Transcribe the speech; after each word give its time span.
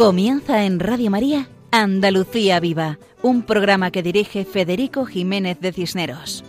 Comienza 0.00 0.64
en 0.64 0.80
Radio 0.80 1.10
María 1.10 1.50
Andalucía 1.70 2.58
Viva, 2.58 2.98
un 3.20 3.42
programa 3.42 3.90
que 3.90 4.02
dirige 4.02 4.46
Federico 4.46 5.04
Jiménez 5.04 5.60
de 5.60 5.74
Cisneros. 5.74 6.42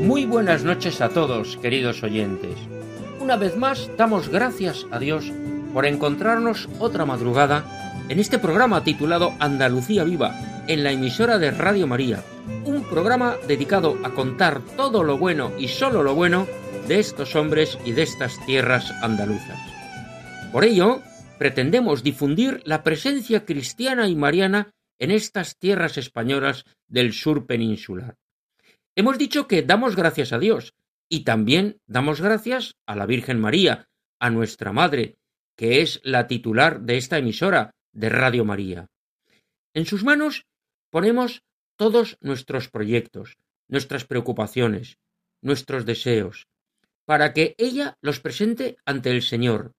Muy 0.00 0.26
buenas 0.26 0.62
noches 0.62 1.00
a 1.00 1.08
todos, 1.08 1.56
queridos 1.56 2.04
oyentes. 2.04 2.54
Una 3.20 3.34
vez 3.34 3.56
más, 3.56 3.90
damos 3.98 4.28
gracias 4.28 4.86
a 4.92 5.00
Dios 5.00 5.32
por 5.74 5.86
encontrarnos 5.86 6.68
otra 6.78 7.04
madrugada 7.04 7.64
en 8.08 8.20
este 8.20 8.38
programa 8.38 8.84
titulado 8.84 9.32
Andalucía 9.40 10.04
Viva, 10.04 10.62
en 10.68 10.84
la 10.84 10.92
emisora 10.92 11.38
de 11.38 11.50
Radio 11.50 11.88
María, 11.88 12.22
un 12.64 12.84
programa 12.84 13.34
dedicado 13.48 13.96
a 14.04 14.10
contar 14.10 14.60
todo 14.76 15.02
lo 15.02 15.18
bueno 15.18 15.50
y 15.58 15.66
solo 15.66 16.04
lo 16.04 16.14
bueno 16.14 16.46
de 16.88 17.00
estos 17.00 17.34
hombres 17.34 17.78
y 17.84 17.92
de 17.92 18.02
estas 18.02 18.44
tierras 18.46 18.92
andaluzas. 19.02 19.58
Por 20.52 20.64
ello, 20.64 21.02
pretendemos 21.38 22.02
difundir 22.02 22.62
la 22.64 22.82
presencia 22.82 23.44
cristiana 23.44 24.08
y 24.08 24.14
mariana 24.14 24.70
en 24.98 25.10
estas 25.10 25.58
tierras 25.58 25.98
españolas 25.98 26.64
del 26.88 27.12
sur 27.12 27.46
peninsular. 27.46 28.16
Hemos 28.94 29.18
dicho 29.18 29.46
que 29.46 29.62
damos 29.62 29.96
gracias 29.96 30.32
a 30.32 30.38
Dios 30.38 30.74
y 31.08 31.24
también 31.24 31.78
damos 31.86 32.20
gracias 32.20 32.76
a 32.86 32.96
la 32.96 33.06
Virgen 33.06 33.40
María, 33.40 33.88
a 34.20 34.30
nuestra 34.30 34.72
Madre, 34.72 35.16
que 35.56 35.82
es 35.82 36.00
la 36.04 36.26
titular 36.26 36.80
de 36.80 36.96
esta 36.96 37.18
emisora 37.18 37.72
de 37.92 38.08
Radio 38.08 38.44
María. 38.44 38.86
En 39.74 39.86
sus 39.86 40.04
manos 40.04 40.46
ponemos 40.90 41.42
todos 41.76 42.16
nuestros 42.20 42.68
proyectos, 42.68 43.36
nuestras 43.68 44.04
preocupaciones, 44.04 44.98
nuestros 45.42 45.84
deseos, 45.84 46.46
para 47.06 47.32
que 47.32 47.54
ella 47.56 47.96
los 48.02 48.20
presente 48.20 48.76
ante 48.84 49.10
el 49.10 49.22
Señor, 49.22 49.72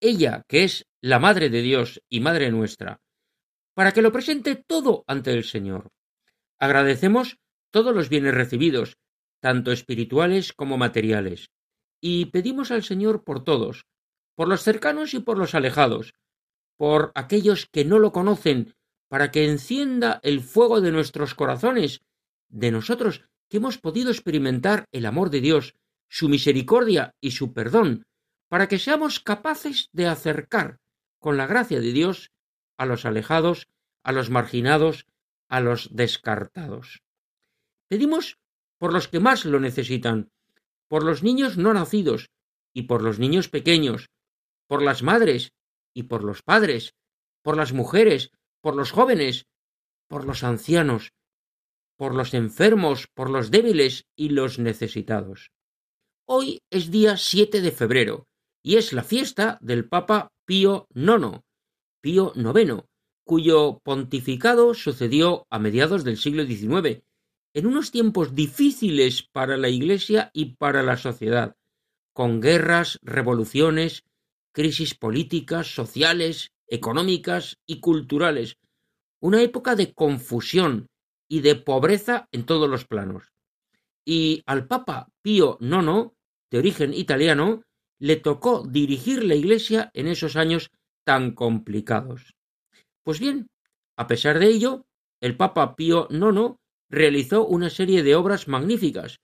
ella 0.00 0.44
que 0.48 0.64
es 0.64 0.86
la 1.00 1.18
Madre 1.18 1.48
de 1.48 1.62
Dios 1.62 2.02
y 2.08 2.20
Madre 2.20 2.50
nuestra, 2.50 3.00
para 3.72 3.92
que 3.92 4.02
lo 4.02 4.12
presente 4.12 4.56
todo 4.56 5.04
ante 5.06 5.32
el 5.32 5.44
Señor. 5.44 5.90
Agradecemos 6.58 7.38
todos 7.70 7.94
los 7.94 8.08
bienes 8.08 8.34
recibidos, 8.34 8.98
tanto 9.40 9.72
espirituales 9.72 10.52
como 10.52 10.76
materiales, 10.76 11.50
y 12.00 12.26
pedimos 12.26 12.70
al 12.72 12.82
Señor 12.82 13.24
por 13.24 13.44
todos, 13.44 13.86
por 14.34 14.48
los 14.48 14.62
cercanos 14.62 15.14
y 15.14 15.20
por 15.20 15.38
los 15.38 15.54
alejados, 15.54 16.14
por 16.76 17.12
aquellos 17.14 17.66
que 17.66 17.84
no 17.84 18.00
lo 18.00 18.12
conocen, 18.12 18.74
para 19.08 19.30
que 19.30 19.48
encienda 19.48 20.20
el 20.24 20.40
fuego 20.40 20.80
de 20.80 20.90
nuestros 20.90 21.34
corazones, 21.34 22.00
de 22.48 22.72
nosotros 22.72 23.22
que 23.48 23.58
hemos 23.58 23.78
podido 23.78 24.10
experimentar 24.10 24.86
el 24.90 25.06
amor 25.06 25.30
de 25.30 25.40
Dios 25.40 25.74
su 26.12 26.28
misericordia 26.28 27.16
y 27.22 27.30
su 27.30 27.54
perdón, 27.54 28.04
para 28.50 28.68
que 28.68 28.78
seamos 28.78 29.18
capaces 29.18 29.88
de 29.92 30.06
acercar, 30.06 30.78
con 31.18 31.38
la 31.38 31.46
gracia 31.46 31.80
de 31.80 31.90
Dios, 31.90 32.32
a 32.76 32.84
los 32.84 33.06
alejados, 33.06 33.68
a 34.02 34.12
los 34.12 34.28
marginados, 34.28 35.06
a 35.48 35.60
los 35.60 35.88
descartados. 35.96 37.02
Pedimos 37.88 38.36
por 38.76 38.92
los 38.92 39.08
que 39.08 39.20
más 39.20 39.46
lo 39.46 39.58
necesitan, 39.58 40.30
por 40.86 41.02
los 41.02 41.22
niños 41.22 41.56
no 41.56 41.72
nacidos 41.72 42.28
y 42.74 42.82
por 42.82 43.00
los 43.00 43.18
niños 43.18 43.48
pequeños, 43.48 44.10
por 44.66 44.82
las 44.82 45.02
madres 45.02 45.54
y 45.94 46.02
por 46.02 46.24
los 46.24 46.42
padres, 46.42 46.94
por 47.40 47.56
las 47.56 47.72
mujeres, 47.72 48.32
por 48.60 48.76
los 48.76 48.90
jóvenes, 48.90 49.46
por 50.08 50.26
los 50.26 50.44
ancianos, 50.44 51.14
por 51.96 52.14
los 52.14 52.34
enfermos, 52.34 53.06
por 53.14 53.30
los 53.30 53.50
débiles 53.50 54.04
y 54.14 54.28
los 54.28 54.58
necesitados. 54.58 55.52
Hoy 56.34 56.62
es 56.70 56.90
día 56.90 57.18
7 57.18 57.60
de 57.60 57.72
febrero 57.72 58.26
y 58.64 58.76
es 58.76 58.94
la 58.94 59.02
fiesta 59.02 59.58
del 59.60 59.86
Papa 59.86 60.32
Pío 60.46 60.86
IX, 60.94 61.42
Pío 62.00 62.32
IX, 62.34 62.84
cuyo 63.22 63.80
pontificado 63.84 64.72
sucedió 64.72 65.46
a 65.50 65.58
mediados 65.58 66.04
del 66.04 66.16
siglo 66.16 66.46
XIX, 66.46 67.02
en 67.52 67.66
unos 67.66 67.90
tiempos 67.90 68.34
difíciles 68.34 69.28
para 69.30 69.58
la 69.58 69.68
Iglesia 69.68 70.30
y 70.32 70.56
para 70.56 70.82
la 70.82 70.96
sociedad, 70.96 71.54
con 72.14 72.40
guerras, 72.40 72.98
revoluciones, 73.02 74.04
crisis 74.52 74.94
políticas, 74.94 75.66
sociales, 75.66 76.52
económicas 76.66 77.58
y 77.66 77.80
culturales, 77.80 78.56
una 79.20 79.42
época 79.42 79.76
de 79.76 79.92
confusión 79.92 80.86
y 81.28 81.42
de 81.42 81.56
pobreza 81.56 82.26
en 82.32 82.46
todos 82.46 82.70
los 82.70 82.86
planos. 82.86 83.34
Y 84.06 84.42
al 84.46 84.66
Papa 84.66 85.10
Pío 85.20 85.58
IX 85.60 86.10
de 86.52 86.58
origen 86.58 86.92
italiano, 86.92 87.64
le 87.98 88.16
tocó 88.16 88.62
dirigir 88.64 89.24
la 89.24 89.34
Iglesia 89.34 89.90
en 89.94 90.06
esos 90.06 90.36
años 90.36 90.70
tan 91.04 91.32
complicados. 91.34 92.34
Pues 93.02 93.18
bien, 93.18 93.48
a 93.96 94.06
pesar 94.06 94.38
de 94.38 94.48
ello, 94.48 94.84
el 95.20 95.36
Papa 95.36 95.74
Pío 95.74 96.08
IX 96.10 96.56
realizó 96.90 97.46
una 97.46 97.70
serie 97.70 98.02
de 98.02 98.14
obras 98.14 98.48
magníficas, 98.48 99.20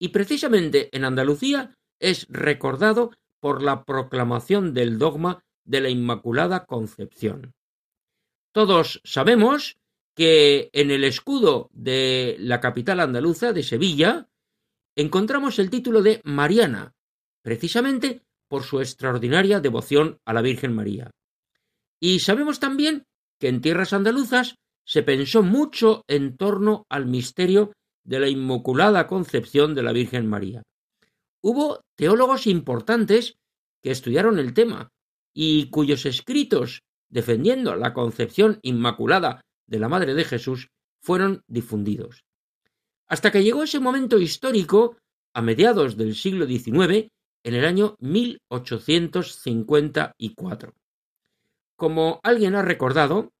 y 0.00 0.08
precisamente 0.08 0.88
en 0.92 1.04
Andalucía 1.04 1.74
es 2.00 2.26
recordado 2.28 3.12
por 3.40 3.62
la 3.62 3.84
proclamación 3.84 4.74
del 4.74 4.98
dogma 4.98 5.44
de 5.64 5.80
la 5.80 5.88
Inmaculada 5.88 6.66
Concepción. 6.66 7.52
Todos 8.52 9.00
sabemos 9.04 9.76
que 10.16 10.68
en 10.72 10.90
el 10.90 11.04
escudo 11.04 11.70
de 11.72 12.36
la 12.40 12.60
capital 12.60 12.98
andaluza 12.98 13.52
de 13.52 13.62
Sevilla 13.62 14.28
encontramos 14.96 15.58
el 15.58 15.70
título 15.70 16.02
de 16.02 16.20
Mariana, 16.24 16.92
precisamente 17.42 18.22
por 18.48 18.64
su 18.64 18.80
extraordinaria 18.80 19.60
devoción 19.60 20.18
a 20.24 20.32
la 20.32 20.42
Virgen 20.42 20.74
María. 20.74 21.10
Y 22.00 22.20
sabemos 22.20 22.60
también 22.60 23.04
que 23.38 23.48
en 23.48 23.60
tierras 23.60 23.92
andaluzas 23.92 24.56
se 24.84 25.02
pensó 25.02 25.42
mucho 25.42 26.04
en 26.08 26.36
torno 26.36 26.84
al 26.88 27.06
misterio 27.06 27.72
de 28.04 28.20
la 28.20 28.28
Inmaculada 28.28 29.06
Concepción 29.06 29.74
de 29.74 29.82
la 29.82 29.92
Virgen 29.92 30.26
María. 30.26 30.62
Hubo 31.40 31.80
teólogos 31.96 32.46
importantes 32.46 33.36
que 33.82 33.90
estudiaron 33.90 34.38
el 34.38 34.54
tema 34.54 34.90
y 35.34 35.70
cuyos 35.70 36.04
escritos 36.04 36.82
defendiendo 37.08 37.74
la 37.76 37.94
concepción 37.94 38.58
inmaculada 38.62 39.40
de 39.66 39.78
la 39.78 39.88
Madre 39.88 40.14
de 40.14 40.24
Jesús 40.24 40.68
fueron 41.00 41.42
difundidos 41.46 42.24
hasta 43.12 43.30
que 43.30 43.44
llegó 43.44 43.62
ese 43.62 43.78
momento 43.78 44.18
histórico 44.18 44.96
a 45.34 45.42
mediados 45.42 45.98
del 45.98 46.14
siglo 46.14 46.46
XIX, 46.46 47.10
en 47.44 47.54
el 47.54 47.66
año 47.66 47.94
1854. 47.98 50.72
Como 51.76 52.20
alguien 52.22 52.54
ha 52.54 52.62
recordado, 52.62 53.34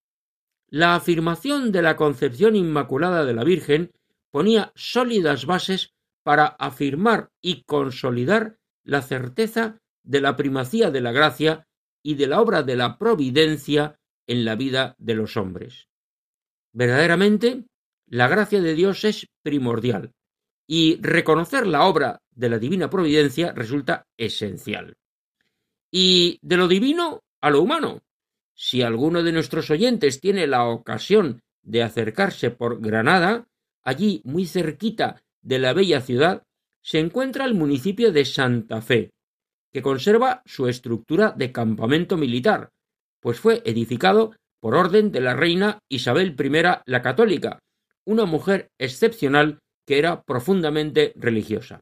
la 0.68 0.94
afirmación 0.94 1.72
de 1.72 1.80
la 1.80 1.96
concepción 1.96 2.54
inmaculada 2.54 3.24
de 3.24 3.32
la 3.32 3.44
Virgen 3.44 3.92
ponía 4.30 4.72
sólidas 4.74 5.46
bases 5.46 5.94
para 6.22 6.44
afirmar 6.44 7.30
y 7.40 7.62
consolidar 7.62 8.58
la 8.84 9.00
certeza 9.00 9.78
de 10.04 10.20
la 10.20 10.36
primacía 10.36 10.90
de 10.90 11.00
la 11.00 11.12
gracia 11.12 11.66
y 12.02 12.16
de 12.16 12.26
la 12.26 12.42
obra 12.42 12.62
de 12.62 12.76
la 12.76 12.98
providencia 12.98 13.98
en 14.26 14.44
la 14.44 14.54
vida 14.54 14.96
de 14.98 15.14
los 15.14 15.38
hombres. 15.38 15.88
Verdaderamente, 16.74 17.64
la 18.12 18.28
gracia 18.28 18.60
de 18.60 18.74
Dios 18.74 19.04
es 19.04 19.26
primordial 19.42 20.12
y 20.66 21.00
reconocer 21.00 21.66
la 21.66 21.86
obra 21.86 22.20
de 22.30 22.50
la 22.50 22.58
divina 22.58 22.90
providencia 22.90 23.52
resulta 23.52 24.06
esencial. 24.18 24.98
Y 25.90 26.38
de 26.42 26.58
lo 26.58 26.68
divino 26.68 27.20
a 27.40 27.48
lo 27.48 27.62
humano. 27.62 28.02
Si 28.54 28.82
alguno 28.82 29.22
de 29.22 29.32
nuestros 29.32 29.70
oyentes 29.70 30.20
tiene 30.20 30.46
la 30.46 30.66
ocasión 30.66 31.40
de 31.62 31.82
acercarse 31.82 32.50
por 32.50 32.82
Granada, 32.82 33.46
allí 33.82 34.20
muy 34.24 34.44
cerquita 34.44 35.22
de 35.40 35.58
la 35.58 35.72
bella 35.72 36.02
ciudad, 36.02 36.42
se 36.82 36.98
encuentra 36.98 37.46
el 37.46 37.54
municipio 37.54 38.12
de 38.12 38.26
Santa 38.26 38.82
Fe, 38.82 39.10
que 39.72 39.80
conserva 39.80 40.42
su 40.44 40.68
estructura 40.68 41.32
de 41.34 41.50
campamento 41.50 42.18
militar, 42.18 42.72
pues 43.20 43.40
fue 43.40 43.62
edificado 43.64 44.36
por 44.60 44.74
orden 44.74 45.10
de 45.12 45.22
la 45.22 45.34
reina 45.34 45.78
Isabel 45.88 46.36
I 46.38 46.50
la 46.84 47.00
Católica, 47.00 47.58
una 48.06 48.24
mujer 48.24 48.68
excepcional 48.78 49.58
que 49.86 49.98
era 49.98 50.22
profundamente 50.22 51.12
religiosa. 51.16 51.80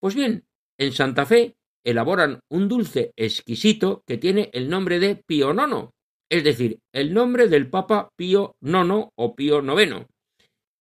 Pues 0.00 0.14
bien, 0.14 0.44
en 0.78 0.92
Santa 0.92 1.26
Fe 1.26 1.54
elaboran 1.84 2.40
un 2.50 2.68
dulce 2.68 3.12
exquisito 3.16 4.02
que 4.06 4.18
tiene 4.18 4.50
el 4.52 4.68
nombre 4.68 4.98
de 4.98 5.16
Pío 5.16 5.52
IX, 5.52 5.90
es 6.30 6.44
decir, 6.44 6.78
el 6.94 7.12
nombre 7.12 7.48
del 7.48 7.68
Papa 7.68 8.10
Pío 8.16 8.54
IX 8.62 9.08
o 9.16 9.34
Pío 9.34 9.62
IX. 9.62 10.06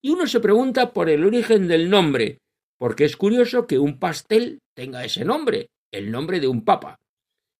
Y 0.01 0.11
uno 0.11 0.27
se 0.27 0.39
pregunta 0.39 0.93
por 0.93 1.09
el 1.09 1.25
origen 1.25 1.67
del 1.67 1.89
nombre, 1.89 2.39
porque 2.77 3.05
es 3.05 3.17
curioso 3.17 3.67
que 3.67 3.79
un 3.79 3.99
pastel 3.99 4.59
tenga 4.75 5.03
ese 5.03 5.25
nombre, 5.25 5.69
el 5.91 6.11
nombre 6.11 6.39
de 6.39 6.47
un 6.47 6.63
papa. 6.63 6.97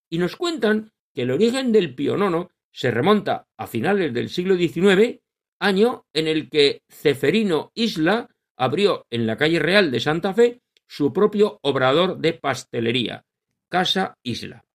Y 0.10 0.18
nos 0.18 0.36
cuentan 0.36 0.92
que 1.14 1.24
el 1.24 1.32
origen 1.32 1.72
del 1.72 1.96
Pío 1.96 2.16
IX 2.16 2.48
se 2.74 2.92
remonta 2.92 3.46
a 3.58 3.68
finales 3.68 4.14
del 4.14 4.30
siglo 4.30 4.56
XIX 4.56 5.20
año 5.60 6.06
en 6.14 6.28
el 6.28 6.50
que 6.50 6.82
Ceferino 6.90 7.72
Isla 7.76 8.30
abrió 8.58 9.06
en 9.10 9.28
la 9.28 9.38
calle 9.38 9.60
Real 9.60 9.92
de 9.92 10.00
Santa 10.00 10.34
Fe 10.34 10.62
su 10.88 11.14
propio 11.14 11.60
obrador 11.62 12.18
de 12.18 12.34
pastelería, 12.34 13.26
Casa 13.70 14.18
Isla. 14.24 14.66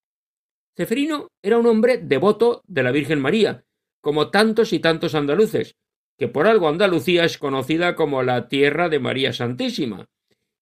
Ceferino 0.76 1.28
era 1.42 1.58
un 1.58 1.66
hombre 1.66 1.98
devoto 1.98 2.62
de 2.66 2.82
la 2.82 2.92
Virgen 2.92 3.20
María, 3.20 3.64
como 4.00 4.30
tantos 4.30 4.72
y 4.72 4.80
tantos 4.80 5.14
andaluces, 5.14 5.76
que 6.18 6.28
por 6.28 6.46
algo 6.46 6.68
Andalucía 6.68 7.24
es 7.24 7.38
conocida 7.38 7.94
como 7.96 8.22
la 8.22 8.48
tierra 8.48 8.88
de 8.88 9.00
María 9.00 9.32
Santísima, 9.32 10.06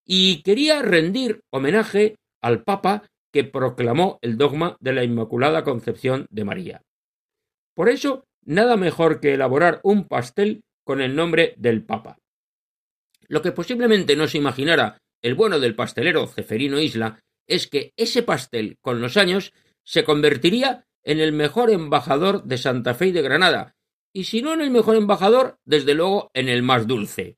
y 0.05 0.41
quería 0.41 0.81
rendir 0.81 1.41
homenaje 1.51 2.17
al 2.41 2.63
Papa 2.63 3.09
que 3.31 3.43
proclamó 3.43 4.19
el 4.21 4.37
dogma 4.37 4.77
de 4.79 4.93
la 4.93 5.03
Inmaculada 5.03 5.63
Concepción 5.63 6.27
de 6.29 6.43
María. 6.43 6.81
Por 7.73 7.89
eso, 7.89 8.25
nada 8.45 8.77
mejor 8.77 9.19
que 9.19 9.33
elaborar 9.33 9.79
un 9.83 10.07
pastel 10.07 10.63
con 10.83 11.01
el 11.01 11.15
nombre 11.15 11.53
del 11.57 11.83
Papa. 11.83 12.17
Lo 13.27 13.41
que 13.41 13.51
posiblemente 13.51 14.15
no 14.15 14.27
se 14.27 14.37
imaginara 14.37 14.97
el 15.21 15.35
bueno 15.35 15.59
del 15.59 15.75
pastelero 15.75 16.27
Ceferino 16.27 16.79
Isla 16.79 17.23
es 17.47 17.67
que 17.67 17.93
ese 17.97 18.23
pastel, 18.23 18.77
con 18.81 19.01
los 19.01 19.17
años, 19.17 19.53
se 19.83 20.03
convertiría 20.03 20.85
en 21.03 21.19
el 21.19 21.33
mejor 21.33 21.69
embajador 21.71 22.43
de 22.43 22.57
Santa 22.57 22.93
Fe 22.93 23.07
y 23.07 23.11
de 23.11 23.21
Granada, 23.21 23.75
y 24.13 24.25
si 24.25 24.41
no 24.41 24.53
en 24.53 24.61
el 24.61 24.69
mejor 24.69 24.95
embajador, 24.95 25.59
desde 25.65 25.95
luego 25.95 26.29
en 26.33 26.49
el 26.49 26.61
más 26.61 26.87
dulce. 26.87 27.37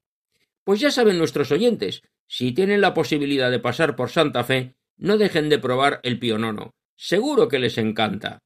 Pues 0.63 0.80
ya 0.80 0.92
saben 0.92 1.18
nuestros 1.18 1.51
oyentes, 1.51 2.04
si 2.28 2.51
tienen 2.51 2.81
la 2.81 2.94
posibilidad 2.94 3.50
de 3.50 3.60
pasar 3.60 3.96
por 3.96 4.10
Santa 4.10 4.44
Fe, 4.44 4.75
no 4.98 5.18
dejen 5.18 5.50
de 5.50 5.60
probar 5.60 6.00
el 6.04 6.19
pionono. 6.19 6.74
Seguro 6.96 7.48
que 7.48 7.60
les 7.60 7.78
encanta. 7.78 8.40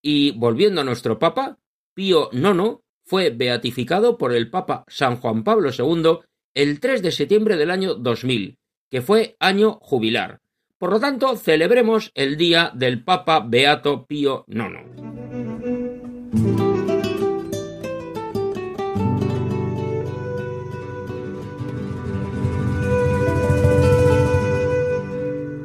Y 0.00 0.32
volviendo 0.32 0.80
a 0.80 0.84
nuestro 0.84 1.18
Papa, 1.18 1.58
Pío 1.96 2.28
IX 2.30 2.82
fue 3.06 3.30
beatificado 3.30 4.18
por 4.18 4.34
el 4.34 4.50
Papa 4.50 4.84
San 4.86 5.16
Juan 5.16 5.42
Pablo 5.42 5.70
II 5.70 6.18
el 6.54 6.78
3 6.78 7.00
de 7.00 7.10
septiembre 7.10 7.56
del 7.56 7.70
año 7.70 7.94
2000, 7.94 8.58
que 8.90 9.00
fue 9.00 9.34
año 9.40 9.78
jubilar. 9.80 10.42
Por 10.76 10.90
lo 10.90 11.00
tanto, 11.00 11.34
celebremos 11.38 12.10
el 12.14 12.36
día 12.36 12.70
del 12.74 13.02
Papa 13.02 13.40
Beato 13.40 14.04
Pío 14.04 14.44
IX. 14.46 15.06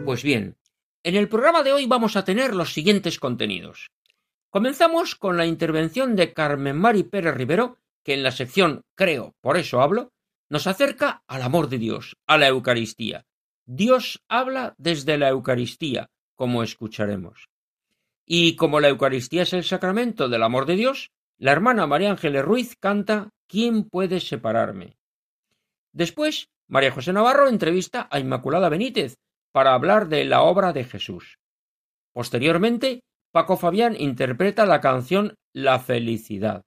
Pues 0.05 0.23
bien, 0.23 0.55
en 1.03 1.15
el 1.15 1.27
programa 1.27 1.61
de 1.61 1.73
hoy 1.73 1.87
vamos 1.87 2.15
a 2.15 2.23
tener 2.23 2.55
los 2.55 2.73
siguientes 2.73 3.19
contenidos. 3.19 3.91
Comenzamos 4.51 5.15
con 5.15 5.37
la 5.37 5.45
intervención 5.45 6.17
de 6.17 6.33
Carmen 6.33 6.77
Mari 6.77 7.03
Pérez 7.03 7.33
Rivero, 7.35 7.77
que 8.03 8.13
en 8.13 8.21
la 8.21 8.31
sección 8.31 8.83
Creo, 8.95 9.33
por 9.39 9.55
eso 9.55 9.81
hablo, 9.81 10.11
nos 10.49 10.67
acerca 10.67 11.23
al 11.25 11.41
amor 11.41 11.69
de 11.69 11.77
Dios, 11.77 12.17
a 12.27 12.37
la 12.37 12.49
Eucaristía. 12.49 13.25
Dios 13.65 14.21
habla 14.27 14.75
desde 14.77 15.17
la 15.17 15.29
Eucaristía, 15.29 16.09
como 16.35 16.63
escucharemos. 16.63 17.47
Y 18.25 18.57
como 18.57 18.81
la 18.81 18.89
Eucaristía 18.89 19.43
es 19.43 19.53
el 19.53 19.63
sacramento 19.63 20.27
del 20.27 20.43
amor 20.43 20.65
de 20.65 20.75
Dios, 20.75 21.11
la 21.37 21.53
hermana 21.53 21.87
María 21.87 22.11
Ángeles 22.11 22.43
Ruiz 22.43 22.75
canta 22.77 23.29
¿Quién 23.47 23.85
puede 23.85 24.19
separarme? 24.19 24.97
Después, 25.93 26.49
María 26.67 26.91
José 26.91 27.13
Navarro 27.13 27.47
entrevista 27.47 28.09
a 28.11 28.19
Inmaculada 28.19 28.67
Benítez, 28.67 29.15
para 29.53 29.73
hablar 29.73 30.09
de 30.09 30.25
la 30.25 30.41
obra 30.41 30.73
de 30.73 30.83
Jesús. 30.83 31.37
Posteriormente, 32.11 33.01
Paco 33.31 33.55
Fabián 33.55 33.95
interpreta 33.97 34.65
la 34.65 34.81
canción 34.81 35.35
La 35.53 35.79
felicidad. 35.79 36.63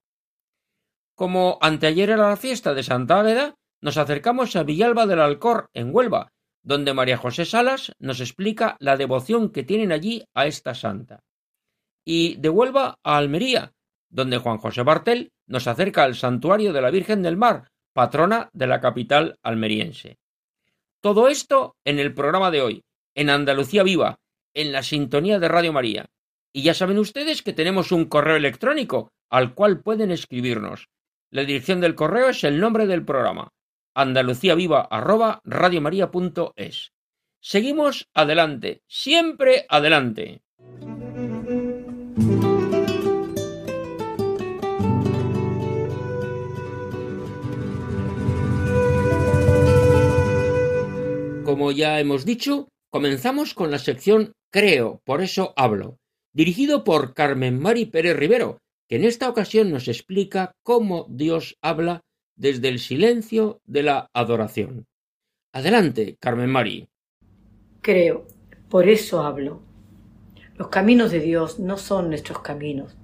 Como 1.15 1.59
anteayer 1.61 2.11
era 2.11 2.31
la 2.31 2.37
fiesta 2.37 2.73
de 2.73 2.83
Santa 2.83 3.21
Águeda, 3.21 3.55
nos 3.83 3.99
acercamos 3.99 4.57
a 4.57 4.63
Villalba 4.63 5.07
del 5.07 5.21
Alcor, 5.21 5.69
en 5.75 5.95
Huelva, 5.95 6.33
donde 6.63 6.95
María 6.95 7.19
José 7.19 7.45
Salas 7.45 7.93
nos 7.99 8.21
explica 8.21 8.77
la 8.81 8.97
devoción 8.97 9.53
que 9.53 9.63
tienen 9.63 9.93
allí 9.93 10.25
a 10.35 10.47
esta 10.47 10.75
santa. 10.75 11.21
Y 12.05 12.37
de 12.37 12.49
Huelva 12.49 12.99
a 13.05 13.19
Almería, 13.19 13.73
donde 14.09 14.39
Juan 14.39 14.57
José 14.57 14.83
Bartel 14.83 15.33
nos 15.47 15.67
acerca 15.67 16.05
al 16.05 16.15
santuario 16.15 16.73
de 16.73 16.81
la 16.81 16.91
Virgen 16.91 17.23
del 17.23 17.37
Mar, 17.37 17.69
patrona 17.93 18.49
de 18.55 18.67
la 18.67 18.81
capital 18.81 19.37
almeriense. 19.43 20.17
Todo 21.03 21.29
esto 21.29 21.77
en 21.85 21.99
el 21.99 22.15
programa 22.15 22.51
de 22.51 22.63
hoy, 22.63 22.83
en 23.15 23.29
Andalucía 23.29 23.83
Viva, 23.83 24.17
en 24.55 24.73
la 24.73 24.83
sintonía 24.83 25.39
de 25.39 25.49
Radio 25.49 25.73
María. 25.75 26.07
Y 26.57 26.63
ya 26.63 26.73
saben 26.73 26.99
ustedes 26.99 27.43
que 27.43 27.53
tenemos 27.53 27.91
un 27.91 28.05
correo 28.05 28.37
electrónico 28.37 29.11
al 29.29 29.55
cual 29.55 29.83
pueden 29.83 30.13
escribirnos. 30.13 30.89
La 31.33 31.43
dirección 31.43 31.81
del 31.81 31.97
correo 31.97 32.29
es 32.29 32.45
el 32.45 32.61
nombre 32.61 32.87
del 32.87 33.05
programa, 33.05 33.49
andaluciaviva@radiomaria.es. 33.97 36.93
Seguimos 37.41 38.09
adelante, 38.15 38.83
siempre 38.87 39.67
adelante. 39.69 40.43
Como 51.45 51.73
ya 51.73 51.99
hemos 51.99 52.25
dicho, 52.25 52.69
comenzamos 52.91 53.55
con 53.55 53.73
la 53.73 53.79
sección 53.79 54.35
Creo, 54.53 55.01
por 55.05 55.21
eso 55.21 55.53
hablo, 55.57 55.99
dirigido 56.35 56.85
por 56.85 57.15
Carmen 57.15 57.59
Mari 57.61 57.87
Pérez 57.87 58.17
Rivero, 58.17 58.59
que 58.89 58.97
en 58.97 59.05
esta 59.05 59.29
ocasión 59.29 59.71
nos 59.71 59.89
explica 59.89 60.53
cómo 60.63 61.07
Dios 61.09 61.57
habla 61.63 62.03
desde 62.37 62.69
el 62.69 62.81
silencio 62.81 63.61
de 63.65 63.85
la 63.85 64.11
adoración. 64.13 64.87
Adelante, 65.53 66.17
Carmen 66.21 66.51
Mari. 66.51 66.89
Creo, 67.81 68.27
por 68.69 68.89
eso 68.89 69.23
hablo. 69.23 69.63
Los 70.57 70.69
caminos 70.69 71.13
de 71.13 71.21
Dios 71.21 71.61
no 71.61 71.79
son 71.79 72.09
nuestros 72.09 72.41
caminos. 72.41 72.97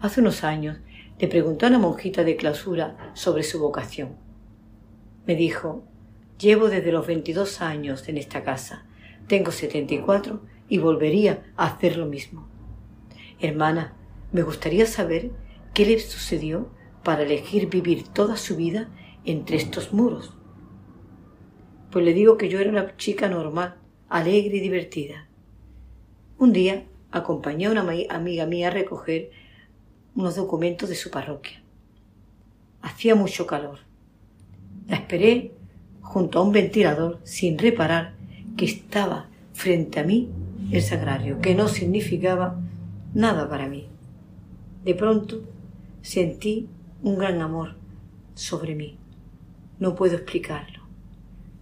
Hace 0.00 0.20
unos 0.20 0.42
años 0.42 0.78
le 1.18 1.28
pregunté 1.28 1.66
a 1.66 1.68
una 1.68 1.78
monjita 1.78 2.24
de 2.24 2.36
clausura 2.36 3.12
sobre 3.14 3.42
su 3.42 3.60
vocación. 3.60 4.16
Me 5.26 5.36
dijo, 5.36 5.84
Llevo 6.38 6.68
desde 6.68 6.90
los 6.90 7.06
22 7.06 7.60
años 7.60 8.08
en 8.08 8.16
esta 8.16 8.42
casa. 8.42 8.84
Tengo 9.28 9.52
74 9.52 10.40
y 10.68 10.78
volvería 10.78 11.44
a 11.56 11.66
hacer 11.66 11.96
lo 11.96 12.06
mismo. 12.06 12.51
Hermana, 13.42 13.92
me 14.30 14.42
gustaría 14.42 14.86
saber 14.86 15.32
qué 15.74 15.84
le 15.84 15.98
sucedió 15.98 16.70
para 17.02 17.24
elegir 17.24 17.68
vivir 17.68 18.06
toda 18.06 18.36
su 18.36 18.54
vida 18.54 18.88
entre 19.24 19.56
estos 19.56 19.92
muros. 19.92 20.32
Pues 21.90 22.04
le 22.04 22.14
digo 22.14 22.38
que 22.38 22.48
yo 22.48 22.60
era 22.60 22.70
una 22.70 22.96
chica 22.96 23.28
normal, 23.28 23.74
alegre 24.08 24.58
y 24.58 24.60
divertida. 24.60 25.28
Un 26.38 26.52
día 26.52 26.84
acompañé 27.10 27.66
a 27.66 27.72
una 27.72 27.80
amiga 28.10 28.46
mía 28.46 28.68
a 28.68 28.70
recoger 28.70 29.32
unos 30.14 30.36
documentos 30.36 30.88
de 30.88 30.94
su 30.94 31.10
parroquia. 31.10 31.64
Hacía 32.80 33.16
mucho 33.16 33.44
calor. 33.44 33.80
La 34.86 34.98
esperé 34.98 35.52
junto 36.00 36.38
a 36.38 36.42
un 36.42 36.52
ventilador 36.52 37.18
sin 37.24 37.58
reparar 37.58 38.14
que 38.56 38.66
estaba 38.66 39.28
frente 39.52 39.98
a 39.98 40.04
mí 40.04 40.30
el 40.70 40.80
sagrario, 40.80 41.40
que 41.40 41.56
no 41.56 41.66
significaba 41.66 42.60
nada 43.14 43.48
para 43.48 43.68
mí. 43.68 43.88
De 44.84 44.94
pronto 44.94 45.42
sentí 46.02 46.68
un 47.02 47.18
gran 47.18 47.40
amor 47.40 47.76
sobre 48.34 48.74
mí. 48.74 48.98
No 49.78 49.94
puedo 49.94 50.14
explicarlo. 50.14 50.82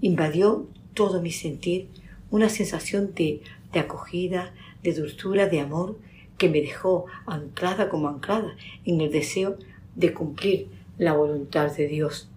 Invadió 0.00 0.69
todo 0.95 1.21
mi 1.21 1.30
sentir 1.30 1.88
una 2.30 2.49
sensación 2.49 3.12
de, 3.14 3.42
de 3.73 3.80
acogida, 3.80 4.52
de 4.83 4.95
dulzura, 4.95 5.49
de 5.49 5.61
amor, 5.61 5.99
que 6.38 6.49
me 6.49 6.61
dejó 6.61 7.07
anclada 7.26 7.88
como 7.88 8.09
anclada 8.09 8.57
en 8.85 9.00
el 9.00 9.11
deseo 9.11 9.57
de 9.95 10.14
cumplir 10.14 10.69
la 10.97 11.12
voluntad 11.12 11.75
de 11.76 11.87
Dios 11.87 12.30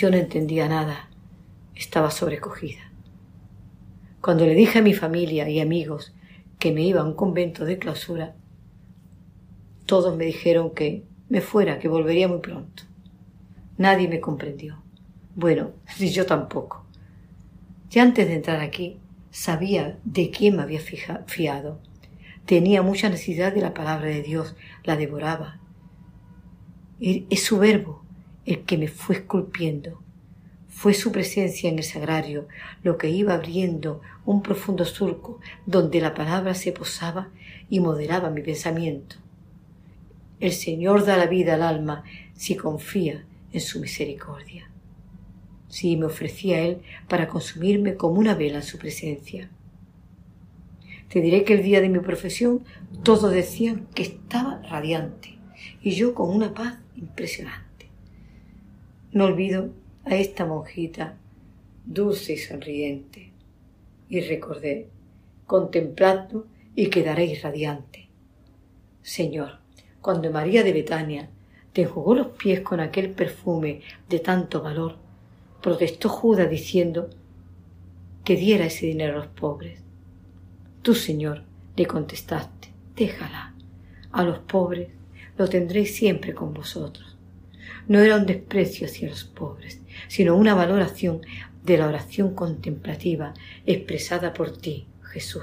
yo 0.00 0.10
no 0.10 0.16
entendía 0.16 0.66
nada, 0.66 1.10
estaba 1.74 2.10
sobrecogida. 2.10 2.90
Cuando 4.22 4.46
le 4.46 4.54
dije 4.54 4.78
a 4.78 4.82
mi 4.82 4.94
familia 4.94 5.46
y 5.50 5.60
amigos 5.60 6.14
que 6.60 6.70
me 6.72 6.82
iba 6.82 7.00
a 7.00 7.04
un 7.04 7.14
convento 7.14 7.64
de 7.64 7.78
clausura, 7.78 8.36
todos 9.86 10.16
me 10.16 10.26
dijeron 10.26 10.70
que 10.70 11.04
me 11.28 11.40
fuera, 11.40 11.80
que 11.80 11.88
volvería 11.88 12.28
muy 12.28 12.38
pronto. 12.38 12.84
Nadie 13.78 14.06
me 14.06 14.20
comprendió. 14.20 14.80
Bueno, 15.34 15.72
ni 15.98 16.10
yo 16.10 16.26
tampoco. 16.26 16.84
Ya 17.88 18.02
antes 18.02 18.28
de 18.28 18.34
entrar 18.34 18.60
aquí, 18.60 18.98
sabía 19.30 19.98
de 20.04 20.30
quién 20.30 20.56
me 20.56 20.62
había 20.62 20.80
fiado. 20.80 21.80
Tenía 22.44 22.82
mucha 22.82 23.08
necesidad 23.08 23.52
de 23.52 23.62
la 23.62 23.74
palabra 23.74 24.08
de 24.08 24.22
Dios, 24.22 24.54
la 24.84 24.96
devoraba. 24.96 25.60
Es 27.00 27.42
su 27.42 27.58
verbo, 27.58 28.04
el 28.44 28.64
que 28.64 28.76
me 28.76 28.88
fue 28.88 29.16
esculpiendo. 29.16 30.02
Fue 30.80 30.94
su 30.94 31.12
presencia 31.12 31.68
en 31.68 31.76
el 31.76 31.84
sagrario 31.84 32.48
lo 32.82 32.96
que 32.96 33.10
iba 33.10 33.34
abriendo 33.34 34.00
un 34.24 34.40
profundo 34.40 34.86
surco 34.86 35.38
donde 35.66 36.00
la 36.00 36.14
palabra 36.14 36.54
se 36.54 36.72
posaba 36.72 37.28
y 37.68 37.80
moderaba 37.80 38.30
mi 38.30 38.40
pensamiento. 38.40 39.16
El 40.40 40.52
Señor 40.52 41.04
da 41.04 41.18
la 41.18 41.26
vida 41.26 41.52
al 41.52 41.64
alma 41.64 42.04
si 42.32 42.56
confía 42.56 43.26
en 43.52 43.60
su 43.60 43.78
misericordia. 43.78 44.70
Sí, 45.68 45.98
me 45.98 46.06
ofrecí 46.06 46.54
a 46.54 46.62
él 46.62 46.80
para 47.08 47.28
consumirme 47.28 47.96
como 47.96 48.18
una 48.18 48.34
vela 48.34 48.56
en 48.56 48.62
su 48.62 48.78
presencia. 48.78 49.50
Te 51.10 51.20
diré 51.20 51.44
que 51.44 51.52
el 51.52 51.62
día 51.62 51.82
de 51.82 51.90
mi 51.90 51.98
profesión 51.98 52.64
todos 53.02 53.30
decían 53.30 53.86
que 53.94 54.04
estaba 54.04 54.62
radiante 54.62 55.36
y 55.82 55.90
yo 55.90 56.14
con 56.14 56.34
una 56.34 56.54
paz 56.54 56.78
impresionante. 56.96 57.90
No 59.12 59.26
olvido 59.26 59.78
a 60.04 60.16
esta 60.16 60.46
monjita 60.46 61.16
dulce 61.84 62.34
y 62.34 62.36
sonriente 62.36 63.30
y 64.08 64.20
recordé, 64.20 64.88
contemplando 65.46 66.46
y 66.74 66.88
quedaréis 66.88 67.42
radiante. 67.42 68.08
Señor, 69.02 69.58
cuando 70.00 70.30
María 70.30 70.62
de 70.62 70.72
Betania 70.72 71.28
te 71.72 71.82
enjugó 71.82 72.14
los 72.14 72.28
pies 72.28 72.60
con 72.60 72.80
aquel 72.80 73.10
perfume 73.10 73.82
de 74.08 74.18
tanto 74.18 74.62
valor, 74.62 74.96
protestó 75.62 76.08
Judas 76.08 76.50
diciendo 76.50 77.10
que 78.24 78.36
diera 78.36 78.66
ese 78.66 78.86
dinero 78.86 79.14
a 79.14 79.24
los 79.24 79.26
pobres. 79.28 79.80
Tú, 80.82 80.94
Señor, 80.94 81.42
le 81.76 81.86
contestaste, 81.86 82.68
déjala. 82.96 83.54
A 84.12 84.24
los 84.24 84.38
pobres 84.38 84.88
lo 85.36 85.48
tendréis 85.48 85.94
siempre 85.94 86.34
con 86.34 86.52
vosotros. 86.52 87.16
No 87.86 88.00
era 88.00 88.16
un 88.16 88.26
desprecio 88.26 88.86
hacia 88.86 89.08
los 89.08 89.24
pobres, 89.24 89.79
sino 90.08 90.36
una 90.36 90.54
valoración 90.54 91.20
de 91.64 91.78
la 91.78 91.88
oración 91.88 92.34
contemplativa 92.34 93.34
expresada 93.66 94.32
por 94.32 94.56
ti, 94.56 94.86
Jesús. 95.02 95.42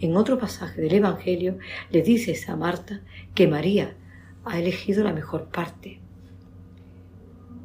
En 0.00 0.16
otro 0.16 0.38
pasaje 0.38 0.80
del 0.80 0.94
Evangelio 0.94 1.58
le 1.90 2.02
dices 2.02 2.48
a 2.48 2.56
Marta 2.56 3.02
que 3.34 3.48
María 3.48 3.94
ha 4.44 4.58
elegido 4.58 5.04
la 5.04 5.12
mejor 5.12 5.46
parte. 5.46 6.00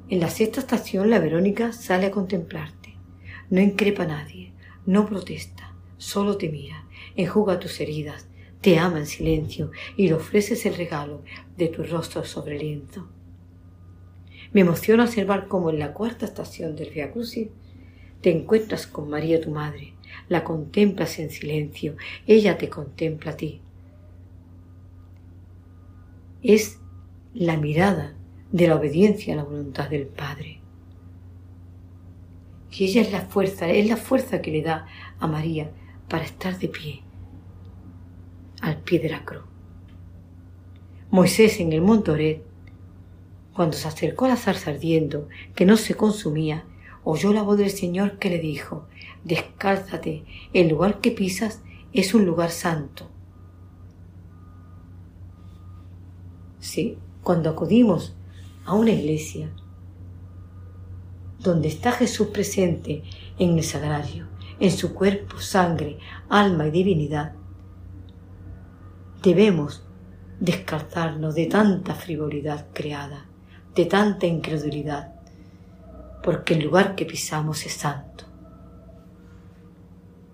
En 0.10 0.20
la 0.20 0.30
sexta 0.30 0.60
estación 0.60 1.10
la 1.10 1.20
Verónica 1.20 1.74
sale 1.74 2.06
a 2.06 2.12
contemplarte. 2.12 2.96
No 3.50 3.62
increpa 3.62 4.04
a 4.04 4.08
nadie, 4.08 4.54
no 4.86 5.06
protesta, 5.06 5.74
solo 5.98 6.38
te 6.38 6.50
mira, 6.50 6.86
enjuga 7.16 7.60
tus 7.60 7.80
heridas, 7.80 8.27
te 8.62 8.80
ama 8.80 9.00
en 9.00 9.06
silencio 9.06 9.72
y 9.96 10.08
le 10.08 10.13
ofreces 10.13 10.66
el 10.66 10.75
regalo 10.75 11.24
de 11.58 11.68
tu 11.68 11.84
rostro 11.84 12.24
sobre 12.24 12.56
el 12.56 12.62
lienzo. 12.62 13.10
Me 14.54 14.62
emociona 14.62 15.04
observar 15.04 15.48
cómo 15.48 15.70
en 15.70 15.80
la 15.80 15.94
cuarta 15.94 16.25
estación 16.25 16.75
del 16.75 16.92
Via 16.92 17.12
Crucis 17.12 17.50
te 18.22 18.32
encuentras 18.32 18.88
con 18.88 19.10
María 19.10 19.42
tu 19.42 19.51
madre, 19.51 19.94
la 20.30 20.44
contemplas 20.44 21.20
en 21.20 21.30
silencio, 21.30 21.96
ella 22.25 22.58
te 22.58 22.70
contempla 22.70 23.32
a 23.32 23.38
ti. 23.38 23.62
Es 26.42 26.80
la 27.34 27.58
mirada 27.58 28.16
de 28.51 28.68
la 28.68 28.75
obediencia 28.75 29.34
a 29.34 29.38
la 29.38 29.44
voluntad 29.44 29.89
del 29.89 30.08
Padre. 30.08 30.62
Que 32.72 32.86
ella 32.86 33.01
es 33.01 33.12
la 33.12 33.22
fuerza, 33.22 33.70
es 33.70 33.88
la 33.88 33.98
fuerza 33.98 34.42
que 34.42 34.51
le 34.51 34.62
da 34.62 34.88
a 35.20 35.27
María 35.27 35.72
para 36.10 36.24
estar 36.24 36.58
de 36.58 36.68
pie, 36.68 37.04
al 38.62 38.77
pie 38.77 39.00
de 39.00 39.10
la 39.10 39.25
cruz. 39.25 39.44
Moisés 41.10 41.60
en 41.60 41.72
el 41.74 41.82
monte 41.82 42.12
Ored, 42.12 42.42
cuando 43.58 43.76
se 43.76 43.88
acercó 43.88 44.26
a 44.26 44.28
la 44.28 44.36
zarza 44.36 44.70
ardiendo, 44.70 45.30
que 45.56 45.66
no 45.66 45.78
se 45.78 45.96
consumía, 45.96 46.66
oyó 47.04 47.34
la 47.34 47.42
voz 47.42 47.58
del 47.58 47.72
Señor 47.72 48.20
que 48.20 48.30
le 48.30 48.38
dijo, 48.38 48.86
descálzate, 49.24 50.26
el 50.54 50.70
lugar 50.70 51.02
que 51.02 51.10
pisas 51.10 51.64
es 51.92 52.14
un 52.14 52.24
lugar 52.24 52.52
santo. 52.52 53.10
Sí, 56.60 57.00
cuando 57.24 57.50
acudimos 57.50 58.16
a 58.64 58.76
una 58.76 58.92
iglesia 58.92 59.50
donde 61.40 61.68
está 61.68 61.92
Jesús 61.94 62.28
presente 62.28 63.02
en 63.40 63.58
el 63.58 63.64
sagrario, 63.64 64.28
en 64.60 64.70
su 64.70 64.94
cuerpo, 64.94 65.40
sangre, 65.40 65.98
alma 66.30 66.68
y 66.68 66.70
divinidad, 66.70 67.34
debemos 69.24 69.84
descartarnos 70.40 71.34
de 71.34 71.48
tanta 71.48 71.96
frivolidad 71.96 72.68
creada, 72.72 73.26
de 73.77 73.86
tanta 73.86 74.25
incredulidad, 74.25 75.13
porque 76.24 76.55
el 76.55 76.63
lugar 76.63 76.96
que 76.96 77.05
pisamos 77.05 77.63
es 77.67 77.74
santo. 77.74 78.25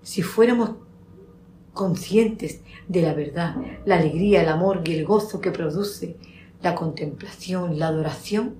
Si 0.02 0.22
fuéramos 0.22 0.70
conscientes 1.74 2.62
de 2.88 3.02
la 3.02 3.12
verdad, 3.12 3.54
la 3.84 3.96
alegría, 3.96 4.42
el 4.42 4.48
amor 4.48 4.80
y 4.86 4.94
el 4.94 5.04
gozo 5.04 5.42
que 5.42 5.50
produce 5.50 6.16
la 6.62 6.74
contemplación, 6.74 7.78
la 7.78 7.88
adoración, 7.88 8.54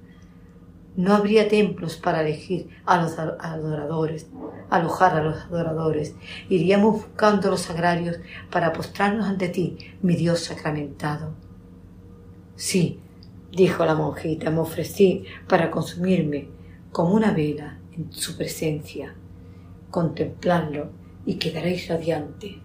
no 0.96 1.14
habría 1.14 1.48
templos 1.48 1.96
para 1.96 2.20
elegir 2.20 2.68
a 2.84 3.00
los 3.00 3.18
adoradores, 3.18 4.28
alojar 4.68 5.16
a 5.16 5.24
los 5.24 5.36
adoradores. 5.44 6.14
Iríamos 6.50 6.92
buscando 6.92 7.50
los 7.50 7.62
sagrarios 7.62 8.18
para 8.50 8.74
postrarnos 8.74 9.26
ante 9.26 9.48
ti, 9.48 9.78
mi 10.02 10.14
Dios 10.14 10.40
sacramentado. 10.40 11.32
Sí, 12.54 13.00
dijo 13.54 13.84
la 13.84 13.94
monjita, 13.94 14.50
me 14.50 14.60
ofrecí 14.60 15.24
para 15.48 15.70
consumirme 15.70 16.48
como 16.92 17.14
una 17.14 17.32
vela 17.32 17.80
en 17.92 18.12
su 18.12 18.36
presencia, 18.36 19.14
contemplarlo 19.90 20.90
y 21.26 21.36
quedaréis 21.36 21.88
radiante. 21.88 22.60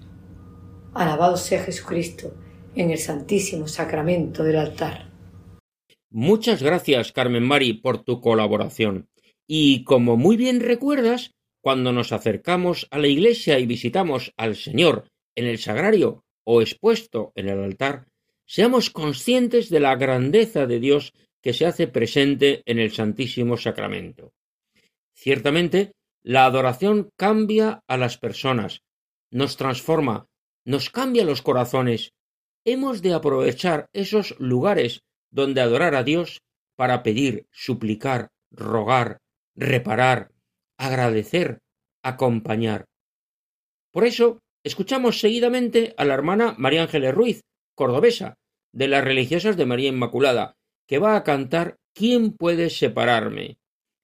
Alabado 0.93 1.37
sea 1.37 1.63
Jesucristo 1.63 2.33
en 2.75 2.91
el 2.91 2.97
Santísimo 2.97 3.67
Sacramento 3.67 4.43
del 4.43 4.57
altar. 4.57 5.09
Muchas 6.11 6.63
gracias, 6.63 7.11
Carmen 7.11 7.43
Mari, 7.43 7.73
por 7.73 8.03
tu 8.03 8.19
colaboración. 8.19 9.07
Y 9.47 9.83
como 9.83 10.17
muy 10.17 10.37
bien 10.37 10.59
recuerdas, 10.59 11.31
cuando 11.61 11.91
nos 11.91 12.11
acercamos 12.11 12.87
a 12.91 12.97
la 12.97 13.07
iglesia 13.07 13.59
y 13.59 13.65
visitamos 13.65 14.33
al 14.37 14.55
Señor 14.55 15.05
en 15.35 15.45
el 15.45 15.59
sagrario 15.59 16.23
o 16.43 16.61
expuesto 16.61 17.31
en 17.35 17.49
el 17.49 17.63
altar, 17.63 18.08
seamos 18.49 18.89
conscientes 18.89 19.69
de 19.69 19.79
la 19.79 19.95
grandeza 19.95 20.65
de 20.65 20.79
Dios 20.79 21.13
que 21.39 21.53
se 21.53 21.67
hace 21.67 21.87
presente 21.87 22.63
en 22.65 22.79
el 22.79 22.91
Santísimo 22.91 23.57
Sacramento. 23.57 24.33
Ciertamente, 25.13 25.91
la 26.23 26.45
adoración 26.45 27.11
cambia 27.15 27.83
a 27.87 27.95
las 27.95 28.17
personas, 28.17 28.81
nos 29.29 29.55
transforma, 29.55 30.25
nos 30.65 30.89
cambia 30.89 31.25
los 31.25 31.43
corazones. 31.43 32.13
Hemos 32.65 33.03
de 33.03 33.13
aprovechar 33.13 33.87
esos 33.93 34.35
lugares 34.39 35.03
donde 35.29 35.61
adorar 35.61 35.93
a 35.93 36.03
Dios 36.03 36.41
para 36.75 37.03
pedir, 37.03 37.45
suplicar, 37.51 38.29
rogar, 38.49 39.19
reparar, 39.55 40.31
agradecer, 40.75 41.59
acompañar. 42.01 42.85
Por 43.91 44.05
eso, 44.05 44.39
escuchamos 44.63 45.19
seguidamente 45.19 45.93
a 45.97 46.05
la 46.05 46.15
hermana 46.15 46.55
María 46.57 46.81
Ángeles 46.81 47.13
Ruiz, 47.13 47.41
cordobesa, 47.75 48.38
de 48.71 48.87
las 48.87 49.03
religiosas 49.03 49.57
de 49.57 49.65
María 49.65 49.89
Inmaculada, 49.89 50.55
que 50.87 50.99
va 50.99 51.15
a 51.15 51.23
cantar 51.23 51.77
¿Quién 51.93 52.31
puede 52.31 52.69
separarme? 52.69 53.59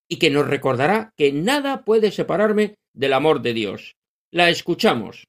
y 0.08 0.18
que 0.18 0.30
nos 0.30 0.48
recordará 0.48 1.14
que 1.18 1.32
nada 1.32 1.84
puede 1.84 2.12
separarme 2.12 2.76
del 2.94 3.14
amor 3.14 3.42
de 3.42 3.54
Dios. 3.54 3.96
La 4.32 4.50
escuchamos. 4.50 5.24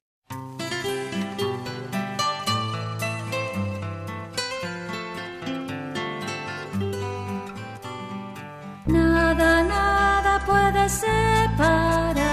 Nada, 8.86 9.62
nada 9.64 10.44
puede 10.46 10.88
separarme 10.88 12.25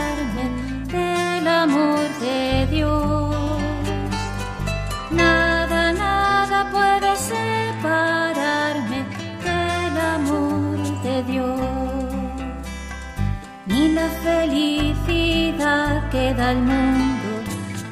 felicidad 14.30 16.10
que 16.10 16.34
da 16.34 16.51
el 16.51 16.60
mundo, 16.60 17.30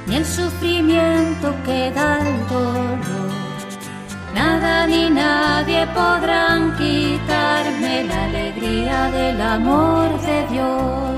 ni 0.08 0.16
el 0.16 0.26
sufrimiento 0.26 1.54
que 1.66 1.92
da 1.92 2.20
el 2.20 2.48
dolor 2.48 3.42
Nada 4.34 4.88
ni 4.88 5.10
nadie 5.10 5.86
podrán 5.88 6.76
quitarme 6.78 8.06
la 8.06 8.24
alegría 8.26 9.12
del 9.12 9.42
amor 9.42 10.10
de 10.22 10.48
Dios. 10.48 11.12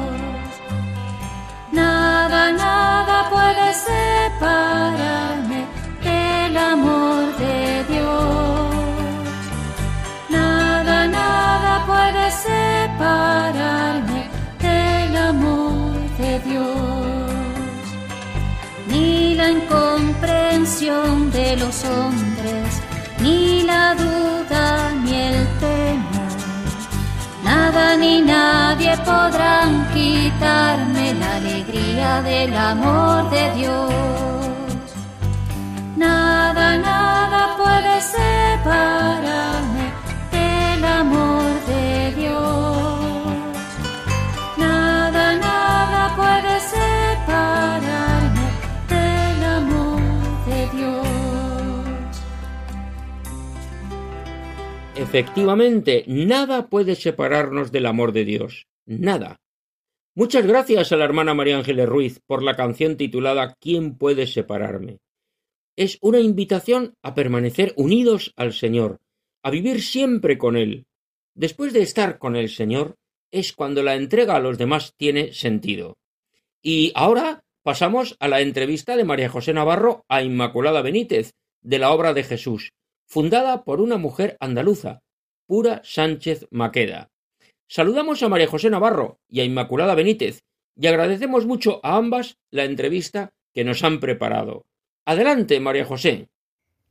Nada, 1.71 2.51
nada 2.51 3.29
puede 3.29 3.73
separarme 3.89 5.61
del 6.03 6.57
amor 6.57 7.37
de 7.37 7.83
Dios. 7.93 8.75
Nada, 10.29 11.07
nada 11.07 11.85
puede 11.85 12.31
separarme 12.31 13.82
la 19.43 19.51
incomprensión 19.51 21.29
de 21.31 21.57
los 21.57 21.83
hombres 21.83 22.81
ni 23.19 23.63
la 23.63 23.93
duda 23.93 24.91
ni 25.03 25.13
el 25.29 25.47
temor, 25.63 26.31
nada 27.43 27.97
ni 27.97 28.21
nadie 28.21 28.95
podrán 28.99 29.69
quitarme 29.93 31.13
la 31.15 31.35
alegría 31.41 32.21
del 32.21 32.55
amor 32.55 33.29
de 33.31 33.43
Dios. 33.59 33.93
Nada, 35.97 36.77
nada 36.77 37.41
puede 37.57 37.95
separarme 38.15 39.72
Efectivamente, 55.13 56.05
nada 56.07 56.69
puede 56.69 56.95
separarnos 56.95 57.71
del 57.71 57.85
amor 57.85 58.13
de 58.13 58.25
Dios. 58.25 58.65
Nada. 58.87 59.39
Muchas 60.15 60.43
gracias 60.43 60.91
a 60.91 60.95
la 60.95 61.05
hermana 61.05 61.35
María 61.35 61.55
Ángeles 61.55 61.87
Ruiz 61.87 62.19
por 62.25 62.41
la 62.41 62.55
canción 62.55 62.97
titulada 62.97 63.55
¿Quién 63.61 63.95
puede 63.95 64.25
separarme? 64.25 64.97
Es 65.75 65.99
una 66.01 66.19
invitación 66.19 66.95
a 67.03 67.13
permanecer 67.13 67.73
unidos 67.77 68.33
al 68.37 68.53
Señor, 68.53 69.01
a 69.43 69.51
vivir 69.51 69.83
siempre 69.83 70.39
con 70.39 70.57
Él. 70.57 70.87
Después 71.35 71.73
de 71.73 71.83
estar 71.83 72.17
con 72.17 72.35
el 72.35 72.49
Señor, 72.49 72.95
es 73.29 73.53
cuando 73.53 73.83
la 73.83 73.93
entrega 73.93 74.35
a 74.35 74.39
los 74.39 74.57
demás 74.57 74.95
tiene 74.97 75.31
sentido. 75.31 75.99
Y 76.59 76.91
ahora 76.95 77.43
pasamos 77.61 78.17
a 78.19 78.27
la 78.27 78.41
entrevista 78.41 78.97
de 78.97 79.03
María 79.03 79.29
José 79.29 79.53
Navarro 79.53 80.05
a 80.09 80.23
Inmaculada 80.23 80.81
Benítez, 80.81 81.35
de 81.61 81.77
la 81.77 81.91
obra 81.91 82.15
de 82.15 82.23
Jesús, 82.23 82.73
fundada 83.05 83.63
por 83.63 83.81
una 83.81 83.97
mujer 83.97 84.37
andaluza, 84.39 85.01
Pura 85.45 85.81
Sánchez 85.83 86.47
Maqueda. 86.51 87.09
Saludamos 87.67 88.23
a 88.23 88.29
María 88.29 88.47
José 88.47 88.69
Navarro 88.69 89.19
y 89.27 89.41
a 89.41 89.43
Inmaculada 89.43 89.95
Benítez 89.95 90.43
y 90.75 90.87
agradecemos 90.87 91.45
mucho 91.45 91.79
a 91.83 91.97
ambas 91.97 92.37
la 92.51 92.65
entrevista 92.65 93.33
que 93.53 93.63
nos 93.63 93.83
han 93.83 93.99
preparado. 93.99 94.65
Adelante, 95.05 95.59
María 95.59 95.85
José. 95.85 96.29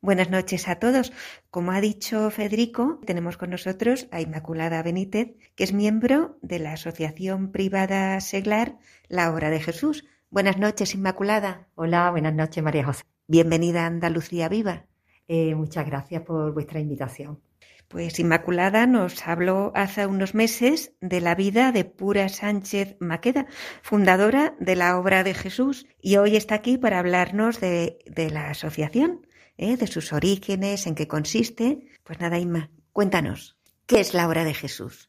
Buenas 0.00 0.30
noches 0.30 0.66
a 0.68 0.80
todos. 0.80 1.12
Como 1.50 1.70
ha 1.70 1.80
dicho 1.80 2.28
Federico, 2.30 3.00
tenemos 3.06 3.36
con 3.36 3.50
nosotros 3.50 4.08
a 4.10 4.20
Inmaculada 4.20 4.82
Benítez, 4.82 5.36
que 5.54 5.62
es 5.62 5.72
miembro 5.72 6.38
de 6.42 6.58
la 6.58 6.72
Asociación 6.72 7.52
Privada 7.52 8.20
Seglar 8.20 8.78
La 9.08 9.32
Obra 9.32 9.50
de 9.50 9.60
Jesús. 9.60 10.04
Buenas 10.28 10.58
noches, 10.58 10.94
Inmaculada. 10.94 11.68
Hola, 11.76 12.10
buenas 12.10 12.34
noches, 12.34 12.64
María 12.64 12.84
José. 12.84 13.04
Bienvenida 13.28 13.84
a 13.84 13.86
Andalucía 13.86 14.48
Viva. 14.48 14.86
Eh, 15.34 15.54
muchas 15.54 15.86
gracias 15.86 16.20
por 16.24 16.52
vuestra 16.52 16.78
invitación. 16.78 17.40
Pues 17.88 18.20
Inmaculada 18.20 18.86
nos 18.86 19.26
habló 19.26 19.72
hace 19.74 20.04
unos 20.04 20.34
meses 20.34 20.92
de 21.00 21.22
la 21.22 21.34
vida 21.34 21.72
de 21.72 21.86
Pura 21.86 22.28
Sánchez 22.28 22.96
Maqueda, 23.00 23.46
fundadora 23.80 24.54
de 24.60 24.76
la 24.76 24.98
Obra 24.98 25.24
de 25.24 25.32
Jesús, 25.32 25.86
y 26.02 26.18
hoy 26.18 26.36
está 26.36 26.56
aquí 26.56 26.76
para 26.76 26.98
hablarnos 26.98 27.60
de, 27.60 27.96
de 28.04 28.28
la 28.28 28.50
asociación, 28.50 29.26
¿eh? 29.56 29.78
de 29.78 29.86
sus 29.86 30.12
orígenes, 30.12 30.86
en 30.86 30.94
qué 30.94 31.08
consiste. 31.08 31.88
Pues 32.04 32.20
nada, 32.20 32.38
Inma, 32.38 32.70
cuéntanos, 32.92 33.58
¿qué 33.86 34.00
es 34.00 34.12
la 34.12 34.28
Obra 34.28 34.44
de 34.44 34.52
Jesús? 34.52 35.08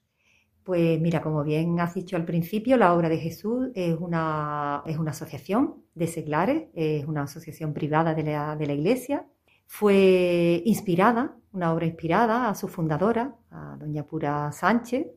Pues 0.64 1.02
mira, 1.02 1.22
como 1.22 1.44
bien 1.44 1.78
has 1.82 1.96
dicho 1.96 2.16
al 2.16 2.24
principio, 2.24 2.78
la 2.78 2.94
Obra 2.94 3.10
de 3.10 3.18
Jesús 3.18 3.72
es 3.76 3.98
una, 4.00 4.84
es 4.86 4.98
una 4.98 5.12
asociación 5.12 5.84
de 5.94 6.08
seglares, 6.08 6.70
es 6.74 7.04
una 7.06 7.24
asociación 7.24 7.74
privada 7.74 8.14
de 8.14 8.24
la, 8.24 8.56
de 8.56 8.68
la 8.68 8.74
Iglesia. 8.74 9.28
Fue 9.76 10.62
inspirada, 10.66 11.36
una 11.52 11.74
obra 11.74 11.88
inspirada 11.88 12.48
a 12.48 12.54
su 12.54 12.68
fundadora, 12.68 13.36
a 13.50 13.76
doña 13.80 14.06
Pura 14.06 14.52
Sánchez, 14.52 15.08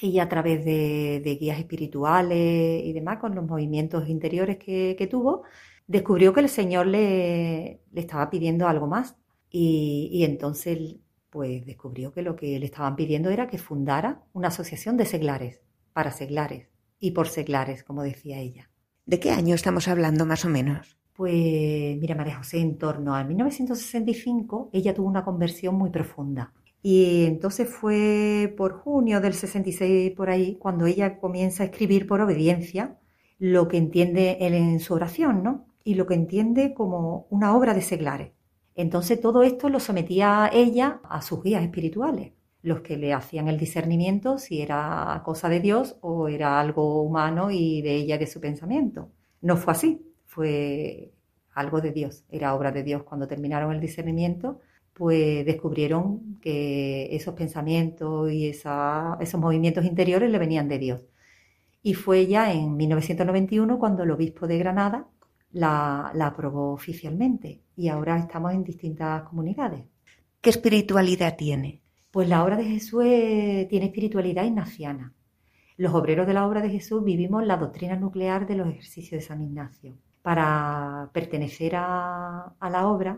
ella 0.00 0.22
a 0.22 0.28
través 0.28 0.64
de, 0.64 1.36
guías 1.40 1.58
espirituales 1.58 2.84
y 2.84 2.92
demás, 2.92 3.18
con 3.18 3.34
los 3.34 3.44
movimientos 3.44 4.08
interiores 4.08 4.58
que, 4.58 5.08
tuvo, 5.10 5.42
descubrió 5.88 6.32
que 6.32 6.42
el 6.42 6.48
Señor 6.48 6.86
le, 6.86 7.80
le 7.90 8.00
estaba 8.00 8.30
pidiendo 8.30 8.68
algo 8.68 8.86
más. 8.86 9.16
Y, 9.50 10.08
y, 10.12 10.22
entonces, 10.22 10.78
pues 11.28 11.66
descubrió 11.66 12.12
que 12.12 12.22
lo 12.22 12.36
que 12.36 12.60
le 12.60 12.66
estaban 12.66 12.94
pidiendo 12.94 13.28
era 13.30 13.48
que 13.48 13.58
fundara 13.58 14.22
una 14.32 14.48
asociación 14.48 14.96
de 14.96 15.04
seglares, 15.04 15.62
para 15.92 16.12
seglares 16.12 16.68
y 17.00 17.10
por 17.10 17.26
seglares, 17.26 17.82
como 17.82 18.04
decía 18.04 18.38
ella. 18.38 18.70
¿De 19.04 19.18
qué 19.18 19.32
año 19.32 19.56
estamos 19.56 19.88
hablando 19.88 20.26
más 20.26 20.44
o 20.44 20.48
menos? 20.48 20.96
Pues 21.14 21.96
mira, 22.00 22.16
María 22.16 22.38
José, 22.38 22.58
en 22.58 22.76
torno 22.76 23.14
a 23.14 23.22
1965, 23.22 24.70
ella 24.72 24.94
tuvo 24.94 25.06
una 25.06 25.24
conversión 25.24 25.76
muy 25.76 25.90
profunda. 25.90 26.52
Y 26.82 27.24
entonces 27.26 27.68
fue 27.68 28.52
por 28.56 28.80
junio 28.80 29.20
del 29.20 29.34
66 29.34 30.10
por 30.12 30.28
ahí 30.28 30.56
cuando 30.56 30.86
ella 30.86 31.18
comienza 31.20 31.62
a 31.62 31.66
escribir 31.66 32.06
por 32.08 32.20
obediencia 32.20 32.98
lo 33.38 33.68
que 33.68 33.78
entiende 33.78 34.38
él 34.40 34.54
en 34.54 34.80
su 34.80 34.92
oración, 34.94 35.42
¿no? 35.44 35.66
Y 35.84 35.94
lo 35.94 36.06
que 36.06 36.14
entiende 36.14 36.74
como 36.74 37.26
una 37.30 37.56
obra 37.56 37.74
de 37.74 37.82
seglares. 37.82 38.32
Entonces 38.74 39.20
todo 39.20 39.44
esto 39.44 39.68
lo 39.68 39.78
sometía 39.80 40.50
ella 40.52 41.00
a 41.04 41.22
sus 41.22 41.42
guías 41.44 41.62
espirituales, 41.62 42.32
los 42.62 42.80
que 42.80 42.96
le 42.96 43.12
hacían 43.12 43.48
el 43.48 43.58
discernimiento 43.58 44.38
si 44.38 44.60
era 44.60 45.22
cosa 45.24 45.48
de 45.48 45.60
Dios 45.60 45.96
o 46.00 46.28
era 46.28 46.58
algo 46.60 47.02
humano 47.02 47.50
y 47.52 47.82
de 47.82 47.94
ella 47.94 48.18
de 48.18 48.26
su 48.26 48.40
pensamiento. 48.40 49.10
No 49.40 49.56
fue 49.56 49.72
así, 49.72 50.13
fue 50.34 51.12
algo 51.54 51.80
de 51.80 51.92
Dios, 51.92 52.24
era 52.28 52.54
obra 52.54 52.72
de 52.72 52.82
Dios. 52.82 53.04
Cuando 53.04 53.28
terminaron 53.28 53.72
el 53.72 53.80
discernimiento, 53.80 54.60
pues 54.92 55.46
descubrieron 55.46 56.38
que 56.40 57.14
esos 57.14 57.34
pensamientos 57.34 58.30
y 58.32 58.48
esa, 58.48 59.16
esos 59.20 59.40
movimientos 59.40 59.84
interiores 59.84 60.30
le 60.30 60.38
venían 60.38 60.68
de 60.68 60.78
Dios. 60.78 61.00
Y 61.82 61.94
fue 61.94 62.26
ya 62.26 62.52
en 62.52 62.76
1991 62.76 63.78
cuando 63.78 64.02
el 64.02 64.10
obispo 64.10 64.46
de 64.46 64.58
Granada 64.58 65.06
la, 65.52 66.10
la 66.14 66.28
aprobó 66.28 66.72
oficialmente 66.72 67.62
y 67.76 67.88
ahora 67.88 68.18
estamos 68.18 68.52
en 68.52 68.64
distintas 68.64 69.22
comunidades. 69.24 69.84
¿Qué 70.40 70.50
espiritualidad 70.50 71.36
tiene? 71.36 71.82
Pues 72.10 72.28
la 72.28 72.44
obra 72.44 72.56
de 72.56 72.64
Jesús 72.64 73.04
es, 73.04 73.68
tiene 73.68 73.86
espiritualidad 73.86 74.44
ignaciana. 74.44 75.12
Los 75.76 75.94
obreros 75.94 76.26
de 76.26 76.34
la 76.34 76.46
obra 76.46 76.60
de 76.60 76.70
Jesús 76.70 77.04
vivimos 77.04 77.44
la 77.44 77.56
doctrina 77.56 77.96
nuclear 77.96 78.46
de 78.46 78.56
los 78.56 78.68
ejercicios 78.68 79.20
de 79.20 79.26
San 79.26 79.42
Ignacio. 79.42 79.96
Para 80.26 81.10
pertenecer 81.12 81.72
a, 81.76 82.54
a 82.58 82.70
la 82.70 82.88
obra, 82.88 83.12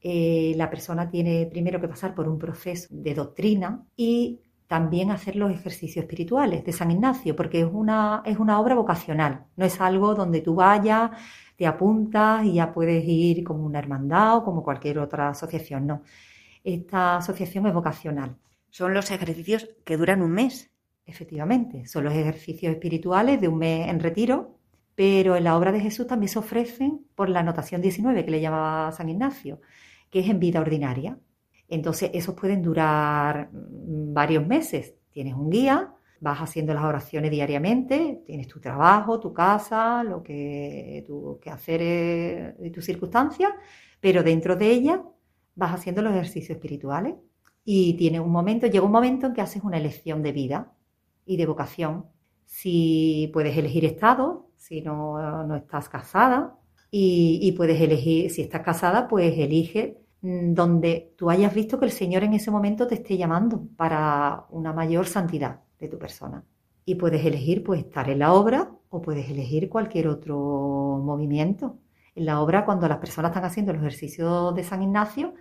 eh, 0.00 0.54
la 0.56 0.70
persona 0.70 1.10
tiene 1.10 1.46
primero 1.46 1.80
que 1.80 1.88
pasar 1.88 2.14
por 2.14 2.28
un 2.28 2.38
proceso 2.38 2.88
de 2.90 3.14
doctrina 3.14 3.84
y 3.96 4.40
también 4.66 5.10
hacer 5.10 5.36
los 5.36 5.50
ejercicios 5.50 6.04
espirituales 6.04 6.64
de 6.64 6.72
San 6.72 6.90
Ignacio, 6.90 7.36
porque 7.36 7.60
es 7.60 7.68
una, 7.70 8.22
es 8.24 8.38
una 8.38 8.60
obra 8.60 8.74
vocacional, 8.74 9.46
no 9.56 9.64
es 9.64 9.80
algo 9.80 10.14
donde 10.14 10.40
tú 10.40 10.54
vayas, 10.54 11.10
te 11.56 11.66
apuntas 11.66 12.44
y 12.44 12.54
ya 12.54 12.72
puedes 12.72 13.04
ir 13.06 13.44
como 13.44 13.64
una 13.64 13.78
hermandad 13.80 14.38
o 14.38 14.44
como 14.44 14.62
cualquier 14.62 14.98
otra 14.98 15.30
asociación, 15.30 15.86
no. 15.86 16.02
Esta 16.64 17.16
asociación 17.18 17.66
es 17.66 17.74
vocacional. 17.74 18.36
Son 18.70 18.94
los 18.94 19.10
ejercicios 19.10 19.68
que 19.84 19.96
duran 19.96 20.22
un 20.22 20.32
mes. 20.32 20.70
Efectivamente, 21.06 21.86
son 21.86 22.04
los 22.04 22.14
ejercicios 22.14 22.72
espirituales 22.72 23.40
de 23.40 23.48
un 23.48 23.58
mes 23.58 23.88
en 23.88 24.00
retiro, 24.00 24.55
pero 24.96 25.36
en 25.36 25.44
la 25.44 25.56
obra 25.56 25.70
de 25.70 25.80
Jesús 25.80 26.06
también 26.06 26.30
se 26.30 26.40
ofrecen 26.40 27.06
por 27.14 27.28
la 27.28 27.40
anotación 27.40 27.82
19 27.82 28.24
que 28.24 28.30
le 28.30 28.40
llamaba 28.40 28.90
San 28.90 29.08
Ignacio, 29.08 29.60
que 30.10 30.20
es 30.20 30.28
en 30.28 30.40
vida 30.40 30.60
ordinaria. 30.60 31.18
Entonces, 31.68 32.10
esos 32.14 32.34
pueden 32.34 32.62
durar 32.62 33.50
varios 33.52 34.46
meses. 34.46 34.94
Tienes 35.10 35.34
un 35.34 35.50
guía, 35.50 35.92
vas 36.20 36.40
haciendo 36.40 36.72
las 36.72 36.84
oraciones 36.84 37.30
diariamente, 37.30 38.22
tienes 38.24 38.48
tu 38.48 38.58
trabajo, 38.58 39.20
tu 39.20 39.34
casa, 39.34 40.02
lo 40.02 40.22
que 40.22 41.04
tu 41.06 41.38
quehaceres 41.42 42.54
y 42.62 42.70
tus 42.70 42.84
circunstancias, 42.84 43.52
pero 44.00 44.22
dentro 44.22 44.56
de 44.56 44.70
ella 44.70 45.02
vas 45.54 45.74
haciendo 45.74 46.00
los 46.00 46.12
ejercicios 46.12 46.56
espirituales 46.56 47.14
y 47.64 47.94
tiene 47.94 48.20
un 48.20 48.30
momento, 48.30 48.66
llega 48.66 48.84
un 48.84 48.92
momento 48.92 49.26
en 49.26 49.34
que 49.34 49.42
haces 49.42 49.62
una 49.62 49.76
elección 49.76 50.22
de 50.22 50.32
vida 50.32 50.72
y 51.26 51.36
de 51.36 51.46
vocación. 51.46 52.06
Si 52.46 53.28
puedes 53.32 53.56
elegir 53.58 53.84
estado, 53.84 54.45
si 54.66 54.80
no, 54.82 55.44
no 55.46 55.56
estás 55.56 55.88
casada, 55.88 56.56
y, 56.90 57.38
y, 57.42 57.52
puedes 57.52 57.80
elegir, 57.80 58.30
si 58.30 58.42
estás 58.42 58.62
casada, 58.62 59.08
pues 59.08 59.36
elige 59.38 59.98
donde 60.22 61.14
tú 61.16 61.30
hayas 61.30 61.54
visto 61.54 61.78
que 61.78 61.84
el 61.84 61.92
Señor 61.92 62.24
en 62.24 62.34
ese 62.34 62.50
momento 62.50 62.86
te 62.86 62.96
esté 62.96 63.16
llamando 63.16 63.62
para 63.76 64.46
una 64.50 64.72
mayor 64.72 65.06
santidad 65.06 65.60
de 65.78 65.88
tu 65.88 65.98
persona. 65.98 66.44
Y 66.84 66.96
puedes 66.96 67.24
elegir 67.24 67.62
pues 67.62 67.80
estar 67.80 68.08
en 68.10 68.20
la 68.20 68.32
obra 68.32 68.70
o 68.90 69.02
puedes 69.02 69.28
elegir 69.30 69.68
cualquier 69.68 70.08
otro 70.08 71.00
movimiento. 71.04 71.78
En 72.14 72.26
la 72.26 72.40
obra, 72.40 72.64
cuando 72.64 72.88
las 72.88 72.98
personas 72.98 73.30
están 73.30 73.44
haciendo 73.44 73.72
el 73.72 73.78
ejercicio 73.78 74.52
de 74.52 74.64
San 74.64 74.82
Ignacio 74.82 75.34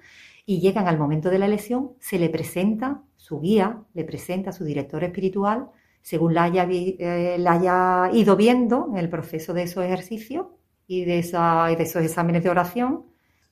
y 0.46 0.60
llegan 0.60 0.88
al 0.88 1.00
momento 1.00 1.30
de 1.30 1.40
la 1.40 1.46
elección, 1.46 1.94
se 2.00 2.20
le 2.20 2.30
presenta 2.30 3.02
su 3.16 3.40
guía, 3.40 3.82
le 3.94 4.04
presenta 4.04 4.52
su 4.52 4.66
director 4.66 5.04
espiritual, 5.04 5.70
según 6.06 6.36
la 6.36 6.44
haya, 6.44 6.68
eh, 6.70 7.36
la 7.40 7.54
haya 7.54 8.16
ido 8.16 8.36
viendo 8.36 8.90
en 8.92 8.98
el 8.98 9.10
proceso 9.10 9.56
de 9.56 9.64
esos 9.64 9.84
ejercicios 9.84 10.46
y 10.86 11.04
de, 11.04 11.18
esa, 11.18 11.72
y 11.72 11.76
de 11.76 11.82
esos 11.82 12.04
exámenes 12.04 12.44
de 12.44 12.52
oración, 12.52 13.06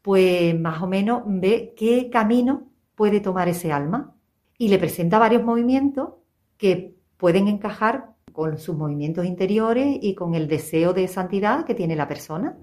pues 0.03 0.53
más 0.59 0.79
o 0.83 0.87
menos 0.87 1.23
ve 1.25 1.73
qué 1.75 2.11
camino 2.11 2.69
puede 2.93 3.21
tomar 3.21 3.49
ese 3.49 3.71
alma 3.71 4.15
y 4.59 4.67
le 4.67 4.77
presenta 4.77 5.17
varios 5.17 5.43
movimientos 5.43 6.09
que 6.55 6.95
pueden 7.17 7.47
encajar 7.47 8.11
con 8.31 8.59
sus 8.59 8.75
movimientos 8.75 9.25
interiores 9.25 9.97
y 9.99 10.13
con 10.13 10.35
el 10.35 10.47
deseo 10.47 10.93
de 10.93 11.07
santidad 11.07 11.65
que 11.65 11.73
tiene 11.73 11.95
la 11.95 12.07
persona. 12.07 12.59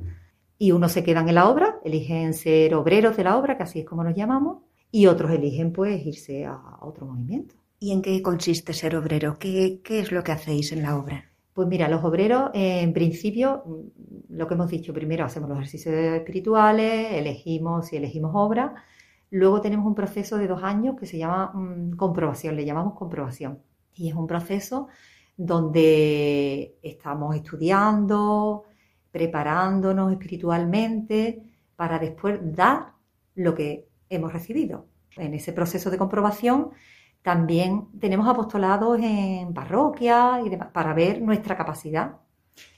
Y 0.56 0.70
unos 0.70 0.92
se 0.92 1.02
quedan 1.02 1.28
en 1.28 1.34
la 1.34 1.48
obra, 1.48 1.80
eligen 1.84 2.34
ser 2.34 2.76
obreros 2.76 3.16
de 3.16 3.24
la 3.24 3.36
obra, 3.36 3.56
que 3.56 3.64
así 3.64 3.80
es 3.80 3.86
como 3.86 4.04
nos 4.04 4.14
llamamos, 4.14 4.62
y 4.92 5.06
otros 5.06 5.32
eligen 5.32 5.72
pues 5.72 6.06
irse 6.06 6.46
a 6.46 6.78
otro 6.80 7.06
movimiento. 7.06 7.59
¿Y 7.82 7.92
en 7.92 8.02
qué 8.02 8.20
consiste 8.20 8.74
ser 8.74 8.94
obrero? 8.94 9.38
¿Qué, 9.38 9.80
es 9.88 10.12
lo 10.12 10.22
que 10.22 10.32
hacéis 10.32 10.70
en 10.72 10.82
la 10.82 10.98
obra? 10.98 11.30
Pues 11.54 11.66
mira, 11.66 11.88
los 11.88 12.04
obreros, 12.04 12.50
eh, 12.52 12.82
en 12.82 12.92
principio, 12.92 13.62
mm, 13.64 14.34
lo 14.36 14.46
que 14.46 14.54
hemos 14.54 14.68
dicho, 14.68 14.92
primero 14.92 15.24
hacemos 15.24 15.48
los 15.48 15.58
ejercicios 15.58 15.94
espirituales, 15.94 17.12
elegimos 17.14 17.90
y 17.94 17.96
elegimos 17.96 18.32
obra, 18.34 18.74
luego 19.30 19.62
tenemos 19.62 19.86
un 19.86 19.94
proceso 19.94 20.36
de 20.36 20.46
dos 20.46 20.62
años 20.62 20.94
que 21.00 21.06
se 21.06 21.16
llama 21.16 21.52
mm, 21.54 21.96
comprobación, 21.96 22.54
le 22.54 22.66
llamamos 22.66 22.92
comprobación. 22.98 23.62
Y 23.94 24.10
es 24.10 24.14
un 24.14 24.26
proceso 24.26 24.88
donde 25.38 26.76
estamos 26.82 27.34
estudiando, 27.34 28.64
preparándonos 29.10 30.12
espiritualmente 30.12 31.42
para 31.76 31.98
después 31.98 32.40
dar 32.42 32.92
lo 33.36 33.54
que 33.54 33.88
hemos 34.10 34.34
recibido. 34.34 34.86
En 35.16 35.32
ese 35.32 35.54
proceso 35.54 35.90
de 35.90 35.96
comprobación 35.96 36.72
también 37.22 37.88
tenemos 38.00 38.28
apostolados 38.28 38.98
en 39.00 39.52
parroquias 39.52 40.40
y 40.44 40.56
para 40.56 40.94
ver 40.94 41.20
nuestra 41.20 41.56
capacidad. 41.56 42.16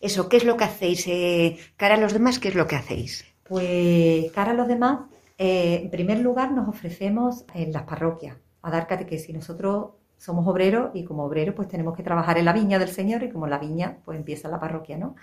Eso, 0.00 0.28
¿qué 0.28 0.36
es 0.38 0.44
lo 0.44 0.56
que 0.56 0.64
hacéis? 0.64 1.06
Eh, 1.06 1.58
cara 1.76 1.94
a 1.94 1.98
los 1.98 2.12
demás, 2.12 2.38
¿qué 2.38 2.48
es 2.48 2.54
lo 2.54 2.66
que 2.66 2.76
hacéis? 2.76 3.24
Pues 3.44 4.30
cara 4.32 4.52
a 4.52 4.54
los 4.54 4.68
demás, 4.68 5.00
eh, 5.38 5.80
en 5.84 5.90
primer 5.90 6.20
lugar 6.20 6.52
nos 6.52 6.68
ofrecemos 6.68 7.44
en 7.54 7.72
las 7.72 7.82
parroquias 7.84 8.36
a 8.62 8.70
dar 8.70 8.86
catequesis. 8.86 9.34
Nosotros 9.34 9.90
somos 10.18 10.46
obreros 10.46 10.90
y 10.94 11.04
como 11.04 11.24
obreros 11.24 11.54
pues 11.54 11.68
tenemos 11.68 11.96
que 11.96 12.02
trabajar 12.02 12.38
en 12.38 12.44
la 12.44 12.52
viña 12.52 12.78
del 12.78 12.88
Señor 12.88 13.22
y 13.22 13.30
como 13.30 13.46
la 13.46 13.58
viña 13.58 13.98
pues 14.04 14.18
empieza 14.18 14.48
la 14.48 14.60
parroquia, 14.60 14.96
¿no? 14.96 15.16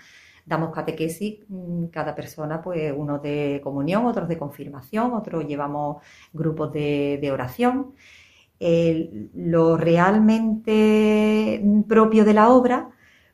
Damos 0.44 0.72
catequesis, 0.72 1.40
mm, 1.48 1.86
cada 1.86 2.14
persona 2.14 2.60
pues 2.60 2.92
unos 2.96 3.22
de 3.22 3.60
comunión, 3.62 4.06
otros 4.06 4.28
de 4.28 4.38
confirmación, 4.38 5.12
otros 5.14 5.46
llevamos 5.46 6.02
grupos 6.32 6.72
de, 6.72 7.18
de 7.20 7.32
oración 7.32 7.94
lo 8.60 9.76
realmente 9.76 11.62
propio 11.88 12.24
de 12.24 12.34
la 12.34 12.50
obra, 12.50 12.90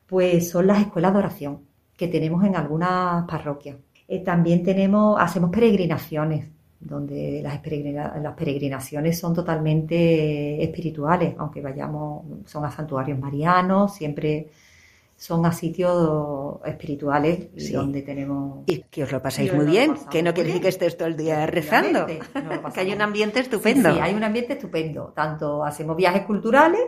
pues 0.07 0.49
son 0.49 0.67
las 0.67 0.79
escuelas 0.79 1.13
de 1.13 1.19
oración 1.19 1.61
que 1.97 2.07
tenemos 2.07 2.43
en 2.45 2.55
algunas 2.55 3.25
parroquias. 3.27 3.77
Eh, 4.07 4.23
también 4.23 4.63
tenemos, 4.63 5.19
hacemos 5.19 5.49
peregrinaciones, 5.51 6.47
donde 6.79 7.41
las, 7.43 7.59
las, 8.21 8.33
peregrinaciones 8.35 9.19
son 9.19 9.33
totalmente 9.33 10.63
espirituales, 10.63 11.35
aunque 11.37 11.61
vayamos, 11.61 12.23
son 12.45 12.63
a 12.65 12.71
santuarios 12.71 13.19
marianos, 13.19 13.95
siempre 13.95 14.49
son 15.17 15.47
a 15.47 15.51
sitios 15.51 16.59
espirituales 16.63 17.49
donde 17.73 18.03
tenemos... 18.03 18.63
Y 18.67 18.83
que 18.83 19.03
os 19.03 19.11
lo 19.11 19.21
pasáis 19.21 19.51
muy 19.51 19.65
bien, 19.65 19.95
que 20.11 20.21
no 20.21 20.31
quiere 20.33 20.49
decir 20.49 20.61
que 20.61 20.69
estés 20.69 20.95
todo 20.95 21.07
el 21.07 21.17
día 21.17 21.47
rezando, 21.47 22.05
que 22.73 22.79
hay 22.79 22.93
un 22.93 23.01
ambiente 23.01 23.39
estupendo. 23.39 23.91
Sí, 23.91 23.99
hay 23.99 24.13
un 24.13 24.23
ambiente 24.23 24.53
estupendo, 24.53 25.11
tanto 25.15 25.65
hacemos 25.65 25.97
viajes 25.97 26.21
culturales 26.21 26.81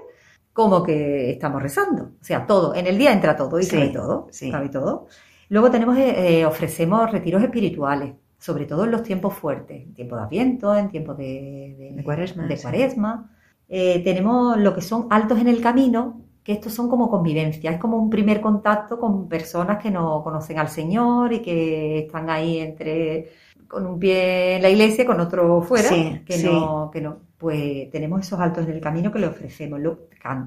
como 0.53 0.83
que 0.83 1.31
estamos 1.31 1.61
rezando, 1.61 2.03
o 2.21 2.23
sea, 2.23 2.45
todo, 2.45 2.75
en 2.75 2.85
el 2.85 2.97
día 2.97 3.13
entra 3.13 3.35
todo 3.35 3.59
y 3.59 3.67
cabe 3.67 3.89
todo, 3.89 4.27
cabe 4.51 4.69
todo. 4.69 5.07
Luego 5.49 5.71
tenemos, 5.71 5.97
eh, 5.97 6.41
eh, 6.41 6.45
ofrecemos 6.45 7.11
retiros 7.11 7.41
espirituales, 7.41 8.13
sobre 8.37 8.65
todo 8.65 8.85
en 8.85 8.91
los 8.91 9.01
tiempos 9.01 9.33
fuertes, 9.33 9.81
en 9.81 9.93
tiempo 9.95 10.15
de 10.15 10.21
Adviento, 10.21 10.75
en 10.75 10.89
tiempos 10.89 11.17
de, 11.17 11.93
de, 11.95 12.03
cuaresma. 12.03 12.45
De 12.45 12.57
cuaresma. 12.57 13.31
Eh, 13.67 14.03
tenemos 14.03 14.57
lo 14.57 14.75
que 14.75 14.81
son 14.81 15.07
altos 15.09 15.39
en 15.39 15.47
el 15.47 15.61
camino, 15.61 16.21
que 16.43 16.53
estos 16.53 16.73
son 16.73 16.89
como 16.89 17.09
convivencia, 17.09 17.71
es 17.71 17.79
como 17.79 17.97
un 17.97 18.09
primer 18.09 18.41
contacto 18.41 18.99
con 18.99 19.27
personas 19.27 19.81
que 19.81 19.91
no 19.91 20.23
conocen 20.23 20.59
al 20.59 20.69
Señor 20.69 21.33
y 21.33 21.41
que 21.41 21.99
están 21.99 22.29
ahí 22.29 22.59
entre 22.59 23.29
con 23.67 23.85
un 23.85 23.99
pie 23.99 24.55
en 24.55 24.63
la 24.63 24.69
iglesia 24.69 25.03
y 25.03 25.07
con 25.07 25.19
otro 25.19 25.61
fuera, 25.61 25.89
que 26.25 26.43
no, 26.43 26.89
que 26.91 27.01
no, 27.01 27.17
pues 27.37 27.89
tenemos 27.91 28.21
esos 28.21 28.39
altos 28.39 28.65
en 28.65 28.71
el 28.73 28.81
camino 28.81 29.11
que 29.11 29.19
le 29.19 29.27
ofrecemos. 29.27 29.79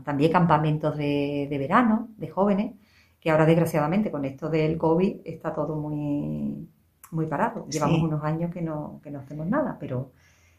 También 0.04 0.32
campamentos 0.32 0.96
de, 0.96 1.46
verano, 1.58 2.08
de 2.16 2.28
jóvenes, 2.28 2.74
que 3.20 3.30
ahora 3.30 3.46
desgraciadamente 3.46 4.10
con 4.10 4.24
esto 4.24 4.50
del 4.50 4.76
COVID 4.76 5.20
está 5.24 5.54
todo 5.54 5.76
muy, 5.76 6.68
muy 7.12 7.26
parado. 7.26 7.66
Llevamos 7.68 8.02
unos 8.02 8.24
años 8.24 8.52
que 8.52 8.60
no, 8.60 9.00
que 9.04 9.10
no 9.12 9.20
hacemos 9.20 9.46
nada, 9.46 9.76
pero 9.78 10.10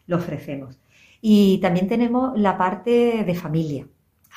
lo 0.06 0.16
ofrecemos. 0.16 0.80
Y 1.20 1.58
también 1.58 1.86
tenemos 1.86 2.38
la 2.38 2.56
parte 2.56 3.24
de 3.24 3.34
familia 3.34 3.86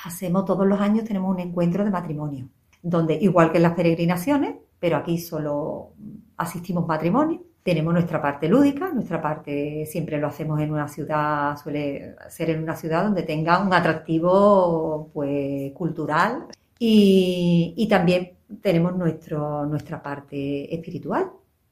hacemos 0.04 0.44
todos 0.44 0.66
los 0.66 0.80
años, 0.80 1.04
tenemos 1.04 1.34
un 1.34 1.40
encuentro 1.40 1.84
de 1.84 1.90
matrimonio, 1.90 2.48
donde 2.82 3.14
igual 3.14 3.50
que 3.50 3.58
en 3.58 3.64
las 3.64 3.74
peregrinaciones, 3.74 4.56
pero 4.78 4.96
aquí 4.96 5.18
solo 5.18 5.92
asistimos 6.36 6.86
matrimonio, 6.86 7.42
tenemos 7.62 7.92
nuestra 7.92 8.22
parte 8.22 8.48
lúdica, 8.48 8.90
nuestra 8.92 9.20
parte 9.20 9.84
siempre 9.86 10.18
lo 10.18 10.28
hacemos 10.28 10.60
en 10.60 10.72
una 10.72 10.88
ciudad, 10.88 11.56
suele 11.56 12.14
ser 12.30 12.50
en 12.50 12.62
una 12.62 12.74
ciudad 12.74 13.04
donde 13.04 13.24
tenga 13.24 13.60
un 13.60 13.72
atractivo 13.72 15.10
pues, 15.12 15.72
cultural. 15.72 16.46
Y, 16.78 17.74
y 17.76 17.88
también 17.88 18.38
tenemos 18.62 18.96
nuestro, 18.96 19.66
nuestra 19.66 20.02
parte 20.02 20.74
espiritual, 20.74 21.30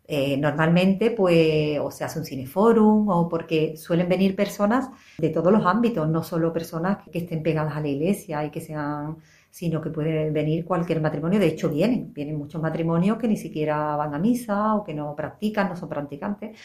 eh, 0.09 0.37
normalmente, 0.37 1.11
pues, 1.11 1.79
o 1.81 1.91
se 1.91 2.05
hace 2.05 2.19
un 2.19 2.25
cineforum, 2.25 3.09
o 3.09 3.29
porque 3.29 3.77
suelen 3.77 4.09
venir 4.09 4.37
personas 4.37 4.89
de 5.19 5.31
todos 5.31 5.53
los 5.53 5.67
ámbitos, 5.67 6.09
no 6.09 6.23
solo 6.23 6.53
personas 6.53 6.99
que 7.11 7.19
estén 7.19 7.43
pegadas 7.43 7.77
a 7.77 7.81
la 7.81 7.89
iglesia 7.89 8.45
y 8.45 8.51
que 8.51 8.61
sean, 8.61 9.17
sino 9.51 9.81
que 9.81 9.91
puede 9.91 10.31
venir 10.31 10.65
cualquier 10.65 11.01
matrimonio. 11.01 11.41
De 11.41 11.49
hecho, 11.49 11.69
vienen, 11.71 12.13
vienen 12.13 12.37
muchos 12.39 12.63
matrimonios 12.63 13.19
que 13.19 13.29
ni 13.29 13.37
siquiera 13.37 13.97
van 13.97 14.15
a 14.15 14.19
misa 14.19 14.75
o 14.77 14.85
que 14.85 14.95
no 14.95 15.15
practican, 15.17 15.69
no 15.69 15.77
son 15.77 15.89
practicantes, 15.89 16.59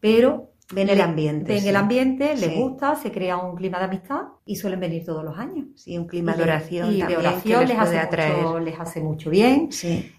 pero 0.00 0.53
Ven 0.72 0.88
el 0.88 1.00
ambiente. 1.00 1.52
Ven 1.52 1.66
el 1.66 1.76
ambiente, 1.76 2.34
les 2.36 2.56
gusta, 2.56 2.96
se 2.96 3.12
crea 3.12 3.36
un 3.36 3.54
clima 3.54 3.78
de 3.78 3.84
amistad 3.84 4.22
y 4.46 4.56
suelen 4.56 4.80
venir 4.80 5.04
todos 5.04 5.22
los 5.22 5.36
años. 5.38 5.66
Sí, 5.76 5.98
un 5.98 6.06
clima 6.06 6.34
de 6.34 6.42
oración. 6.42 6.90
Y 6.90 7.02
de 7.02 7.16
oración 7.18 7.68
les, 7.68 7.78
hace 7.78 8.32
mucho, 8.32 8.58
les 8.60 8.80
hace 8.80 9.00
mucho 9.02 9.30
bien. 9.30 9.68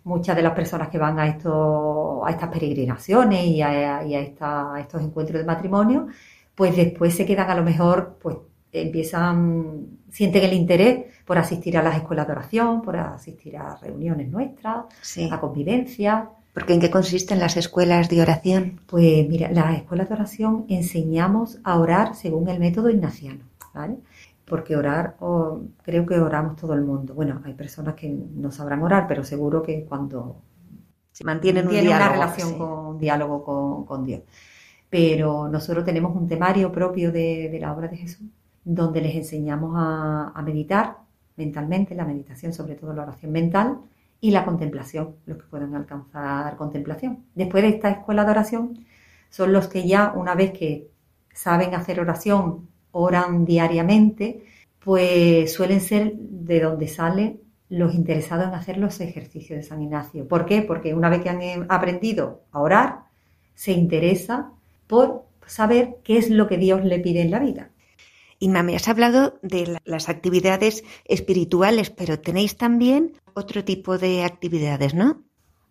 Muchas 0.03 0.35
de 0.35 0.43
las 0.43 0.53
personas 0.53 0.89
que 0.89 0.99
van 0.99 1.17
a, 1.17 1.27
esto, 1.27 2.23
a 2.23 2.29
estas 2.29 2.49
peregrinaciones 2.49 3.43
y, 3.45 3.61
a, 3.61 4.03
estos 4.03 5.01
encuentros 5.01 5.39
de 5.39 5.45
matrimonio, 5.45 6.07
pues 6.53 6.75
después 6.75 7.15
se 7.15 7.25
quedan 7.25 7.49
a 7.49 7.55
lo 7.55 7.63
mejor, 7.63 8.19
pues 8.21 8.37
empiezan, 8.71 9.99
sienten 10.11 10.43
el 10.43 10.53
interés 10.53 11.05
por 11.25 11.39
asistir 11.39 11.75
a 11.75 11.81
las 11.81 11.95
escuelas 11.95 12.27
de 12.27 12.33
oración, 12.33 12.83
por 12.83 12.97
asistir 12.97 13.57
a 13.57 13.77
reuniones 13.77 14.29
nuestras, 14.29 14.85
a 15.31 15.39
convivencias. 15.39 16.25
Porque 16.55 16.73
¿en 16.73 16.79
qué 16.79 16.89
consisten 16.89 17.39
las 17.39 17.57
escuelas 17.57 18.07
de 18.07 18.21
oración? 18.21 18.79
Pues 18.87 19.27
mira, 19.27 19.51
las 19.51 19.75
escuelas 19.75 20.07
de 20.07 20.15
oración 20.15 20.65
enseñamos 20.69 21.59
a 21.65 21.77
orar 21.77 22.15
según 22.15 22.47
el 22.47 22.61
método 22.61 22.89
ignaciano, 22.89 23.41
¿vale? 23.73 23.97
Porque 24.45 24.77
orar, 24.77 25.17
creo 25.83 26.05
que 26.05 26.17
oramos 26.17 26.55
todo 26.55 26.73
el 26.73 26.81
mundo. 26.81 27.13
Bueno, 27.13 27.41
hay 27.43 27.55
personas 27.55 27.95
que 27.95 28.07
no 28.07 28.51
sabrán 28.51 28.81
orar, 28.83 29.05
pero 29.05 29.25
seguro 29.25 29.61
que 29.61 29.83
cuando 29.83 30.37
se 31.11 31.25
mantienen 31.25 31.67
un 31.67 31.75
una 31.75 32.09
relación 32.09 32.57
con 32.57 32.85
un 32.85 32.97
diálogo 32.99 33.85
con, 33.85 34.05
Dios. 34.05 34.21
Pero 34.89 35.49
nosotros 35.49 35.83
tenemos 35.83 36.15
un 36.15 36.25
temario 36.25 36.71
propio 36.71 37.11
de, 37.11 37.57
la 37.59 37.73
obra 37.73 37.89
de 37.89 37.97
Jesús, 37.97 38.27
donde 38.63 39.01
les 39.01 39.13
enseñamos 39.13 39.73
a, 39.75 40.31
a 40.33 40.41
meditar 40.41 40.99
mentalmente, 41.35 41.95
la 41.95 42.05
meditación, 42.05 42.53
sobre 42.53 42.75
todo 42.75 42.93
la 42.93 43.03
oración 43.03 43.33
mental, 43.33 43.79
y 44.21 44.31
la 44.31 44.45
contemplación, 44.45 45.15
los 45.25 45.37
que 45.37 45.43
pueden 45.43 45.75
alcanzar 45.75 46.55
contemplación. 46.57 47.25
Después 47.35 47.63
de 47.63 47.69
esta 47.69 47.89
escuela 47.89 48.25
de 48.25 48.31
oración, 48.31 48.85
son 49.29 49.53
los 49.53 49.67
que 49.67 49.87
ya 49.87 50.13
una 50.15 50.35
vez 50.35 50.51
que 50.51 50.89
saben 51.33 51.75
hacer 51.75 51.99
oración, 51.99 52.69
oran 52.91 53.45
diariamente, 53.45 54.45
pues 54.79 55.53
suelen 55.53 55.81
ser 55.81 56.13
de 56.15 56.61
donde 56.61 56.87
salen 56.87 57.41
los 57.69 57.93
interesados 57.93 58.47
en 58.47 58.53
hacer 58.53 58.77
los 58.77 58.99
ejercicios 59.01 59.57
de 59.57 59.63
San 59.63 59.81
Ignacio. 59.81 60.27
¿Por 60.27 60.45
qué? 60.45 60.61
Porque 60.61 60.93
una 60.93 61.09
vez 61.09 61.21
que 61.21 61.29
han 61.29 61.65
aprendido 61.69 62.43
a 62.51 62.61
orar, 62.61 62.99
se 63.53 63.71
interesa 63.71 64.51
por 64.87 65.25
saber 65.45 65.97
qué 66.03 66.17
es 66.17 66.29
lo 66.29 66.47
que 66.47 66.57
Dios 66.57 66.83
le 66.83 66.99
pide 66.99 67.21
en 67.21 67.31
la 67.31 67.39
vida. 67.39 67.71
Y 68.39 68.49
me 68.49 68.75
has 68.75 68.87
hablado 68.87 69.39
de 69.41 69.79
las 69.85 70.09
actividades 70.09 70.83
espirituales, 71.05 71.89
pero 71.89 72.19
tenéis 72.19 72.57
también 72.57 73.13
otro 73.35 73.63
tipo 73.63 73.97
de 73.97 74.23
actividades, 74.23 74.93
¿no? 74.93 75.23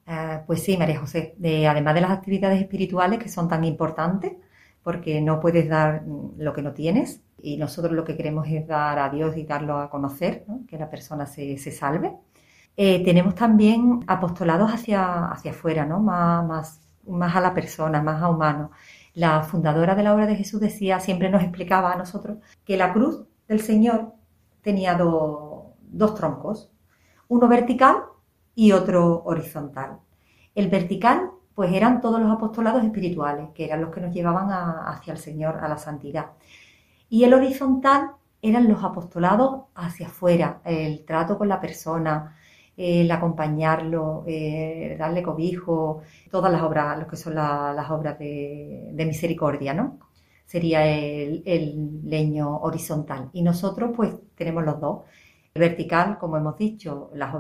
Ah, 0.06 0.44
pues 0.46 0.62
sí, 0.62 0.76
María 0.76 1.00
José. 1.00 1.34
además 1.68 1.94
de 1.94 2.00
las 2.02 2.10
actividades 2.10 2.60
espirituales 2.60 3.18
que 3.18 3.28
son 3.28 3.48
tan 3.48 3.64
importantes, 3.64 4.34
porque 4.82 5.20
no 5.20 5.40
puedes 5.40 5.68
dar 5.68 6.04
lo 6.36 6.52
que 6.52 6.62
no 6.62 6.72
tienes, 6.72 7.22
y 7.40 7.56
nosotros 7.56 7.92
lo 7.92 8.04
que 8.04 8.16
queremos 8.16 8.46
es 8.48 8.66
dar 8.66 8.98
a 8.98 9.08
Dios 9.08 9.36
y 9.36 9.44
darlo 9.44 9.78
a 9.78 9.90
conocer, 9.90 10.44
que 10.68 10.78
la 10.78 10.90
persona 10.90 11.26
se, 11.26 11.56
salve. 11.58 12.12
Eh, 12.76 13.02
tenemos 13.04 13.34
también 13.34 14.04
apostolados 14.06 14.70
hacia, 14.70 15.26
hacia 15.26 15.52
afuera, 15.52 15.86
más, 15.86 16.80
más, 17.06 17.36
a 17.36 17.40
la 17.40 17.54
persona, 17.54 18.02
más 18.02 18.22
a 18.22 18.28
humano. 18.28 18.70
La 19.14 19.42
fundadora 19.42 19.94
de 19.94 20.02
la 20.02 20.14
obra 20.14 20.26
de 20.26 20.36
Jesús 20.36 20.60
decía, 20.60 21.00
siempre 21.00 21.30
nos 21.30 21.42
explicaba 21.42 21.92
a 21.92 21.96
nosotros, 21.96 22.38
que 22.64 22.76
la 22.76 22.92
cruz 22.92 23.24
del 23.48 23.60
Señor 23.60 24.14
tenía 24.62 24.94
dos 24.96 26.14
troncos. 26.14 26.73
Uno 27.28 27.48
vertical 27.48 27.96
y 28.54 28.72
otro 28.72 29.22
horizontal. 29.24 29.98
El 30.54 30.68
vertical, 30.68 31.30
pues 31.54 31.72
eran 31.72 32.00
todos 32.00 32.20
los 32.20 32.30
apostolados 32.30 32.84
espirituales, 32.84 33.50
que 33.54 33.64
eran 33.64 33.80
los 33.80 33.90
que 33.90 34.00
nos 34.00 34.14
llevaban 34.14 34.48
hacia 34.50 35.12
el 35.12 35.18
Señor, 35.18 35.58
a 35.58 35.68
la 35.68 35.78
santidad. 35.78 36.32
Y 37.08 37.24
el 37.24 37.34
horizontal 37.34 38.12
eran 38.42 38.68
los 38.68 38.84
apostolados 38.84 39.64
hacia 39.74 40.06
afuera, 40.06 40.60
el 40.64 41.04
trato 41.04 41.38
con 41.38 41.48
la 41.48 41.60
persona, 41.60 42.36
el 42.76 43.10
acompañarlo, 43.10 44.24
eh, 44.26 44.96
darle 44.98 45.22
cobijo, 45.22 46.02
todas 46.30 46.52
las 46.52 46.62
obras, 46.62 46.98
lo 46.98 47.06
que 47.06 47.16
son 47.16 47.34
las 47.34 47.90
obras 47.90 48.18
de, 48.18 48.92
misericordia, 49.06 49.74
¿no? 49.74 49.98
Sería 50.44 50.86
el, 50.86 51.42
leño 52.04 52.58
horizontal. 52.58 53.30
Y 53.32 53.42
nosotros, 53.42 53.92
pues, 53.96 54.14
tenemos 54.34 54.64
los 54.64 54.80
dos. 54.80 55.04
Vertical, 55.54 56.18
como 56.18 56.36
hemos 56.36 56.58
dicho, 56.58 57.10
la, 57.14 57.30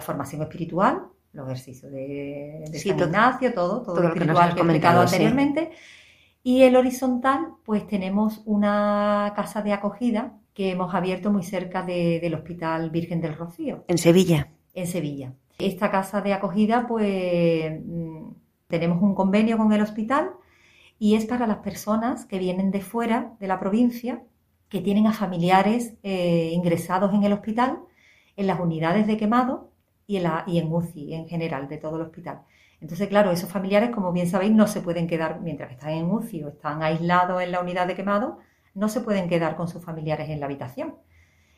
formación 0.00 0.42
espiritual, 0.42 1.02
los 1.32 1.46
ejercicios 1.46 1.92
de, 1.92 2.64
de 2.70 2.78
San 2.78 2.98
Ignacio, 2.98 3.54
todo, 3.54 3.82
todo, 3.82 4.00
lo 4.00 4.08
espiritual 4.08 4.50
que, 4.50 4.56
he 4.56 4.58
comentado 4.58 5.00
anteriormente. 5.02 5.70
Y 6.42 6.62
el 6.62 6.74
horizontal, 6.74 7.54
pues 7.64 7.86
tenemos 7.86 8.42
una 8.46 9.32
casa 9.36 9.62
de 9.62 9.72
acogida 9.72 10.38
que 10.54 10.70
hemos 10.70 10.94
abierto 10.94 11.30
muy 11.30 11.44
cerca 11.44 11.82
del 11.82 12.34
Hospital 12.34 12.90
Virgen 12.90 13.20
del 13.20 13.36
Rocío. 13.36 13.84
En 13.88 13.98
Sevilla. 13.98 14.48
En 14.74 14.86
Sevilla. 14.86 15.34
Esta 15.58 15.90
casa 15.90 16.20
de 16.20 16.32
acogida, 16.32 16.86
pues 16.88 17.80
mm, 17.84 18.30
tenemos 18.66 19.02
un 19.02 19.14
convenio 19.14 19.56
con 19.56 19.72
el 19.72 19.82
hospital 19.82 20.30
y 20.98 21.14
es 21.14 21.26
para 21.26 21.46
las 21.46 21.58
personas 21.58 22.26
que 22.26 22.38
vienen 22.38 22.70
de 22.70 22.80
fuera 22.80 23.34
de 23.38 23.46
la 23.46 23.60
provincia, 23.60 24.22
que 24.72 24.80
tienen 24.80 25.06
a 25.06 25.12
familiares 25.12 25.98
eh, 26.02 26.48
ingresados 26.50 27.12
en 27.12 27.22
el 27.24 27.34
hospital, 27.34 27.80
en 28.38 28.46
las 28.46 28.58
unidades 28.58 29.06
de 29.06 29.18
quemado 29.18 29.70
y 30.06 30.16
en, 30.16 30.72
UCI 30.72 31.12
en 31.12 31.28
general 31.28 31.68
de 31.68 31.76
todo 31.76 31.96
el 31.96 32.02
hospital. 32.02 32.40
Entonces, 32.80 33.06
claro, 33.08 33.30
esos 33.32 33.50
familiares, 33.50 33.90
como 33.90 34.12
bien 34.12 34.26
sabéis, 34.30 34.52
no 34.52 34.66
se 34.66 34.80
pueden 34.80 35.06
quedar 35.06 35.42
mientras 35.42 35.72
están 35.72 35.90
en 35.90 36.10
UCI 36.10 36.44
o 36.44 36.48
están 36.48 36.82
aislados 36.82 37.42
en 37.42 37.52
la 37.52 37.60
unidad 37.60 37.86
de 37.86 37.94
quemado, 37.94 38.38
no 38.74 38.88
se 38.88 39.02
pueden 39.02 39.28
quedar 39.28 39.56
con 39.56 39.68
sus 39.68 39.84
familiares 39.84 40.30
en 40.30 40.40
la 40.40 40.46
habitación. 40.46 40.94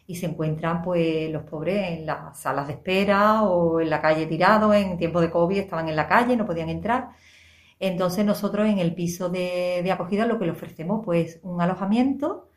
Y 0.09 0.16
se 0.16 0.27
encuentran, 0.27 0.83
pues, 0.83 1.31
los 1.31 1.44
pobres 1.44 1.92
en 1.92 2.07
las 2.07 2.40
salas 2.40 2.66
de 2.66 2.72
espera 2.72 3.44
o 3.44 3.81
en 3.81 3.90
la 3.90 4.03
calle 4.03 4.27
tirados. 4.27 4.74
En 4.74 4.98
tiempo 4.98 5.20
de 5.20 5.31
COVID 5.31 5.57
estaban 5.57 5.88
en 5.88 5.94
la 5.94 6.09
calle, 6.09 6.37
no 6.37 6.46
podían 6.46 6.68
entrar. 6.68 7.11
Entonces, 7.79 8.24
nosotros 8.24 8.66
en 8.66 8.81
el 8.81 8.92
piso 8.92 9.29
de, 9.29 9.88
acogida 9.92 10.27
lo 10.27 10.40
que 10.40 10.46
le 10.46 10.50
ofrecemos, 10.50 11.05
pues, 11.05 11.38
un 11.44 11.61
alojamiento 11.61 12.48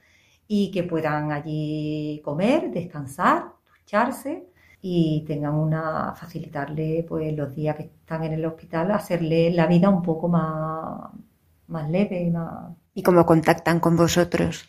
y 0.47 0.71
que 0.71 0.83
puedan 0.83 1.31
allí 1.31 2.21
comer, 2.23 2.71
descansar, 2.71 3.45
ducharse 3.79 4.47
y 4.81 5.23
tengan 5.27 5.55
una 5.55 6.13
facilitarle 6.15 7.05
pues 7.07 7.35
los 7.35 7.53
días 7.55 7.75
que 7.75 7.83
están 7.83 8.23
en 8.23 8.33
el 8.33 8.45
hospital 8.45 8.91
hacerle 8.91 9.51
la 9.51 9.67
vida 9.67 9.89
un 9.89 10.01
poco 10.01 10.27
más 10.27 11.09
más 11.67 11.89
leve 11.89 12.23
y 12.23 12.31
más 12.31 12.71
¿Y 12.93 13.03
cómo 13.03 13.25
contactan 13.27 13.79
con 13.79 13.95
vosotros? 13.95 14.65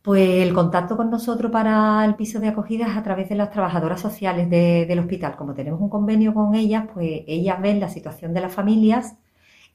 Pues 0.00 0.46
el 0.46 0.54
contacto 0.54 0.96
con 0.96 1.10
nosotros 1.10 1.50
para 1.50 2.04
el 2.04 2.14
piso 2.14 2.38
de 2.38 2.46
acogida 2.46 2.86
es 2.86 2.96
a 2.96 3.02
través 3.02 3.28
de 3.28 3.34
las 3.34 3.50
trabajadoras 3.50 4.00
sociales 4.00 4.48
del 4.48 5.00
hospital. 5.00 5.34
Como 5.34 5.52
tenemos 5.52 5.80
un 5.80 5.88
convenio 5.88 6.32
con 6.32 6.54
ellas, 6.54 6.84
pues 6.94 7.22
ellas 7.26 7.60
ven 7.60 7.80
la 7.80 7.88
situación 7.88 8.32
de 8.32 8.40
las 8.40 8.54
familias, 8.54 9.16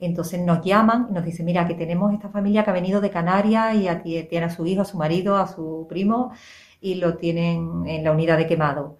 entonces 0.05 0.39
nos 0.41 0.63
llaman 0.65 1.07
y 1.09 1.13
nos 1.13 1.23
dicen, 1.23 1.45
mira, 1.45 1.67
que 1.67 1.75
tenemos 1.75 2.13
esta 2.13 2.29
familia 2.29 2.63
que 2.63 2.69
ha 2.71 2.73
venido 2.73 3.01
de 3.01 3.09
Canarias 3.11 3.75
y 4.03 4.23
tiene 4.23 4.45
a 4.45 4.49
su 4.49 4.65
hijo, 4.65 4.81
a 4.81 4.85
su 4.85 4.97
marido, 4.97 5.37
a 5.37 5.47
su 5.47 5.85
primo 5.87 6.31
y 6.81 6.95
lo 6.95 7.15
tienen 7.17 7.85
en 7.87 8.03
la 8.03 8.11
unidad 8.11 8.37
de 8.37 8.47
quemado. 8.47 8.97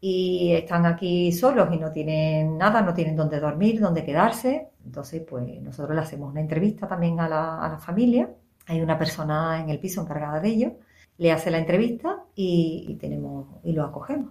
Y 0.00 0.52
están 0.52 0.86
aquí 0.86 1.32
solos 1.32 1.68
y 1.72 1.78
no 1.78 1.90
tienen 1.90 2.56
nada, 2.56 2.82
no 2.82 2.94
tienen 2.94 3.16
dónde 3.16 3.40
dormir, 3.40 3.80
dónde 3.80 4.04
quedarse. 4.04 4.68
Entonces, 4.84 5.22
pues 5.28 5.60
nosotros 5.60 5.94
le 5.94 6.02
hacemos 6.02 6.30
una 6.30 6.40
entrevista 6.40 6.86
también 6.86 7.18
a 7.20 7.28
la, 7.28 7.78
familia. 7.80 8.30
Hay 8.66 8.80
una 8.80 8.96
persona 8.96 9.60
en 9.60 9.70
el 9.70 9.80
piso 9.80 10.00
encargada 10.02 10.40
de 10.40 10.48
ello. 10.48 10.72
Le 11.18 11.32
hace 11.32 11.50
la 11.50 11.58
entrevista 11.58 12.24
y, 12.36 12.96
tenemos 13.00 13.46
y 13.64 13.72
lo 13.72 13.84
acogemos. 13.84 14.30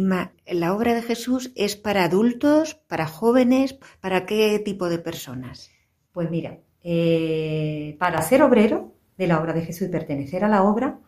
¿La 0.00 0.74
obra 0.74 0.94
de 0.94 1.02
Jesús 1.02 1.52
es 1.54 1.76
para 1.76 2.04
adultos, 2.04 2.74
para 2.88 3.06
jóvenes, 3.06 3.78
para 4.00 4.24
qué 4.26 4.58
tipo 4.58 4.88
de 4.88 4.98
personas? 4.98 5.70
Pues 6.12 6.30
mira, 6.30 6.58
eh, 6.82 7.96
para 7.98 8.22
ser 8.22 8.42
obrero 8.42 8.94
de 9.18 9.26
la 9.26 9.40
obra 9.40 9.52
de 9.52 9.62
Jesús 9.62 9.88
y 9.88 9.90
pertenecer 9.90 10.44
a 10.44 10.48
la 10.48 10.62
obra, 10.62 10.98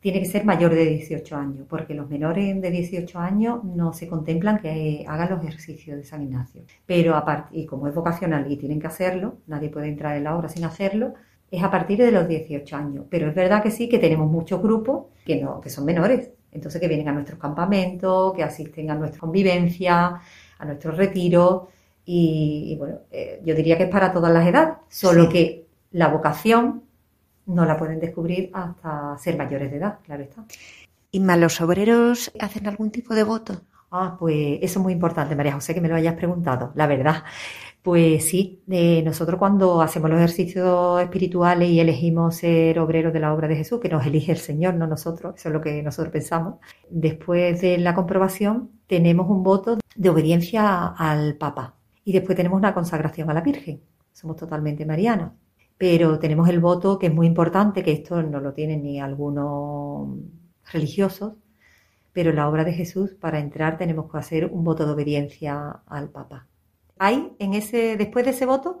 tiene 0.00 0.20
que 0.20 0.26
ser 0.26 0.44
mayor 0.44 0.74
de 0.74 0.84
18 0.84 1.36
años, 1.36 1.66
porque 1.68 1.94
los 1.94 2.08
menores 2.08 2.60
de 2.60 2.70
18 2.70 3.18
años 3.18 3.64
no 3.64 3.92
se 3.92 4.06
contemplan 4.06 4.58
que 4.60 5.04
hagan 5.08 5.30
los 5.30 5.44
ejercicios 5.44 5.96
de 5.96 6.04
San 6.04 6.22
Ignacio. 6.22 6.62
Pero 6.84 7.16
aparte, 7.16 7.58
y 7.58 7.66
como 7.66 7.88
es 7.88 7.94
vocacional 7.94 8.50
y 8.50 8.56
tienen 8.56 8.78
que 8.78 8.86
hacerlo, 8.86 9.38
nadie 9.46 9.68
puede 9.68 9.88
entrar 9.88 10.16
en 10.16 10.24
la 10.24 10.36
obra 10.36 10.48
sin 10.48 10.64
hacerlo, 10.64 11.14
es 11.50 11.62
a 11.62 11.70
partir 11.70 11.98
de 11.98 12.12
los 12.12 12.28
18 12.28 12.76
años. 12.76 13.06
Pero 13.08 13.28
es 13.28 13.34
verdad 13.34 13.62
que 13.62 13.70
sí, 13.70 13.88
que 13.88 13.98
tenemos 13.98 14.30
muchos 14.30 14.60
grupos 14.60 15.06
que, 15.24 15.42
no, 15.42 15.60
que 15.60 15.70
son 15.70 15.84
menores, 15.84 16.30
entonces 16.56 16.80
que 16.80 16.88
vienen 16.88 17.08
a 17.08 17.12
nuestros 17.12 17.38
campamentos, 17.38 18.34
que 18.34 18.42
asisten 18.42 18.90
a 18.90 18.94
nuestra 18.94 19.20
convivencia, 19.20 20.20
a 20.58 20.64
nuestros 20.64 20.96
retiros, 20.96 21.62
y, 22.08 22.76
bueno, 22.78 23.00
eh, 23.10 23.40
yo 23.44 23.54
diría 23.54 23.76
que 23.76 23.84
es 23.84 23.90
para 23.90 24.12
todas 24.12 24.32
las 24.32 24.46
edades, 24.46 24.76
solo 24.88 25.28
que 25.28 25.66
la 25.90 26.08
vocación 26.08 26.82
no 27.46 27.64
la 27.64 27.76
pueden 27.76 27.98
descubrir 27.98 28.50
hasta 28.52 29.18
ser 29.18 29.36
mayores 29.36 29.70
de 29.70 29.78
edad, 29.78 29.98
claro 30.04 30.22
está. 30.22 30.44
¿Y 31.10 31.20
más 31.20 31.38
los 31.38 31.60
obreros 31.60 32.30
hacen 32.38 32.66
algún 32.68 32.90
tipo 32.90 33.14
de 33.14 33.24
voto? 33.24 33.60
Ah, 33.90 34.16
pues 34.18 34.58
eso 34.62 34.78
es 34.78 34.82
muy 34.82 34.92
importante, 34.92 35.34
María 35.34 35.52
José, 35.52 35.74
que 35.74 35.80
me 35.80 35.88
lo 35.88 35.94
hayas 35.94 36.14
preguntado, 36.14 36.72
la 36.74 36.86
verdad. 36.86 37.24
Pues 37.86 38.24
sí, 38.28 38.64
nosotros 39.04 39.38
cuando 39.38 39.80
hacemos 39.80 40.10
los 40.10 40.18
ejercicios 40.18 41.00
espirituales 41.00 41.70
y 41.70 41.78
elegimos 41.78 42.34
ser 42.34 42.80
obreros 42.80 43.12
de 43.12 43.20
la 43.20 43.32
obra 43.32 43.46
de 43.46 43.54
Jesús, 43.54 43.78
que 43.80 43.88
nos 43.88 44.04
elige 44.04 44.32
el 44.32 44.38
Señor, 44.38 44.74
no 44.74 44.88
nosotros, 44.88 45.36
eso 45.36 45.50
es 45.50 45.52
lo 45.52 45.60
que 45.60 45.84
nosotros 45.84 46.12
pensamos, 46.12 46.56
después 46.90 47.60
de 47.60 47.78
la 47.78 47.94
comprobación 47.94 48.72
tenemos 48.88 49.30
un 49.30 49.44
voto 49.44 49.78
de 49.94 50.10
obediencia 50.10 50.88
al 50.88 51.36
Papa 51.36 51.76
y 52.04 52.12
después 52.12 52.36
tenemos 52.36 52.58
una 52.58 52.74
consagración 52.74 53.30
a 53.30 53.34
la 53.34 53.40
Virgen. 53.40 53.80
Somos 54.12 54.36
totalmente 54.36 54.84
marianos 54.84 55.30
pero 55.78 56.18
tenemos 56.18 56.48
el 56.48 56.58
voto 56.58 56.98
que 56.98 57.06
es 57.06 57.14
muy 57.14 57.28
importante, 57.28 57.84
que 57.84 57.92
esto 57.92 58.20
no 58.22 58.40
lo 58.40 58.52
tienen 58.52 58.82
ni 58.82 58.98
algunos 59.00 60.08
religiosos, 60.72 61.34
pero 62.12 62.32
la 62.32 62.48
obra 62.48 62.64
de 62.64 62.72
Jesús, 62.72 63.14
para 63.14 63.38
entrar 63.38 63.78
tenemos 63.78 64.10
que 64.10 64.18
hacer 64.18 64.46
un 64.46 64.64
voto 64.64 64.86
de 64.86 64.92
obediencia 64.92 65.82
al 65.86 66.10
Papa. 66.10 66.48
Ahí, 66.98 67.32
en 67.38 67.54
ese, 67.54 67.96
después 67.96 68.24
de 68.24 68.30
ese 68.30 68.46
voto, 68.46 68.78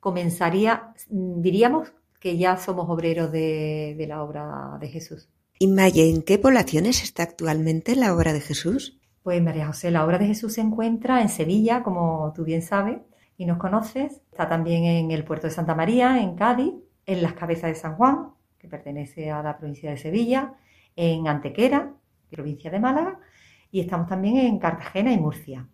comenzaría, 0.00 0.94
diríamos 1.08 1.92
que 2.20 2.36
ya 2.36 2.56
somos 2.56 2.88
obreros 2.88 3.30
de, 3.30 4.04
la 4.08 4.22
obra 4.22 4.78
de 4.80 4.88
Jesús. 4.88 5.28
¿Y 5.58 5.66
Maya, 5.66 6.04
en 6.04 6.22
qué 6.22 6.38
poblaciones 6.38 7.02
está 7.02 7.22
actualmente 7.22 7.96
la 7.96 8.14
obra 8.14 8.32
de 8.32 8.40
Jesús? 8.40 8.98
Pues 9.22 9.42
María 9.42 9.66
José, 9.66 9.90
la 9.90 10.04
obra 10.04 10.18
de 10.18 10.26
Jesús 10.26 10.54
se 10.54 10.60
encuentra 10.60 11.20
en 11.20 11.28
Sevilla, 11.28 11.82
como 11.82 12.32
tú 12.34 12.44
bien 12.44 12.62
sabes, 12.62 12.98
y 13.36 13.44
nos 13.44 13.58
conoces. 13.58 14.22
Está 14.30 14.48
también 14.48 14.84
en 14.84 15.10
el 15.10 15.24
puerto 15.24 15.46
de 15.46 15.52
Santa 15.52 15.74
María, 15.74 16.20
en 16.20 16.34
Cádiz, 16.36 16.72
en 17.06 17.22
las 17.22 17.34
cabezas 17.34 17.70
de 17.70 17.74
San 17.74 17.96
Juan, 17.96 18.30
que 18.58 18.68
pertenece 18.68 19.30
a 19.30 19.42
la 19.42 19.58
provincia 19.58 19.90
de 19.90 19.96
Sevilla, 19.96 20.54
en 20.96 21.28
Antequera, 21.28 21.92
provincia 22.30 22.70
de 22.70 22.80
Málaga, 22.80 23.20
y 23.70 23.80
estamos 23.80 24.08
también 24.08 24.38
en 24.38 24.58
Cartagena 24.58 25.12
y 25.12 25.18
Murcia. 25.18 25.68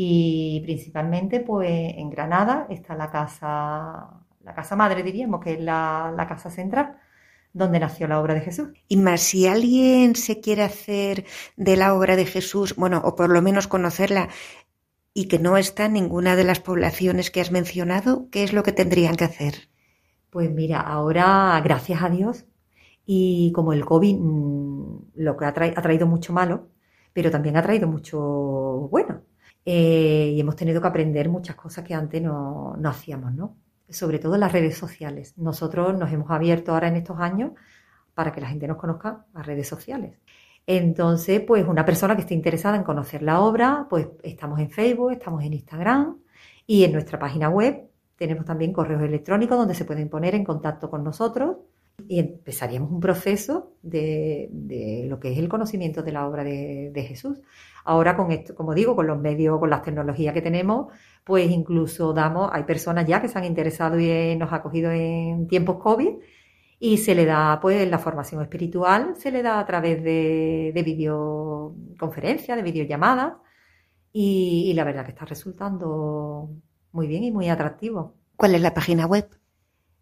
Y 0.00 0.60
principalmente, 0.62 1.40
pues 1.40 1.94
en 1.96 2.08
Granada 2.08 2.68
está 2.70 2.94
la 2.94 3.10
casa, 3.10 4.08
la 4.44 4.54
casa 4.54 4.76
madre, 4.76 5.02
diríamos, 5.02 5.40
que 5.40 5.54
es 5.54 5.60
la, 5.60 6.14
la 6.16 6.28
casa 6.28 6.50
central 6.50 6.98
donde 7.52 7.80
nació 7.80 8.06
la 8.06 8.20
obra 8.20 8.34
de 8.34 8.42
Jesús. 8.42 8.68
Y 8.86 8.96
más, 8.96 9.22
si 9.22 9.48
alguien 9.48 10.14
se 10.14 10.40
quiere 10.40 10.62
hacer 10.62 11.24
de 11.56 11.76
la 11.76 11.94
obra 11.94 12.14
de 12.14 12.26
Jesús, 12.26 12.76
bueno, 12.76 13.00
o 13.04 13.16
por 13.16 13.28
lo 13.28 13.42
menos 13.42 13.66
conocerla, 13.66 14.28
y 15.14 15.26
que 15.26 15.40
no 15.40 15.56
está 15.56 15.86
en 15.86 15.94
ninguna 15.94 16.36
de 16.36 16.44
las 16.44 16.60
poblaciones 16.60 17.32
que 17.32 17.40
has 17.40 17.50
mencionado, 17.50 18.28
¿qué 18.30 18.44
es 18.44 18.52
lo 18.52 18.62
que 18.62 18.70
tendrían 18.70 19.16
que 19.16 19.24
hacer? 19.24 19.68
Pues 20.30 20.48
mira, 20.48 20.78
ahora, 20.78 21.60
gracias 21.64 22.04
a 22.04 22.08
Dios, 22.08 22.46
y 23.04 23.50
como 23.50 23.72
el 23.72 23.84
COVID 23.84 24.16
mm, 24.16 24.98
lo 25.16 25.36
que 25.36 25.44
ha, 25.44 25.52
traído 25.52 26.06
mucho 26.06 26.32
malo, 26.32 26.68
pero 27.12 27.32
también 27.32 27.56
ha 27.56 27.62
traído 27.64 27.88
mucho 27.88 28.20
bueno. 28.92 29.22
Eh, 29.70 30.32
y 30.34 30.40
hemos 30.40 30.56
tenido 30.56 30.80
que 30.80 30.88
aprender 30.88 31.28
muchas 31.28 31.54
cosas 31.54 31.84
que 31.84 31.92
antes 31.92 32.22
no, 32.22 32.74
no 32.78 32.88
hacíamos, 32.88 33.34
¿no? 33.34 33.58
Sobre 33.90 34.18
todo 34.18 34.36
en 34.36 34.40
las 34.40 34.50
redes 34.50 34.78
sociales. 34.78 35.36
Nosotros 35.36 35.94
nos 35.98 36.10
hemos 36.10 36.30
abierto 36.30 36.72
ahora 36.72 36.88
en 36.88 36.96
estos 36.96 37.20
años 37.20 37.52
para 38.14 38.32
que 38.32 38.40
la 38.40 38.48
gente 38.48 38.66
nos 38.66 38.78
conozca 38.78 39.26
las 39.34 39.44
redes 39.44 39.68
sociales. 39.68 40.16
Entonces, 40.66 41.42
pues 41.42 41.68
una 41.68 41.84
persona 41.84 42.14
que 42.16 42.22
esté 42.22 42.32
interesada 42.32 42.78
en 42.78 42.82
conocer 42.82 43.20
la 43.20 43.40
obra, 43.40 43.86
pues 43.90 44.08
estamos 44.22 44.58
en 44.58 44.70
Facebook, 44.70 45.12
estamos 45.12 45.44
en 45.44 45.52
Instagram 45.52 46.16
y 46.66 46.84
en 46.84 46.92
nuestra 46.92 47.18
página 47.18 47.50
web 47.50 47.90
tenemos 48.16 48.46
también 48.46 48.72
correos 48.72 49.02
electrónicos 49.02 49.58
donde 49.58 49.74
se 49.74 49.84
pueden 49.84 50.08
poner 50.08 50.34
en 50.34 50.44
contacto 50.44 50.88
con 50.88 51.04
nosotros 51.04 51.58
y 52.06 52.20
empezaríamos 52.20 52.90
un 52.90 53.00
proceso 53.00 53.72
de, 53.82 54.48
lo 55.08 55.18
que 55.18 55.32
es 55.32 55.38
el 55.38 55.48
conocimiento 55.48 56.02
de 56.02 56.12
la 56.12 56.26
obra 56.28 56.44
de, 56.44 57.04
Jesús. 57.08 57.40
Ahora, 57.84 58.16
con 58.16 58.30
esto, 58.30 58.54
como 58.54 58.74
digo, 58.74 58.94
con 58.94 59.06
los 59.06 59.18
medios, 59.18 59.58
con 59.58 59.70
las 59.70 59.82
tecnologías 59.82 60.34
que 60.34 60.42
tenemos, 60.42 60.92
pues 61.24 61.50
incluso 61.50 62.12
damos, 62.12 62.50
hay 62.52 62.64
personas 62.64 63.06
ya 63.06 63.20
que 63.20 63.28
se 63.28 63.38
han 63.38 63.44
interesado 63.44 63.98
y 63.98 64.36
nos 64.36 64.52
ha 64.52 64.62
cogido 64.62 64.90
en 64.90 65.48
tiempos 65.48 65.78
COVID 65.78 66.18
y 66.78 66.98
se 66.98 67.14
le 67.14 67.24
da, 67.24 67.58
pues, 67.60 67.88
la 67.88 67.98
formación 67.98 68.42
espiritual 68.42 69.14
se 69.16 69.32
le 69.32 69.42
da 69.42 69.58
a 69.58 69.66
través 69.66 70.02
de, 70.02 70.72
de 70.74 70.82
videoconferencias, 70.82 72.56
de 72.56 72.62
videollamadas 72.62 73.34
y 74.12 74.72
la 74.74 74.84
verdad 74.84 75.04
que 75.04 75.12
está 75.12 75.24
resultando 75.24 76.50
muy 76.92 77.06
bien 77.06 77.24
y 77.24 77.30
muy 77.30 77.48
atractivo. 77.48 78.14
¿Cuál 78.36 78.54
es 78.54 78.60
la 78.60 78.74
página 78.74 79.06
web? 79.06 79.37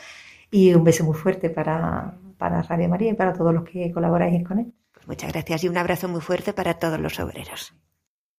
y 0.51 0.75
un 0.75 0.85
beso 0.85 1.05
muy 1.05 1.15
fuerte 1.15 1.51
para, 1.51 2.15
para 2.38 2.62
Radio 2.62 2.88
María 2.88 3.11
y 3.11 3.15
para 3.15 3.33
todos 3.33 3.53
los 3.53 3.65
que 3.65 3.91
colaboráis 3.91 4.47
con 4.47 4.61
él. 4.61 4.73
Muchas 5.07 5.33
gracias 5.33 5.65
y 5.65 5.69
un 5.69 5.77
abrazo 5.77 6.09
muy 6.09 6.21
fuerte 6.21 6.53
para 6.53 6.79
todos 6.79 7.01
los 7.01 7.19
obreros. 7.19 7.75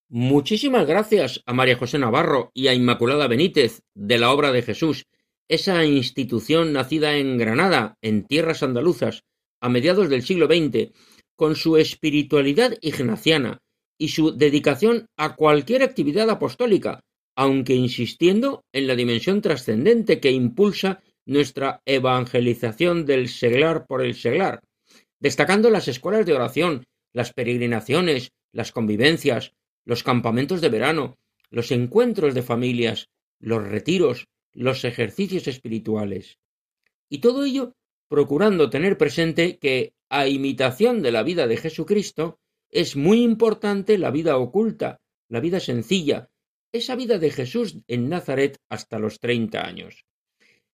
Muchísimas 0.10 0.86
gracias 0.86 1.42
a 1.46 1.54
María 1.54 1.76
José 1.76 1.98
Navarro 1.98 2.52
y 2.54 2.68
a 2.68 2.74
Inmaculada 2.74 3.28
Benítez 3.28 3.82
de 3.96 4.18
la 4.18 4.32
Obra 4.32 4.52
de 4.52 4.62
Jesús, 4.62 5.06
esa 5.48 5.84
institución 5.86 6.72
nacida 6.72 7.18
en 7.18 7.38
Granada, 7.38 7.98
en 8.02 8.26
tierras 8.26 8.64
andaluzas, 8.64 9.24
a 9.60 9.70
mediados 9.70 10.10
del 10.10 10.24
siglo 10.24 10.46
XX, 10.46 10.92
con 11.36 11.56
su 11.56 11.78
espiritualidad 11.78 12.78
ignaciana 12.82 13.60
y 13.98 14.10
su 14.10 14.38
dedicación 14.38 15.08
a 15.18 15.36
cualquier 15.36 15.84
actividad 15.84 16.30
apostólica, 16.30 17.02
aunque 17.36 17.74
insistiendo 17.74 18.64
en 18.72 18.88
la 18.88 18.96
dimensión 18.96 19.42
trascendente 19.42 20.20
que 20.20 20.32
impulsa 20.32 21.02
nuestra 21.26 21.82
evangelización 21.86 23.06
del 23.06 23.30
seglar 23.30 23.86
por 23.88 24.04
el 24.04 24.14
seglar, 24.14 24.62
destacando 25.24 25.70
las 25.70 25.88
escuelas 25.88 26.26
de 26.26 26.34
oración, 26.34 26.86
las 27.14 27.32
peregrinaciones, 27.32 28.34
las 28.52 28.74
convivencias, 28.74 29.54
los 29.86 30.04
campamentos 30.04 30.60
de 30.60 30.68
verano, 30.68 31.18
los 31.50 31.72
encuentros 31.72 32.34
de 32.34 32.42
familias, 32.42 33.08
los 33.40 33.64
retiros, 33.64 34.28
los 34.52 34.84
ejercicios 34.84 35.48
espirituales. 35.48 36.40
Y 37.10 37.20
todo 37.20 37.46
ello 37.46 37.72
procurando 38.10 38.70
tener 38.70 38.98
presente 38.98 39.58
que, 39.60 39.94
a 40.10 40.28
imitación 40.28 41.02
de 41.02 41.14
la 41.14 41.24
vida 41.24 41.48
de 41.48 41.56
Jesucristo, 41.56 42.40
es 42.70 42.98
muy 42.98 43.24
importante 43.24 43.98
la 43.98 44.12
vida 44.12 44.36
oculta, 44.36 45.00
la 45.30 45.40
vida 45.40 45.62
sencilla, 45.62 46.32
esa 46.74 46.98
vida 46.98 47.18
de 47.18 47.32
Jesús 47.32 47.78
en 47.88 48.10
Nazaret 48.10 48.58
hasta 48.68 49.00
los 49.00 49.22
treinta 49.22 49.66
años. 49.66 50.04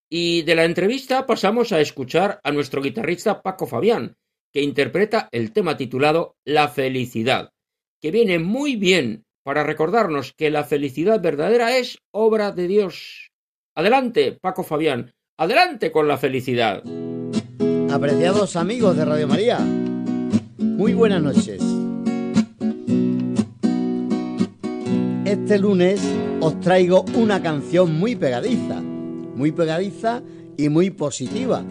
Y 0.09 0.41
de 0.41 0.55
la 0.55 0.65
entrevista 0.65 1.27
pasamos 1.27 1.71
a 1.71 1.81
escuchar 1.81 2.39
a 2.43 2.51
nuestro 2.51 2.81
guitarrista 2.81 3.43
Paco 3.43 3.67
Fabián, 3.67 4.17
que 4.51 4.62
interpreta 4.62 5.29
el 5.31 5.51
tema 5.51 5.77
titulado 5.77 6.35
La 6.45 6.67
felicidad, 6.67 7.51
que 8.01 8.12
viene 8.12 8.39
muy 8.39 8.75
bien 8.75 9.25
para 9.43 9.63
recordarnos 9.63 10.33
que 10.33 10.49
la 10.49 10.63
felicidad 10.63 11.21
verdadera 11.21 11.77
es 11.77 11.99
obra 12.12 12.51
de 12.51 12.67
Dios. 12.67 13.31
Adelante, 13.75 14.33
Paco 14.33 14.63
Fabián, 14.63 15.13
adelante 15.38 15.91
con 15.91 16.07
la 16.07 16.17
felicidad. 16.17 16.83
Apreciados 17.91 18.55
amigos 18.55 18.97
de 18.97 19.05
Radio 19.05 19.27
María, 19.27 19.59
muy 19.59 20.93
buenas 20.93 21.21
noches. 21.21 21.62
Este 25.25 25.59
lunes 25.59 26.01
os 26.41 26.59
traigo 26.59 27.05
una 27.15 27.41
canción 27.41 27.99
muy 27.99 28.15
pegadiza, 28.15 28.81
muy 28.81 29.51
pegadiza 29.51 30.21
y 30.57 30.69
muy 30.69 30.89
positiva. 30.89 31.63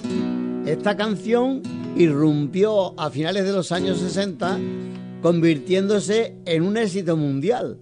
Esta 0.65 0.97
canción 0.97 1.63
irrumpió 1.99 2.99
a 2.99 3.11
finales 3.11 3.45
de 3.45 3.53
los 3.53 3.73
años 3.73 3.99
60 3.99 4.59
convirtiéndose 5.21 6.37
en 6.45 6.63
un 6.63 6.77
éxito 6.77 7.17
mundial 7.17 7.79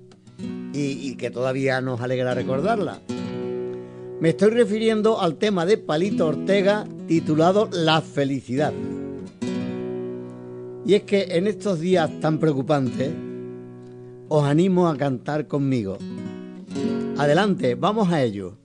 y, 0.72 1.16
que 1.16 1.30
todavía 1.30 1.80
nos 1.80 2.00
alegra 2.00 2.34
recordarla. 2.34 3.00
Me 4.20 4.30
estoy 4.30 4.50
refiriendo 4.50 5.20
al 5.20 5.36
tema 5.36 5.66
de 5.66 5.78
Palito 5.78 6.26
Ortega 6.26 6.86
titulado 7.06 7.68
La 7.72 8.00
felicidad. 8.00 8.72
Y 10.86 10.94
es 10.94 11.02
que 11.02 11.28
en 11.30 11.46
estos 11.46 11.80
días 11.80 12.10
tan 12.20 12.38
preocupantes 12.38 13.10
os 14.28 14.44
animo 14.44 14.88
a 14.88 14.96
cantar 14.96 15.46
conmigo. 15.46 15.98
Adelante, 17.18 17.74
vamos 17.74 18.10
a 18.10 18.22
ello. 18.22 18.56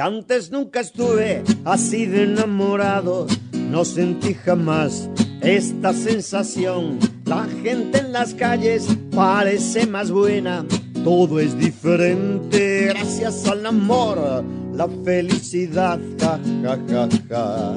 Antes 0.00 0.50
nunca 0.50 0.80
estuve 0.80 1.42
así 1.64 2.06
de 2.06 2.24
enamorado, 2.24 3.26
no 3.70 3.84
sentí 3.84 4.34
jamás 4.34 5.08
esta 5.40 5.92
sensación. 5.92 6.98
La 7.24 7.46
gente 7.62 7.98
en 7.98 8.12
las 8.12 8.34
calles 8.34 8.86
parece 9.14 9.86
más 9.86 10.10
buena, 10.10 10.64
todo 11.04 11.40
es 11.40 11.58
diferente 11.58 12.86
gracias 12.94 13.46
al 13.48 13.66
amor, 13.66 14.44
la 14.74 14.88
felicidad, 15.04 15.98
ja, 16.20 16.40
ja, 16.62 16.78
ja, 16.88 17.08
ja. 17.28 17.76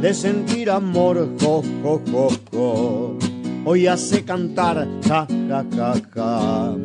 De 0.00 0.14
sentir 0.14 0.70
amor, 0.70 1.28
jo, 1.40 1.62
jo, 1.82 2.02
jo, 2.10 2.28
jo. 2.50 3.18
Hoy 3.64 3.86
hace 3.86 4.24
cantar, 4.24 4.88
ja, 5.06 5.26
ja, 5.48 5.64
ja, 5.76 5.94
ja. 6.14 6.76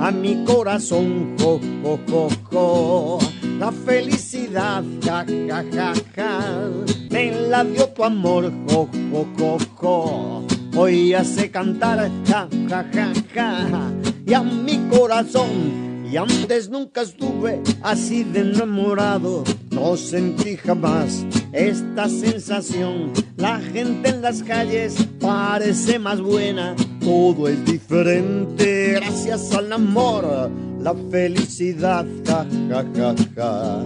A 0.00 0.10
mi 0.10 0.44
corazón, 0.44 1.36
jo, 1.38 1.60
jo, 1.82 1.98
jo, 2.08 2.28
jo 2.50 3.33
la 3.58 3.72
felicidad, 3.72 4.82
ja, 5.02 5.24
ja, 5.24 5.64
ja, 5.72 5.92
ja. 6.16 6.70
Me 7.10 7.30
la 7.48 7.64
dio 7.64 7.88
tu 7.88 8.04
amor, 8.04 8.52
jo, 8.68 8.88
jo, 9.10 9.26
jo, 9.38 9.58
jo. 9.80 10.44
Hoy 10.76 11.14
hace 11.14 11.50
cantar, 11.50 12.10
ja, 12.26 12.48
ja, 12.68 12.84
ja, 12.92 13.12
ja. 13.34 13.92
Y 14.26 14.34
a 14.34 14.42
mi 14.42 14.78
corazón, 14.90 16.04
y 16.10 16.16
antes 16.16 16.68
nunca 16.68 17.02
estuve 17.02 17.60
así 17.82 18.24
de 18.24 18.40
enamorado. 18.40 19.44
No 19.70 19.96
sentí 19.96 20.56
jamás 20.56 21.26
esta 21.52 22.08
sensación. 22.08 23.12
La 23.36 23.60
gente 23.60 24.10
en 24.10 24.22
las 24.22 24.42
calles 24.42 24.96
parece 25.20 25.98
más 25.98 26.20
buena. 26.20 26.74
Todo 27.04 27.48
es 27.48 27.64
diferente 27.64 28.94
gracias 28.94 29.54
al 29.54 29.72
amor 29.72 30.50
la 30.84 30.94
felicidad, 31.10 32.04
ja, 32.26 32.46
ja, 32.68 32.84
ja, 32.94 33.14
ja, 33.34 33.82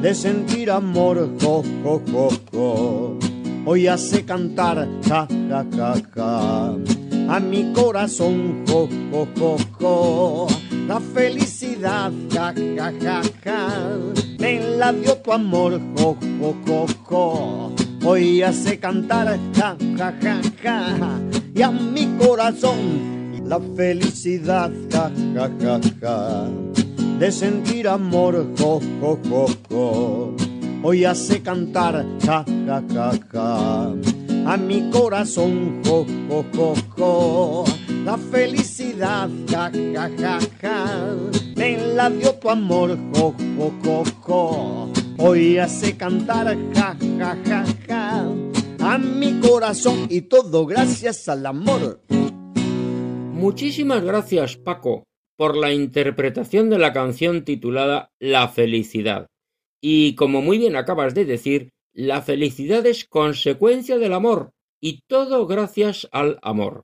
de 0.00 0.14
sentir 0.14 0.70
amor, 0.70 1.28
jo, 1.42 1.62
jo, 1.84 2.00
jo, 2.06 2.28
jo. 2.50 3.18
Hoy 3.66 3.86
hace 3.86 4.24
cantar, 4.24 4.88
ja, 5.06 5.28
ja, 5.48 5.66
ja, 5.76 5.94
ja, 6.16 6.74
a 7.28 7.38
mi 7.38 7.70
corazón, 7.74 8.64
jo, 8.66 8.88
jo, 9.12 9.28
jo, 9.36 9.56
jo. 9.78 10.46
La 10.88 10.98
felicidad, 11.00 12.10
ja, 12.30 12.54
ja, 12.56 12.90
ja, 12.98 13.20
ja, 13.44 13.68
me 14.38 14.58
la 14.78 14.90
dio 14.92 15.16
tu 15.16 15.32
amor, 15.32 15.78
jo, 15.98 16.16
jo, 16.40 16.56
jo, 16.66 16.86
jo. 17.10 17.72
Hoy 18.04 18.42
hace 18.42 18.78
cantar, 18.78 19.38
ja, 19.54 19.76
ja, 19.98 20.14
ja, 20.22 20.40
ja, 20.64 21.41
a 21.62 21.70
mi 21.70 22.06
corazón 22.18 23.12
la 23.46 23.60
felicidad, 23.76 24.70
ja, 24.90 25.10
ja, 25.34 25.50
ja, 25.60 25.80
ja, 26.00 26.48
de 27.18 27.30
sentir 27.30 27.86
amor, 27.88 28.46
jo, 28.56 28.80
jo, 29.00 29.46
jo. 29.68 30.36
Hoy 30.82 31.04
hace 31.04 31.42
cantar, 31.42 32.04
ja, 32.24 32.44
ja, 32.66 32.82
ja, 32.88 33.12
ja, 33.32 33.92
a 34.46 34.56
mi 34.56 34.90
corazón, 34.90 35.82
jo, 35.84 36.06
jo, 36.54 36.74
jo. 36.96 37.64
La 38.04 38.16
felicidad, 38.16 39.28
ja, 39.48 39.70
ja, 39.70 40.08
ja, 40.18 40.38
ja, 40.62 40.86
te 41.54 41.94
la 41.94 42.08
dio 42.10 42.32
tu 42.34 42.48
amor, 42.48 42.96
jo, 43.14 43.34
jo, 43.58 43.72
jo, 43.84 44.02
jo. 44.26 44.92
Hoy 45.18 45.58
hace 45.58 45.96
cantar, 45.96 46.56
ja, 46.74 46.96
ja, 47.18 47.36
ja, 47.44 47.64
ja, 47.86 48.51
mi 48.98 49.40
corazón 49.40 50.06
y 50.10 50.22
todo 50.22 50.66
gracias 50.66 51.28
al 51.28 51.46
amor. 51.46 52.02
Muchísimas 53.32 54.02
gracias, 54.02 54.56
Paco, 54.56 55.04
por 55.36 55.56
la 55.56 55.72
interpretación 55.72 56.70
de 56.70 56.78
la 56.78 56.92
canción 56.92 57.44
titulada 57.44 58.10
La 58.20 58.48
felicidad. 58.48 59.26
Y 59.80 60.14
como 60.14 60.42
muy 60.42 60.58
bien 60.58 60.76
acabas 60.76 61.14
de 61.14 61.24
decir, 61.24 61.70
la 61.92 62.22
felicidad 62.22 62.86
es 62.86 63.04
consecuencia 63.04 63.98
del 63.98 64.12
amor, 64.12 64.50
y 64.80 65.00
todo 65.08 65.46
gracias 65.46 66.08
al 66.12 66.38
amor. 66.42 66.82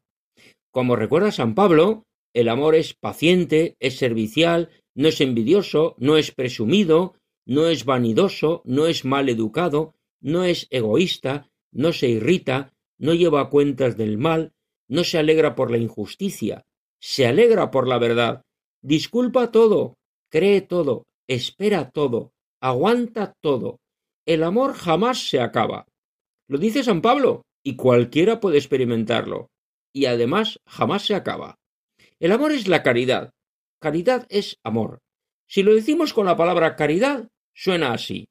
Como 0.70 0.96
recuerda 0.96 1.32
San 1.32 1.54
Pablo, 1.54 2.04
el 2.34 2.48
amor 2.48 2.74
es 2.74 2.94
paciente, 2.94 3.76
es 3.80 3.96
servicial, 3.96 4.70
no 4.94 5.08
es 5.08 5.20
envidioso, 5.20 5.94
no 5.98 6.16
es 6.16 6.32
presumido, 6.32 7.14
no 7.46 7.68
es 7.68 7.84
vanidoso, 7.84 8.62
no 8.64 8.86
es 8.86 9.04
mal 9.04 9.28
educado, 9.28 9.94
no 10.20 10.44
es 10.44 10.66
egoísta, 10.70 11.47
no 11.72 11.92
se 11.92 12.08
irrita, 12.08 12.72
no 12.98 13.14
lleva 13.14 13.50
cuentas 13.50 13.96
del 13.96 14.18
mal, 14.18 14.52
no 14.88 15.04
se 15.04 15.18
alegra 15.18 15.54
por 15.54 15.70
la 15.70 15.78
injusticia, 15.78 16.64
se 17.00 17.26
alegra 17.26 17.70
por 17.70 17.86
la 17.86 17.98
verdad, 17.98 18.42
disculpa 18.82 19.52
todo, 19.52 19.98
cree 20.30 20.60
todo, 20.60 21.06
espera 21.26 21.90
todo, 21.90 22.32
aguanta 22.60 23.34
todo. 23.40 23.80
El 24.26 24.42
amor 24.42 24.74
jamás 24.74 25.28
se 25.28 25.40
acaba. 25.40 25.86
Lo 26.48 26.58
dice 26.58 26.82
San 26.82 27.02
Pablo, 27.02 27.42
y 27.62 27.76
cualquiera 27.76 28.40
puede 28.40 28.58
experimentarlo, 28.58 29.50
y 29.92 30.06
además 30.06 30.58
jamás 30.66 31.04
se 31.04 31.14
acaba. 31.14 31.56
El 32.18 32.32
amor 32.32 32.52
es 32.52 32.66
la 32.66 32.82
caridad. 32.82 33.32
Caridad 33.80 34.26
es 34.28 34.58
amor. 34.64 35.00
Si 35.46 35.62
lo 35.62 35.74
decimos 35.74 36.12
con 36.12 36.26
la 36.26 36.36
palabra 36.36 36.76
caridad, 36.76 37.28
suena 37.54 37.92
así. 37.92 38.28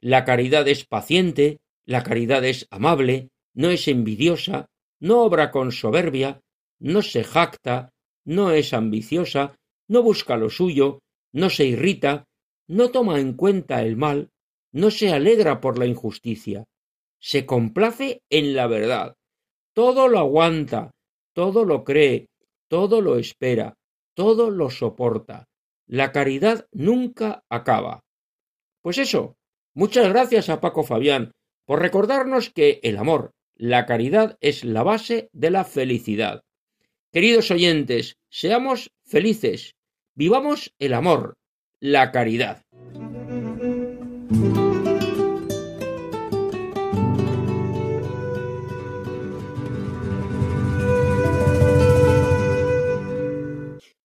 La 0.00 0.24
caridad 0.24 0.66
es 0.68 0.84
paciente, 0.86 1.58
la 1.86 2.02
caridad 2.02 2.44
es 2.44 2.66
amable, 2.70 3.30
no 3.54 3.70
es 3.70 3.88
envidiosa, 3.88 4.66
no 5.00 5.22
obra 5.22 5.50
con 5.50 5.72
soberbia, 5.72 6.40
no 6.78 7.02
se 7.02 7.24
jacta, 7.24 7.90
no 8.24 8.50
es 8.50 8.72
ambiciosa, 8.72 9.56
no 9.88 10.02
busca 10.02 10.36
lo 10.36 10.50
suyo, 10.50 11.00
no 11.32 11.50
se 11.50 11.66
irrita, 11.66 12.24
no 12.66 12.90
toma 12.90 13.20
en 13.20 13.34
cuenta 13.34 13.82
el 13.82 13.96
mal, 13.96 14.30
no 14.72 14.90
se 14.90 15.12
alegra 15.12 15.60
por 15.60 15.78
la 15.78 15.86
injusticia, 15.86 16.64
se 17.20 17.46
complace 17.46 18.22
en 18.30 18.54
la 18.54 18.66
verdad, 18.66 19.14
todo 19.74 20.08
lo 20.08 20.18
aguanta, 20.18 20.90
todo 21.34 21.64
lo 21.64 21.84
cree, 21.84 22.28
todo 22.68 23.00
lo 23.00 23.18
espera, 23.18 23.74
todo 24.14 24.50
lo 24.50 24.70
soporta. 24.70 25.48
La 25.86 26.12
caridad 26.12 26.66
nunca 26.72 27.42
acaba. 27.50 28.00
Pues 28.80 28.98
eso, 28.98 29.36
muchas 29.74 30.08
gracias 30.08 30.48
a 30.48 30.60
Paco 30.60 30.82
Fabián 30.82 31.32
por 31.64 31.80
recordarnos 31.80 32.50
que 32.50 32.80
el 32.82 32.96
amor, 32.96 33.32
la 33.56 33.86
caridad 33.86 34.36
es 34.40 34.64
la 34.64 34.82
base 34.82 35.30
de 35.32 35.50
la 35.50 35.64
felicidad. 35.64 36.44
Queridos 37.12 37.50
oyentes, 37.50 38.18
seamos 38.28 38.90
felices, 39.04 39.76
vivamos 40.14 40.74
el 40.78 40.94
amor, 40.94 41.38
la 41.80 42.10
caridad. 42.10 42.62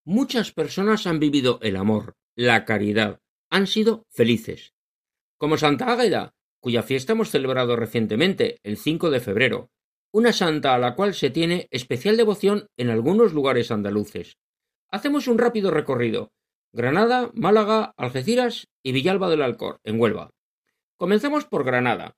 Muchas 0.06 0.52
personas 0.52 1.08
han 1.08 1.20
vivido 1.20 1.60
el 1.62 1.76
amor, 1.76 2.16
la 2.36 2.66
caridad, 2.66 3.20
han 3.50 3.68
sido 3.68 4.06
felices. 4.10 4.74
Como 5.38 5.58
Santa 5.58 5.92
Águeda, 5.92 6.34
cuya 6.60 6.84
fiesta 6.84 7.14
hemos 7.14 7.30
celebrado 7.30 7.76
recientemente, 7.76 8.60
el 8.64 8.78
5 8.78 9.10
de 9.10 9.20
febrero, 9.20 9.70
una 10.12 10.34
santa 10.34 10.74
a 10.74 10.80
la 10.80 10.96
cual 10.96 11.14
se 11.14 11.30
tiene 11.30 11.68
especial 11.72 12.18
devoción 12.18 12.68
en 12.78 12.90
algunos 12.90 13.34
lugares 13.34 13.72
andaluces. 13.72 14.38
Hacemos 14.90 15.28
un 15.28 15.38
rápido 15.38 15.72
recorrido. 15.72 16.32
Granada, 16.72 17.32
Málaga, 17.34 17.94
Algeciras 17.98 18.68
y 18.84 18.92
Villalba 18.92 19.30
del 19.30 19.42
Alcor, 19.42 19.80
en 19.84 20.00
Huelva. 20.00 20.32
Comenzamos 20.98 21.46
por 21.46 21.64
Granada. 21.64 22.16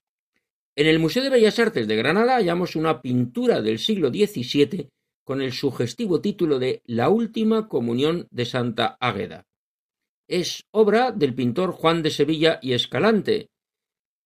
En 0.76 0.88
el 0.88 1.00
Museo 1.00 1.24
de 1.24 1.30
Bellas 1.30 1.60
Artes 1.60 1.88
de 1.88 1.96
Granada 1.96 2.36
hallamos 2.36 2.76
una 2.76 3.02
pintura 3.02 3.62
del 3.62 3.78
siglo 3.78 4.10
XVII 4.10 4.90
con 5.24 5.42
el 5.42 5.52
sugestivo 5.52 6.22
título 6.22 6.60
de 6.60 6.82
La 6.86 7.10
última 7.10 7.68
comunión 7.68 8.28
de 8.32 8.46
Santa 8.46 8.98
Águeda. 9.00 9.46
Es 10.28 10.66
obra 10.72 11.12
del 11.12 11.36
pintor 11.36 11.74
Juan 11.74 12.02
de 12.02 12.10
Sevilla 12.10 12.60
y 12.62 12.74
Escalante. 12.74 13.51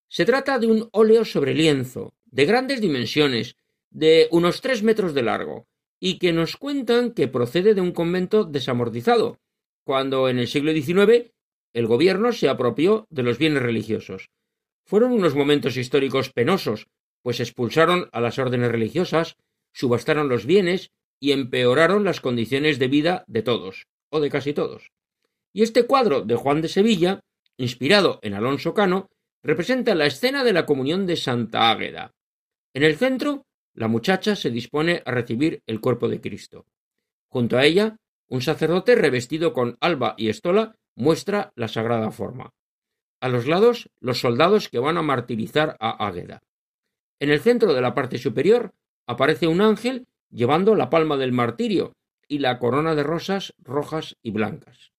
Se 0.07 0.25
trata 0.25 0.59
de 0.59 0.67
un 0.67 0.89
óleo 0.91 1.25
sobre 1.25 1.53
lienzo, 1.53 2.13
de 2.25 2.45
grandes 2.45 2.81
dimensiones, 2.81 3.55
de 3.89 4.27
unos 4.31 4.61
tres 4.61 4.83
metros 4.83 5.13
de 5.13 5.23
largo, 5.23 5.67
y 5.99 6.19
que 6.19 6.33
nos 6.33 6.57
cuentan 6.57 7.11
que 7.11 7.27
procede 7.27 7.73
de 7.73 7.81
un 7.81 7.91
convento 7.91 8.43
desamortizado, 8.43 9.39
cuando 9.83 10.29
en 10.29 10.39
el 10.39 10.47
siglo 10.47 10.73
XIX 10.73 11.31
el 11.73 11.87
gobierno 11.87 12.31
se 12.31 12.49
apropió 12.49 13.07
de 13.09 13.23
los 13.23 13.37
bienes 13.37 13.63
religiosos. 13.63 14.29
Fueron 14.85 15.11
unos 15.11 15.35
momentos 15.35 15.77
históricos 15.77 16.31
penosos, 16.31 16.87
pues 17.21 17.39
expulsaron 17.39 18.09
a 18.11 18.21
las 18.21 18.37
órdenes 18.37 18.71
religiosas, 18.71 19.37
subastaron 19.73 20.29
los 20.29 20.45
bienes 20.45 20.91
y 21.19 21.31
empeoraron 21.31 22.03
las 22.03 22.21
condiciones 22.21 22.79
de 22.79 22.87
vida 22.87 23.23
de 23.27 23.41
todos, 23.41 23.87
o 24.09 24.19
de 24.19 24.29
casi 24.29 24.53
todos. 24.53 24.91
Y 25.53 25.63
este 25.63 25.83
cuadro 25.83 26.21
de 26.21 26.35
Juan 26.35 26.61
de 26.61 26.67
Sevilla, 26.67 27.21
inspirado 27.57 28.19
en 28.21 28.33
Alonso 28.33 28.73
Cano, 28.73 29.09
representa 29.45 29.93
la 29.93 30.07
escena 30.07 30.43
de 30.43 30.53
la 30.53 30.65
comunión 30.65 31.05
de 31.05 31.15
Santa 31.15 31.69
Águeda. 31.69 32.15
En 32.73 32.81
el 32.81 32.95
centro, 32.95 33.45
la 33.75 33.87
muchacha 33.87 34.35
se 34.35 34.49
dispone 34.49 35.03
a 35.05 35.11
recibir 35.11 35.61
el 35.67 35.79
cuerpo 35.79 36.09
de 36.09 36.19
Cristo. 36.19 36.65
Junto 37.29 37.55
a 37.55 37.63
ella, 37.63 37.97
un 38.27 38.41
sacerdote 38.41 38.95
revestido 38.95 39.53
con 39.53 39.77
alba 39.81 40.15
y 40.17 40.29
estola 40.29 40.75
muestra 40.95 41.53
la 41.55 41.67
sagrada 41.67 42.09
forma. 42.09 42.55
A 43.21 43.29
los 43.29 43.45
lados, 43.45 43.91
los 43.99 44.19
soldados 44.19 44.67
que 44.67 44.79
van 44.79 44.97
a 44.97 45.03
martirizar 45.03 45.77
a 45.79 46.07
Águeda. 46.07 46.41
En 47.19 47.29
el 47.29 47.39
centro 47.39 47.75
de 47.75 47.81
la 47.81 47.93
parte 47.93 48.17
superior 48.17 48.73
aparece 49.05 49.45
un 49.45 49.61
ángel 49.61 50.07
llevando 50.31 50.73
la 50.73 50.89
palma 50.89 51.17
del 51.17 51.33
martirio 51.33 51.93
y 52.27 52.39
la 52.39 52.57
corona 52.57 52.95
de 52.95 53.03
rosas 53.03 53.53
rojas 53.59 54.17
y 54.23 54.31
blancas. 54.31 54.91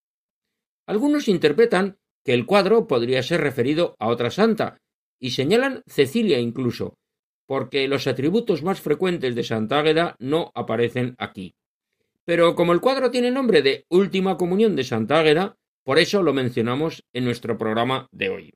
Algunos 0.85 1.27
interpretan 1.27 1.97
que 2.27 2.33
el 2.33 2.45
cuadro 2.45 2.87
podría 2.87 3.23
ser 3.23 3.39
referido 3.39 3.95
a 3.99 4.07
otra 4.09 4.31
santa, 4.31 4.81
y 5.17 5.31
señalan 5.31 5.81
Cecilia 5.87 6.39
incluso, 6.39 6.97
porque 7.45 7.87
los 7.87 8.05
atributos 8.05 8.63
más 8.63 8.81
frecuentes 8.81 9.33
de 9.33 9.45
Santa 9.45 9.79
Águeda 9.79 10.17
no 10.19 10.51
aparecen 10.53 11.15
aquí. 11.19 11.55
Pero 12.25 12.53
como 12.53 12.73
el 12.73 12.81
cuadro 12.81 13.11
tiene 13.11 13.31
nombre 13.31 13.61
de 13.61 13.85
Última 13.87 14.35
Comunión 14.35 14.75
de 14.75 14.83
Santa 14.83 15.21
Águeda, 15.21 15.55
por 15.85 15.99
eso 15.99 16.21
lo 16.21 16.33
mencionamos 16.33 17.01
en 17.13 17.23
nuestro 17.23 17.57
programa 17.57 18.09
de 18.11 18.29
hoy. 18.29 18.53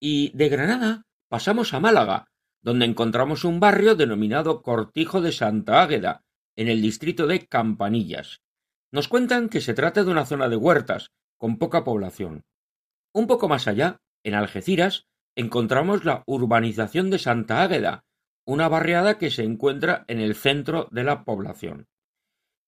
Y 0.00 0.36
de 0.36 0.48
Granada 0.48 1.06
pasamos 1.28 1.74
a 1.74 1.80
Málaga, 1.80 2.26
donde 2.62 2.86
encontramos 2.86 3.44
un 3.44 3.60
barrio 3.60 3.94
denominado 3.94 4.62
Cortijo 4.62 5.20
de 5.20 5.32
Santa 5.32 5.82
Águeda, 5.82 6.24
en 6.56 6.68
el 6.68 6.82
distrito 6.82 7.26
de 7.26 7.46
Campanillas. 7.46 8.40
Nos 8.90 9.08
cuentan 9.08 9.48
que 9.48 9.60
se 9.60 9.74
trata 9.74 10.04
de 10.04 10.10
una 10.10 10.26
zona 10.26 10.48
de 10.48 10.56
huertas, 10.56 11.12
con 11.36 11.58
poca 11.58 11.84
población. 11.84 12.44
Un 13.12 13.26
poco 13.26 13.48
más 13.48 13.68
allá, 13.68 14.00
en 14.24 14.34
Algeciras, 14.34 15.06
encontramos 15.34 16.04
la 16.04 16.22
urbanización 16.26 17.10
de 17.10 17.18
Santa 17.18 17.62
Águeda, 17.62 18.04
una 18.44 18.68
barriada 18.68 19.18
que 19.18 19.30
se 19.30 19.42
encuentra 19.42 20.04
en 20.08 20.20
el 20.20 20.34
centro 20.34 20.88
de 20.90 21.04
la 21.04 21.24
población. 21.24 21.88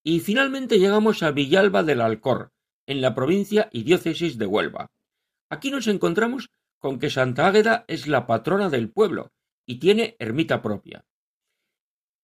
Y 0.03 0.19
finalmente 0.19 0.79
llegamos 0.79 1.23
a 1.23 1.31
Villalba 1.31 1.83
del 1.83 2.01
Alcor, 2.01 2.51
en 2.85 3.01
la 3.01 3.15
provincia 3.15 3.69
y 3.71 3.83
diócesis 3.83 4.37
de 4.37 4.45
Huelva. 4.45 4.91
Aquí 5.49 5.71
nos 5.71 5.87
encontramos 5.87 6.49
con 6.79 6.97
que 6.99 7.09
Santa 7.09 7.47
Águeda 7.47 7.85
es 7.87 8.07
la 8.07 8.25
patrona 8.25 8.69
del 8.69 8.89
pueblo 8.89 9.31
y 9.65 9.79
tiene 9.79 10.15
ermita 10.17 10.61
propia. 10.61 11.05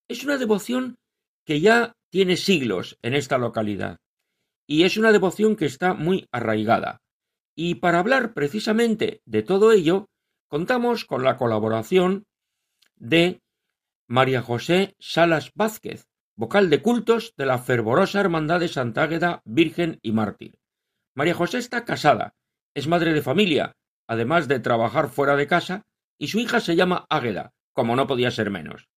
Es 0.08 0.24
una 0.24 0.38
devoción 0.38 0.98
que 1.46 1.62
ya 1.62 1.94
tiene 2.10 2.38
siglos 2.38 2.98
en 3.02 3.14
esta 3.14 3.38
localidad 3.38 4.00
y 4.68 4.84
es 4.84 4.98
una 4.98 5.12
devoción 5.12 5.56
que 5.56 5.66
está 5.66 5.94
muy 5.94 6.28
arraigada. 6.32 7.02
Y 7.56 7.76
para 7.76 8.00
hablar 8.00 8.34
precisamente 8.34 9.22
de 9.26 9.44
todo 9.44 9.72
ello, 9.72 10.10
contamos 10.48 11.06
con 11.06 11.24
la 11.24 11.38
colaboración 11.38 12.26
de 12.96 13.42
María 14.08 14.42
José 14.42 14.96
Salas 15.00 15.52
Vázquez, 15.54 16.08
vocal 16.36 16.70
de 16.70 16.82
cultos 16.82 17.34
de 17.38 17.46
la 17.46 17.60
fervorosa 17.60 18.20
Hermandad 18.20 18.60
de 18.60 18.68
Santa 18.68 19.04
Águeda, 19.04 19.42
Virgen 19.46 20.00
y 20.02 20.12
Mártir. 20.12 20.60
María 21.14 21.34
José 21.34 21.60
está 21.60 21.86
casada, 21.86 22.36
es 22.74 22.88
madre 22.88 23.14
de 23.14 23.22
familia 23.22 23.76
además 24.08 24.48
de 24.48 24.60
trabajar 24.60 25.10
fuera 25.10 25.36
de 25.36 25.48
casa, 25.48 25.86
y 26.18 26.28
su 26.28 26.40
hija 26.40 26.60
se 26.60 26.76
llama 26.76 27.06
Águeda, 27.10 27.54
como 27.74 27.96
no 27.96 28.08
podía 28.08 28.32
ser 28.32 28.50
menos. 28.50 28.88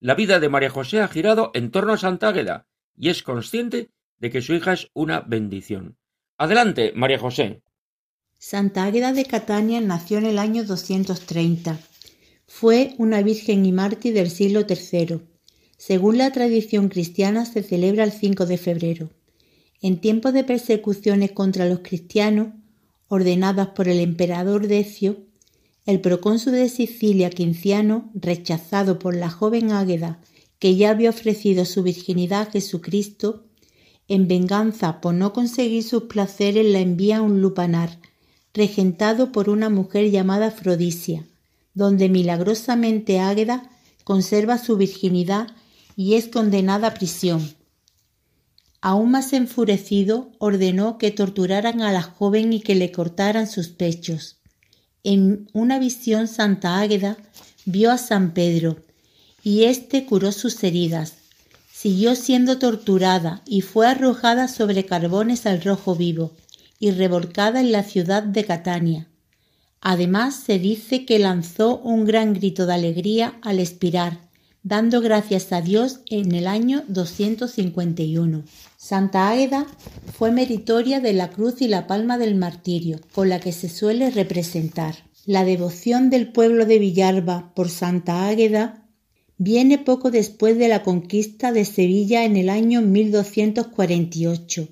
La 0.00 0.14
vida 0.14 0.38
de 0.38 0.48
María 0.48 0.70
José 0.70 1.00
ha 1.00 1.08
girado 1.08 1.50
en 1.54 1.70
torno 1.70 1.92
a 1.92 1.98
Santa 1.98 2.28
Águeda 2.28 2.66
y 2.96 3.08
es 3.08 3.22
consciente 3.22 3.90
de 4.18 4.30
que 4.30 4.42
su 4.42 4.54
hija 4.54 4.72
es 4.72 4.90
una 4.94 5.20
bendición. 5.20 5.96
Adelante, 6.36 6.92
María 6.94 7.18
José. 7.18 7.62
Santa 8.38 8.84
Águeda 8.84 9.12
de 9.12 9.24
Catania 9.24 9.80
nació 9.80 10.18
en 10.18 10.26
el 10.26 10.38
año 10.38 10.64
230. 10.64 11.80
Fue 12.46 12.94
una 12.98 13.22
virgen 13.22 13.66
y 13.66 13.72
mártir 13.72 14.14
del 14.14 14.30
siglo 14.30 14.64
III. 14.68 15.20
Según 15.76 16.18
la 16.18 16.30
tradición 16.30 16.88
cristiana 16.88 17.44
se 17.44 17.62
celebra 17.62 18.04
el 18.04 18.12
5 18.12 18.46
de 18.46 18.58
febrero. 18.58 19.10
En 19.80 20.00
tiempos 20.00 20.32
de 20.32 20.44
persecuciones 20.44 21.32
contra 21.32 21.66
los 21.66 21.80
cristianos, 21.80 22.48
ordenadas 23.08 23.68
por 23.68 23.88
el 23.88 24.00
emperador 24.00 24.68
Decio, 24.68 25.16
el 25.86 26.00
procónsul 26.00 26.52
de 26.52 26.68
Sicilia 26.68 27.30
Quinciano, 27.30 28.10
rechazado 28.14 28.98
por 28.98 29.16
la 29.16 29.30
joven 29.30 29.72
Águeda, 29.72 30.18
que 30.58 30.76
ya 30.76 30.90
había 30.90 31.10
ofrecido 31.10 31.64
su 31.64 31.82
virginidad 31.82 32.42
a 32.42 32.50
Jesucristo, 32.50 33.44
en 34.06 34.28
venganza 34.28 35.00
por 35.00 35.14
no 35.14 35.32
conseguir 35.32 35.82
sus 35.82 36.04
placeres 36.04 36.66
la 36.66 36.80
envía 36.80 37.18
a 37.18 37.22
un 37.22 37.40
lupanar, 37.40 37.98
regentado 38.54 39.32
por 39.32 39.48
una 39.48 39.70
mujer 39.70 40.10
llamada 40.10 40.48
Afrodisia, 40.48 41.24
donde 41.74 42.08
milagrosamente 42.08 43.20
Águeda 43.20 43.70
conserva 44.04 44.58
su 44.58 44.76
virginidad 44.76 45.48
y 45.96 46.14
es 46.14 46.28
condenada 46.28 46.88
a 46.88 46.94
prisión. 46.94 47.57
Aún 48.80 49.10
más 49.10 49.32
enfurecido, 49.32 50.30
ordenó 50.38 50.98
que 50.98 51.10
torturaran 51.10 51.82
a 51.82 51.92
la 51.92 52.02
joven 52.02 52.52
y 52.52 52.60
que 52.60 52.74
le 52.74 52.92
cortaran 52.92 53.48
sus 53.48 53.68
pechos. 53.68 54.36
En 55.02 55.48
una 55.52 55.78
visión 55.78 56.28
Santa 56.28 56.78
Águeda 56.78 57.16
vio 57.64 57.90
a 57.90 57.98
San 57.98 58.34
Pedro, 58.34 58.84
y 59.42 59.64
éste 59.64 60.04
curó 60.04 60.32
sus 60.32 60.62
heridas. 60.62 61.14
Siguió 61.72 62.14
siendo 62.14 62.58
torturada 62.58 63.42
y 63.46 63.60
fue 63.60 63.86
arrojada 63.86 64.48
sobre 64.48 64.84
carbones 64.84 65.46
al 65.46 65.62
rojo 65.62 65.94
vivo 65.94 66.32
y 66.78 66.90
revolcada 66.90 67.60
en 67.60 67.72
la 67.72 67.82
ciudad 67.82 68.22
de 68.22 68.44
Catania. 68.44 69.08
Además 69.80 70.34
se 70.34 70.58
dice 70.58 71.04
que 71.04 71.18
lanzó 71.18 71.78
un 71.78 72.04
gran 72.04 72.34
grito 72.34 72.66
de 72.66 72.74
alegría 72.74 73.38
al 73.42 73.60
expirar, 73.60 74.27
dando 74.62 75.00
gracias 75.00 75.52
a 75.52 75.60
Dios 75.60 76.00
en 76.10 76.32
el 76.34 76.46
año 76.46 76.84
251. 76.88 78.44
Santa 78.76 79.30
Águeda 79.30 79.66
fue 80.12 80.30
meritoria 80.32 81.00
de 81.00 81.12
la 81.12 81.30
cruz 81.30 81.60
y 81.62 81.68
la 81.68 81.86
palma 81.86 82.18
del 82.18 82.34
martirio, 82.34 83.00
con 83.14 83.28
la 83.28 83.40
que 83.40 83.52
se 83.52 83.68
suele 83.68 84.10
representar. 84.10 84.96
La 85.26 85.44
devoción 85.44 86.10
del 86.10 86.32
pueblo 86.32 86.64
de 86.64 86.78
Villalba 86.78 87.52
por 87.54 87.68
Santa 87.68 88.26
Águeda 88.28 88.84
viene 89.36 89.78
poco 89.78 90.10
después 90.10 90.58
de 90.58 90.68
la 90.68 90.82
conquista 90.82 91.52
de 91.52 91.64
Sevilla 91.64 92.24
en 92.24 92.36
el 92.36 92.48
año 92.48 92.82
1248. 92.82 94.68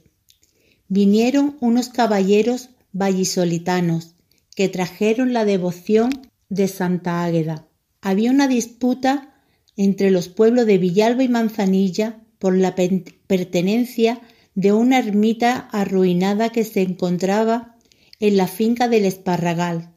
Vinieron 0.88 1.56
unos 1.60 1.88
caballeros 1.88 2.70
vallisolitanos 2.92 4.14
que 4.54 4.68
trajeron 4.68 5.32
la 5.32 5.44
devoción 5.44 6.10
de 6.48 6.68
Santa 6.68 7.24
Águeda. 7.24 7.66
Había 8.00 8.30
una 8.30 8.48
disputa 8.48 9.35
entre 9.76 10.10
los 10.10 10.28
pueblos 10.28 10.66
de 10.66 10.78
Villalba 10.78 11.22
y 11.22 11.28
Manzanilla 11.28 12.22
por 12.38 12.56
la 12.56 12.74
pertenencia 12.74 14.20
de 14.54 14.72
una 14.72 14.98
ermita 14.98 15.68
arruinada 15.70 16.50
que 16.50 16.64
se 16.64 16.82
encontraba 16.82 17.76
en 18.20 18.36
la 18.36 18.46
finca 18.46 18.88
del 18.88 19.04
Esparragal, 19.04 19.90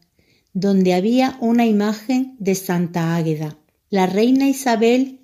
donde 0.54 0.94
había 0.94 1.38
una 1.40 1.66
imagen 1.66 2.36
de 2.40 2.56
Santa 2.56 3.16
Águeda. 3.16 3.58
La 3.90 4.06
reina 4.06 4.48
Isabel, 4.50 5.20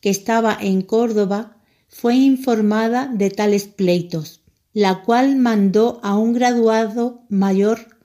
que 0.00 0.10
estaba 0.10 0.56
en 0.60 0.82
Córdoba, 0.82 1.58
fue 1.88 2.16
informada 2.16 3.08
de 3.12 3.30
tales 3.30 3.66
pleitos, 3.66 4.40
la 4.72 5.02
cual 5.02 5.36
mandó 5.36 6.00
a 6.02 6.16
un 6.16 6.32
graduado 6.32 7.24
mayor 7.28 7.96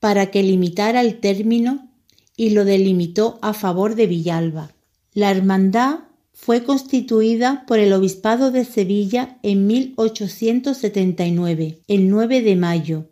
para 0.00 0.30
que 0.30 0.42
limitara 0.42 1.00
el 1.00 1.20
término 1.20 1.90
y 2.36 2.50
lo 2.50 2.64
delimitó 2.64 3.38
a 3.42 3.54
favor 3.54 3.94
de 3.94 4.06
Villalba. 4.06 4.73
La 5.14 5.30
hermandad 5.30 6.00
fue 6.32 6.64
constituida 6.64 7.64
por 7.68 7.78
el 7.78 7.92
Obispado 7.92 8.50
de 8.50 8.64
Sevilla 8.64 9.38
en 9.44 9.68
1879, 9.68 11.78
el 11.86 12.10
9 12.10 12.42
de 12.42 12.56
mayo, 12.56 13.08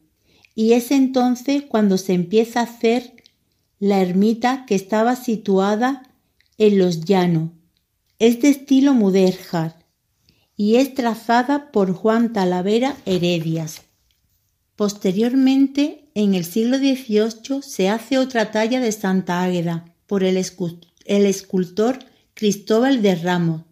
y 0.57 0.72
es 0.72 0.90
entonces 0.90 1.62
cuando 1.62 1.98
se 1.98 2.14
empieza 2.14 2.59
a 2.59 2.64
hacer 2.64 3.14
la 3.78 4.03
ermita 4.03 4.66
que 4.66 4.74
estaba 4.74 5.14
situada 5.14 6.03
en 6.59 6.78
los 6.78 7.05
llanos. 7.05 7.50
Es 8.18 8.42
de 8.42 8.48
estilo 8.48 8.94
mudéjar 8.94 9.86
y 10.57 10.74
es 10.76 10.94
trazada 10.94 11.70
por 11.70 11.92
Juan 11.92 12.32
Talavera 12.32 12.96
Heredias. 13.07 13.82
Posteriormente, 14.74 16.09
en 16.14 16.34
el 16.34 16.44
siglo 16.44 16.78
XVIII, 16.78 17.62
se 17.62 17.88
hace 17.88 18.18
otra 18.18 18.50
talla 18.50 18.80
de 18.80 18.90
Santa 18.90 19.44
Águeda 19.44 19.84
por 20.09 20.24
el 20.24 20.36
escultor 20.36 20.91
el 21.07 21.26
escultor 21.26 21.98
Cristóbal 22.34 23.03
de 23.03 23.14
Ramos, 23.14 23.62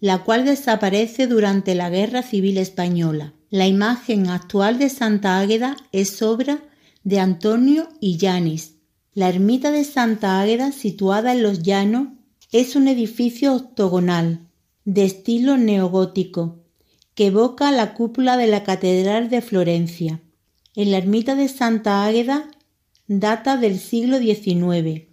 la 0.00 0.24
cual 0.24 0.44
desaparece 0.44 1.26
durante 1.26 1.74
la 1.74 1.90
Guerra 1.90 2.22
Civil 2.22 2.58
Española. 2.58 3.32
La 3.50 3.66
imagen 3.66 4.28
actual 4.28 4.78
de 4.78 4.88
Santa 4.88 5.38
Águeda 5.38 5.76
es 5.92 6.22
obra 6.22 6.62
de 7.04 7.20
Antonio 7.20 7.88
Illanes. 8.00 8.74
La 9.14 9.28
ermita 9.28 9.70
de 9.70 9.84
Santa 9.84 10.40
Águeda, 10.40 10.72
situada 10.72 11.32
en 11.32 11.42
los 11.42 11.62
llanos, 11.62 12.08
es 12.52 12.76
un 12.76 12.88
edificio 12.88 13.54
octogonal, 13.54 14.46
de 14.84 15.04
estilo 15.04 15.56
neogótico, 15.56 16.64
que 17.14 17.26
evoca 17.26 17.72
la 17.72 17.94
cúpula 17.94 18.36
de 18.36 18.46
la 18.46 18.62
Catedral 18.62 19.30
de 19.30 19.40
Florencia. 19.40 20.20
En 20.74 20.90
la 20.90 20.98
ermita 20.98 21.34
de 21.34 21.48
Santa 21.48 22.04
Águeda 22.04 22.50
data 23.08 23.56
del 23.56 23.78
siglo 23.78 24.18
XIX. 24.18 25.06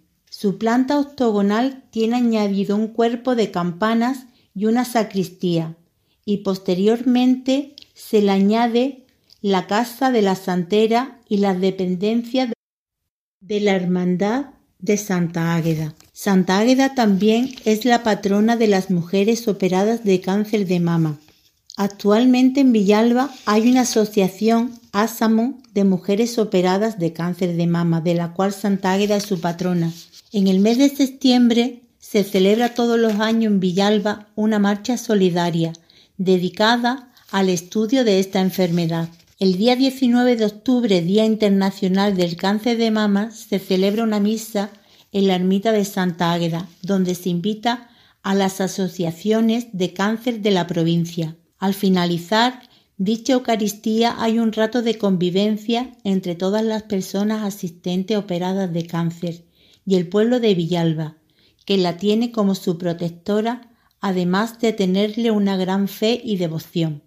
Su 0.44 0.58
planta 0.58 0.98
octogonal 0.98 1.84
tiene 1.90 2.16
añadido 2.16 2.76
un 2.76 2.88
cuerpo 2.88 3.34
de 3.34 3.50
campanas 3.50 4.26
y 4.54 4.66
una 4.66 4.84
sacristía, 4.84 5.74
y 6.26 6.42
posteriormente 6.42 7.74
se 7.94 8.20
le 8.20 8.30
añade 8.30 9.06
la 9.40 9.66
casa 9.66 10.10
de 10.10 10.20
la 10.20 10.34
santera 10.34 11.18
y 11.30 11.38
las 11.38 11.58
dependencias 11.62 12.52
de 13.40 13.60
la 13.60 13.74
hermandad 13.74 14.50
de 14.80 14.98
Santa 14.98 15.54
Águeda. 15.54 15.94
Santa 16.12 16.58
Águeda 16.58 16.94
también 16.94 17.54
es 17.64 17.86
la 17.86 18.02
patrona 18.02 18.56
de 18.56 18.66
las 18.66 18.90
mujeres 18.90 19.48
operadas 19.48 20.04
de 20.04 20.20
cáncer 20.20 20.66
de 20.66 20.78
mama. 20.78 21.18
Actualmente 21.78 22.60
en 22.60 22.72
Villalba 22.72 23.30
hay 23.46 23.70
una 23.70 23.80
asociación 23.80 24.78
ASAMO 24.92 25.62
de 25.72 25.84
mujeres 25.84 26.36
operadas 26.38 26.98
de 26.98 27.14
cáncer 27.14 27.56
de 27.56 27.66
mama, 27.66 28.02
de 28.02 28.12
la 28.12 28.34
cual 28.34 28.52
Santa 28.52 28.92
Águeda 28.92 29.16
es 29.16 29.22
su 29.22 29.40
patrona. 29.40 29.90
En 30.36 30.48
el 30.48 30.58
mes 30.58 30.78
de 30.78 30.88
septiembre 30.88 31.84
se 32.00 32.24
celebra 32.24 32.74
todos 32.74 32.98
los 32.98 33.20
años 33.20 33.52
en 33.52 33.60
Villalba 33.60 34.26
una 34.34 34.58
marcha 34.58 34.98
solidaria 34.98 35.72
dedicada 36.18 37.12
al 37.30 37.48
estudio 37.48 38.02
de 38.02 38.18
esta 38.18 38.40
enfermedad. 38.40 39.08
El 39.38 39.56
día 39.58 39.76
19 39.76 40.34
de 40.34 40.44
octubre, 40.44 41.02
Día 41.02 41.24
Internacional 41.24 42.16
del 42.16 42.34
Cáncer 42.34 42.78
de 42.78 42.90
Mama, 42.90 43.30
se 43.30 43.60
celebra 43.60 44.02
una 44.02 44.18
misa 44.18 44.70
en 45.12 45.28
la 45.28 45.36
ermita 45.36 45.70
de 45.70 45.84
Santa 45.84 46.32
Águeda, 46.32 46.68
donde 46.82 47.14
se 47.14 47.28
invita 47.28 47.88
a 48.24 48.34
las 48.34 48.60
asociaciones 48.60 49.68
de 49.72 49.92
cáncer 49.92 50.40
de 50.40 50.50
la 50.50 50.66
provincia. 50.66 51.36
Al 51.60 51.74
finalizar 51.74 52.60
dicha 52.96 53.34
Eucaristía 53.34 54.16
hay 54.18 54.40
un 54.40 54.52
rato 54.52 54.82
de 54.82 54.98
convivencia 54.98 55.92
entre 56.02 56.34
todas 56.34 56.64
las 56.64 56.82
personas 56.82 57.44
asistentes 57.44 58.16
operadas 58.16 58.72
de 58.72 58.84
cáncer 58.84 59.44
y 59.86 59.96
el 59.96 60.08
pueblo 60.08 60.40
de 60.40 60.54
Villalba, 60.54 61.16
que 61.64 61.76
la 61.76 61.96
tiene 61.96 62.30
como 62.30 62.54
su 62.54 62.78
protectora, 62.78 63.70
además 64.00 64.58
de 64.60 64.72
tenerle 64.72 65.30
una 65.30 65.56
gran 65.56 65.88
fe 65.88 66.20
y 66.22 66.36
devoción. 66.36 67.02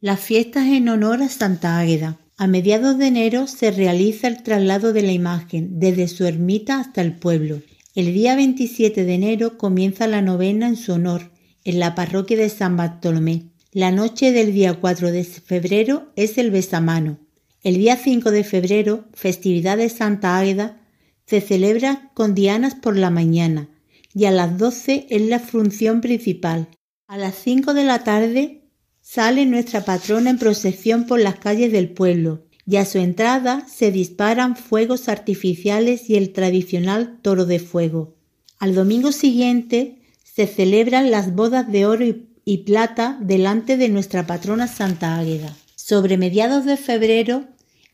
Las 0.00 0.20
fiestas 0.20 0.66
en 0.66 0.88
honor 0.88 1.22
a 1.22 1.28
Santa 1.28 1.78
Águeda. 1.78 2.18
A 2.36 2.46
mediados 2.46 2.98
de 2.98 3.08
enero 3.08 3.48
se 3.48 3.72
realiza 3.72 4.28
el 4.28 4.44
traslado 4.44 4.92
de 4.92 5.02
la 5.02 5.10
imagen 5.10 5.80
desde 5.80 6.06
su 6.06 6.24
ermita 6.24 6.78
hasta 6.78 7.02
el 7.02 7.16
pueblo. 7.16 7.62
El 7.96 8.14
día 8.14 8.36
27 8.36 9.04
de 9.04 9.14
enero 9.14 9.58
comienza 9.58 10.06
la 10.06 10.22
novena 10.22 10.68
en 10.68 10.76
su 10.76 10.92
honor 10.92 11.32
en 11.64 11.80
la 11.80 11.94
parroquia 11.94 12.36
de 12.36 12.48
San 12.48 12.76
Bartolomé. 12.76 13.50
La 13.72 13.90
noche 13.90 14.32
del 14.32 14.54
día 14.54 14.74
4 14.74 15.10
de 15.10 15.24
febrero 15.24 16.12
es 16.16 16.38
el 16.38 16.50
besamano. 16.50 17.18
El 17.62 17.74
día 17.74 17.96
5 17.96 18.30
de 18.30 18.44
febrero, 18.44 19.04
festividad 19.12 19.76
de 19.76 19.88
Santa 19.88 20.38
Águeda, 20.38 20.77
se 21.28 21.40
celebra 21.40 22.10
con 22.14 22.34
dianas 22.34 22.74
por 22.74 22.96
la 22.96 23.10
mañana 23.10 23.68
y 24.14 24.24
a 24.24 24.30
las 24.30 24.56
doce 24.56 25.06
es 25.10 25.22
la 25.22 25.38
función 25.38 26.00
principal. 26.00 26.68
A 27.06 27.18
las 27.18 27.34
cinco 27.34 27.74
de 27.74 27.84
la 27.84 28.02
tarde 28.02 28.62
sale 29.02 29.44
nuestra 29.44 29.84
patrona 29.84 30.30
en 30.30 30.38
procesión 30.38 31.06
por 31.06 31.20
las 31.20 31.38
calles 31.38 31.70
del 31.70 31.90
pueblo 31.90 32.46
y 32.66 32.76
a 32.76 32.84
su 32.84 32.98
entrada 32.98 33.66
se 33.68 33.92
disparan 33.92 34.56
fuegos 34.56 35.08
artificiales 35.08 36.08
y 36.08 36.16
el 36.16 36.32
tradicional 36.32 37.18
toro 37.20 37.44
de 37.44 37.58
fuego. 37.58 38.16
Al 38.58 38.74
domingo 38.74 39.12
siguiente 39.12 40.00
se 40.22 40.46
celebran 40.46 41.10
las 41.10 41.34
bodas 41.34 41.70
de 41.70 41.86
oro 41.86 42.04
y, 42.44 42.58
plata 42.58 43.18
delante 43.20 43.76
de 43.76 43.90
nuestra 43.90 44.26
patrona 44.26 44.66
Santa 44.66 45.18
Águeda. 45.18 45.54
Sobre 45.74 46.16
mediados 46.16 46.64
de 46.64 46.78
febrero 46.78 47.44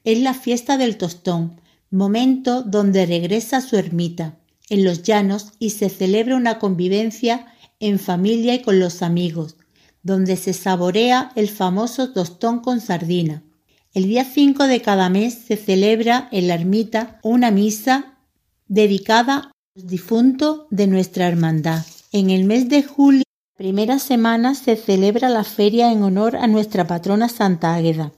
es 0.04 0.20
la 0.20 0.34
fiesta 0.34 0.76
del 0.76 0.96
tostón, 0.96 1.60
momento 1.94 2.62
donde 2.62 3.06
regresa 3.06 3.58
a 3.58 3.60
su 3.60 3.76
ermita, 3.76 4.36
en 4.68 4.84
los 4.84 5.02
llanos, 5.02 5.52
y 5.58 5.70
se 5.70 5.88
celebra 5.88 6.36
una 6.36 6.58
convivencia 6.58 7.46
en 7.78 7.98
familia 7.98 8.54
y 8.54 8.62
con 8.62 8.80
los 8.80 9.02
amigos, 9.02 9.56
donde 10.02 10.36
se 10.36 10.52
saborea 10.52 11.30
el 11.36 11.48
famoso 11.48 12.12
tostón 12.12 12.60
con 12.60 12.80
sardina. 12.80 13.44
El 13.92 14.04
día 14.04 14.24
5 14.24 14.64
de 14.64 14.82
cada 14.82 15.08
mes 15.08 15.34
se 15.46 15.56
celebra 15.56 16.28
en 16.32 16.48
la 16.48 16.54
ermita 16.54 17.20
una 17.22 17.52
misa 17.52 18.18
dedicada 18.66 19.36
a 19.36 19.52
los 19.76 19.86
difuntos 19.86 20.62
de 20.70 20.88
nuestra 20.88 21.28
hermandad. 21.28 21.84
En 22.10 22.30
el 22.30 22.44
mes 22.44 22.68
de 22.68 22.82
julio, 22.82 23.22
primera 23.56 24.00
semana, 24.00 24.56
se 24.56 24.74
celebra 24.74 25.28
la 25.28 25.44
feria 25.44 25.92
en 25.92 26.02
honor 26.02 26.36
a 26.36 26.48
nuestra 26.48 26.88
patrona 26.88 27.28
Santa 27.28 27.74
Águeda, 27.74 28.12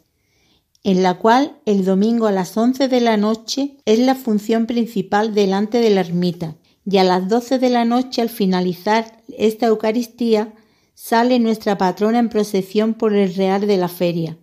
en 0.86 1.02
la 1.02 1.14
cual 1.14 1.58
el 1.66 1.84
domingo 1.84 2.28
a 2.28 2.30
las 2.30 2.56
11 2.56 2.86
de 2.86 3.00
la 3.00 3.16
noche 3.16 3.76
es 3.86 3.98
la 3.98 4.14
función 4.14 4.66
principal 4.66 5.34
delante 5.34 5.78
de 5.78 5.90
la 5.90 6.02
ermita 6.02 6.54
y 6.84 6.98
a 6.98 7.02
las 7.02 7.28
12 7.28 7.58
de 7.58 7.70
la 7.70 7.84
noche 7.84 8.22
al 8.22 8.28
finalizar 8.28 9.20
esta 9.36 9.66
Eucaristía 9.66 10.54
sale 10.94 11.40
nuestra 11.40 11.76
patrona 11.76 12.20
en 12.20 12.28
procesión 12.28 12.94
por 12.94 13.14
el 13.14 13.34
real 13.34 13.66
de 13.66 13.76
la 13.78 13.88
feria. 13.88 14.38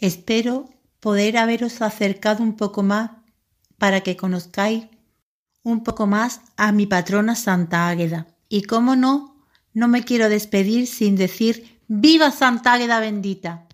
Espero 0.00 0.68
poder 0.98 1.36
haberos 1.36 1.80
acercado 1.80 2.42
un 2.42 2.56
poco 2.56 2.82
más 2.82 3.12
para 3.78 4.00
que 4.00 4.16
conozcáis 4.16 4.86
un 5.62 5.84
poco 5.84 6.08
más 6.08 6.40
a 6.56 6.72
mi 6.72 6.86
patrona 6.86 7.36
Santa 7.36 7.88
Águeda. 7.88 8.26
Y 8.48 8.62
cómo 8.62 8.96
no, 8.96 9.46
no 9.74 9.86
me 9.86 10.02
quiero 10.02 10.28
despedir 10.28 10.88
sin 10.88 11.14
decir 11.14 11.78
¡Viva 11.86 12.32
Santa 12.32 12.72
Águeda 12.72 12.98
bendita! 12.98 13.67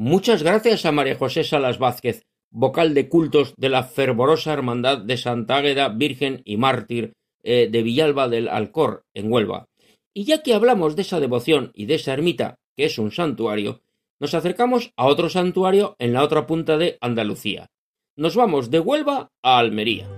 Muchas 0.00 0.44
gracias 0.44 0.86
a 0.86 0.92
María 0.92 1.16
José 1.16 1.42
Salas 1.42 1.80
Vázquez, 1.80 2.22
vocal 2.52 2.94
de 2.94 3.08
cultos 3.08 3.52
de 3.56 3.68
la 3.68 3.82
fervorosa 3.82 4.52
Hermandad 4.52 4.98
de 4.98 5.16
Santa 5.16 5.56
Águeda, 5.56 5.88
Virgen 5.88 6.40
y 6.44 6.56
Mártir 6.56 7.14
eh, 7.42 7.68
de 7.68 7.82
Villalba 7.82 8.28
del 8.28 8.46
Alcor, 8.46 9.02
en 9.12 9.32
Huelva. 9.32 9.66
Y 10.14 10.22
ya 10.22 10.40
que 10.44 10.54
hablamos 10.54 10.94
de 10.94 11.02
esa 11.02 11.18
devoción 11.18 11.72
y 11.74 11.86
de 11.86 11.96
esa 11.96 12.12
ermita, 12.12 12.60
que 12.76 12.84
es 12.84 12.96
un 13.00 13.10
santuario, 13.10 13.80
nos 14.20 14.34
acercamos 14.34 14.92
a 14.96 15.04
otro 15.06 15.28
santuario 15.28 15.96
en 15.98 16.12
la 16.12 16.22
otra 16.22 16.46
punta 16.46 16.78
de 16.78 16.96
Andalucía. 17.00 17.66
Nos 18.14 18.36
vamos 18.36 18.70
de 18.70 18.78
Huelva 18.78 19.32
a 19.42 19.58
Almería. 19.58 20.17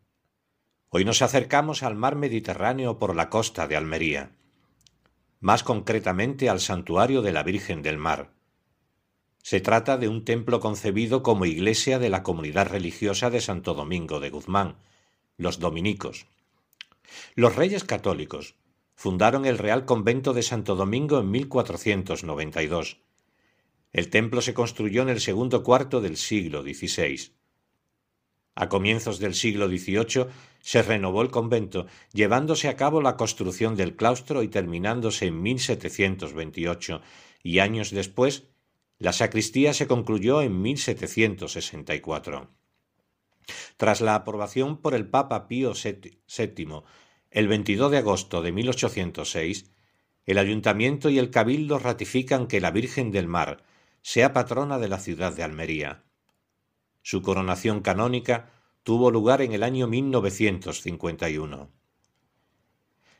Hoy 0.93 1.05
nos 1.05 1.21
acercamos 1.21 1.83
al 1.83 1.95
mar 1.95 2.15
Mediterráneo 2.15 2.99
por 2.99 3.15
la 3.15 3.29
costa 3.29 3.65
de 3.67 3.77
Almería, 3.77 4.31
más 5.39 5.63
concretamente 5.63 6.49
al 6.49 6.59
santuario 6.59 7.21
de 7.21 7.31
la 7.31 7.43
Virgen 7.43 7.81
del 7.81 7.97
Mar, 7.97 8.33
se 9.43 9.59
trata 9.59 9.97
de 9.97 10.07
un 10.07 10.23
templo 10.23 10.59
concebido 10.59 11.23
como 11.23 11.45
iglesia 11.45 11.97
de 11.97 12.09
la 12.09 12.23
comunidad 12.23 12.67
religiosa 12.67 13.29
de 13.29 13.41
Santo 13.41 13.73
Domingo 13.73 14.19
de 14.19 14.29
Guzmán, 14.29 14.77
los 15.37 15.59
dominicos. 15.59 16.27
Los 17.35 17.55
reyes 17.55 17.83
católicos 17.83 18.55
fundaron 18.93 19.45
el 19.45 19.57
Real 19.57 19.85
Convento 19.85 20.33
de 20.33 20.43
Santo 20.43 20.75
Domingo 20.75 21.19
en 21.19 21.31
1492. 21.31 22.97
El 23.93 24.09
templo 24.09 24.41
se 24.41 24.53
construyó 24.53 25.01
en 25.01 25.09
el 25.09 25.19
segundo 25.19 25.63
cuarto 25.63 26.01
del 26.01 26.17
siglo 26.17 26.61
XVI. 26.61 27.31
A 28.53 28.69
comienzos 28.69 29.19
del 29.19 29.33
siglo 29.33 29.67
XVIII 29.67 30.27
se 30.61 30.83
renovó 30.83 31.21
el 31.21 31.31
convento, 31.31 31.87
llevándose 32.13 32.69
a 32.69 32.75
cabo 32.75 33.01
la 33.01 33.17
construcción 33.17 33.75
del 33.75 33.95
claustro 33.95 34.43
y 34.43 34.47
terminándose 34.47 35.27
en 35.27 35.41
1728, 35.41 37.01
y 37.43 37.59
años 37.59 37.91
después 37.91 38.47
la 38.99 39.13
sacristía 39.13 39.73
se 39.73 39.87
concluyó 39.87 40.41
en 40.41 40.61
1764. 40.61 42.49
Tras 43.77 44.01
la 44.01 44.15
aprobación 44.15 44.77
por 44.77 44.93
el 44.93 45.07
Papa 45.07 45.47
Pío 45.47 45.73
VII 45.73 46.83
el 47.31 47.47
22 47.47 47.91
de 47.91 47.97
agosto 47.97 48.41
de 48.41 48.51
1806, 48.51 49.71
el 50.25 50.37
ayuntamiento 50.37 51.09
y 51.09 51.17
el 51.17 51.31
cabildo 51.31 51.79
ratifican 51.79 52.45
que 52.45 52.61
la 52.61 52.71
Virgen 52.71 53.11
del 53.11 53.27
Mar 53.27 53.63
sea 54.01 54.33
patrona 54.33 54.77
de 54.79 54.89
la 54.89 54.99
ciudad 54.99 55.33
de 55.33 55.43
Almería. 55.43 56.03
Su 57.01 57.21
coronación 57.21 57.81
canónica 57.81 58.51
tuvo 58.83 59.11
lugar 59.11 59.41
en 59.41 59.53
el 59.53 59.63
año 59.63 59.87
1951. 59.87 61.69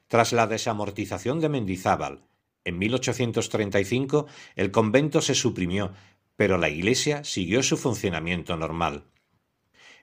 Tras 0.07 0.33
la 0.33 0.47
desamortización 0.47 1.39
de 1.39 1.49
Mendizábal 1.49 2.23
en 2.63 2.77
1835 2.77 4.27
el 4.55 4.71
convento 4.71 5.21
se 5.21 5.35
suprimió, 5.35 5.93
pero 6.35 6.57
la 6.57 6.69
iglesia 6.69 7.23
siguió 7.23 7.63
su 7.63 7.77
funcionamiento 7.77 8.55
normal. 8.57 9.05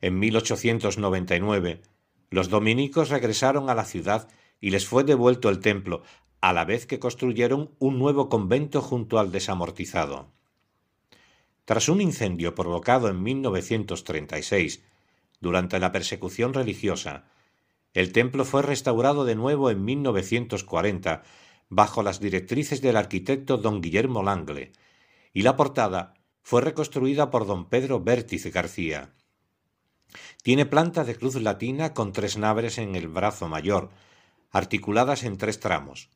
En 0.00 0.18
1899 0.18 1.82
los 2.30 2.48
dominicos 2.48 3.09
regresaron 3.09 3.70
a 3.70 3.74
la 3.74 3.84
ciudad 3.84 4.28
y 4.61 4.70
les 4.70 4.86
fue 4.86 5.04
devuelto 5.04 5.48
el 5.48 5.61
templo, 5.61 6.02
a 6.40 6.52
la 6.52 6.64
vez 6.64 6.86
que 6.86 6.98
construyeron 6.98 7.70
un 7.78 7.98
nuevo 7.98 8.28
convento 8.28 8.82
junto 8.82 9.18
al 9.18 9.32
desamortizado. 9.32 10.30
Tras 11.64 11.88
un 11.88 12.00
incendio 12.00 12.54
provocado 12.54 13.09
en 13.09 13.22
1936, 13.22 14.84
durante 15.41 15.78
la 15.78 15.93
persecución 15.93 16.55
religiosa, 16.55 17.24
el 17.95 18.12
templo 18.12 18.45
fue 18.45 18.62
restaurado 18.62 19.24
de 19.24 19.34
nuevo 19.34 19.70
en 19.70 19.84
1940 19.84 21.22
bajo 21.68 22.03
las 22.03 22.20
directrices 22.20 22.80
del 22.80 22.97
arquitecto 22.97 23.57
don 23.57 23.80
Guillermo 23.80 24.22
Langle, 24.22 24.72
y 25.32 25.43
la 25.43 25.57
portada 25.57 26.14
fue 26.43 26.62
reconstruida 26.62 27.30
por 27.30 27.47
don 27.47 27.68
Pedro 27.68 28.01
Vértiz 28.01 28.47
García. 28.53 29.12
Tiene 30.43 30.64
planta 30.64 31.05
de 31.05 31.14
cruz 31.16 31.34
latina 31.34 31.93
con 31.93 32.12
tres 32.12 32.39
naves 32.39 32.78
en 32.78 32.95
el 32.95 33.09
brazo 33.09 33.49
mayor, 33.49 33.91
articuladas 34.51 35.24
en 35.24 35.36
tres 35.36 35.61
tramos. 35.61 36.09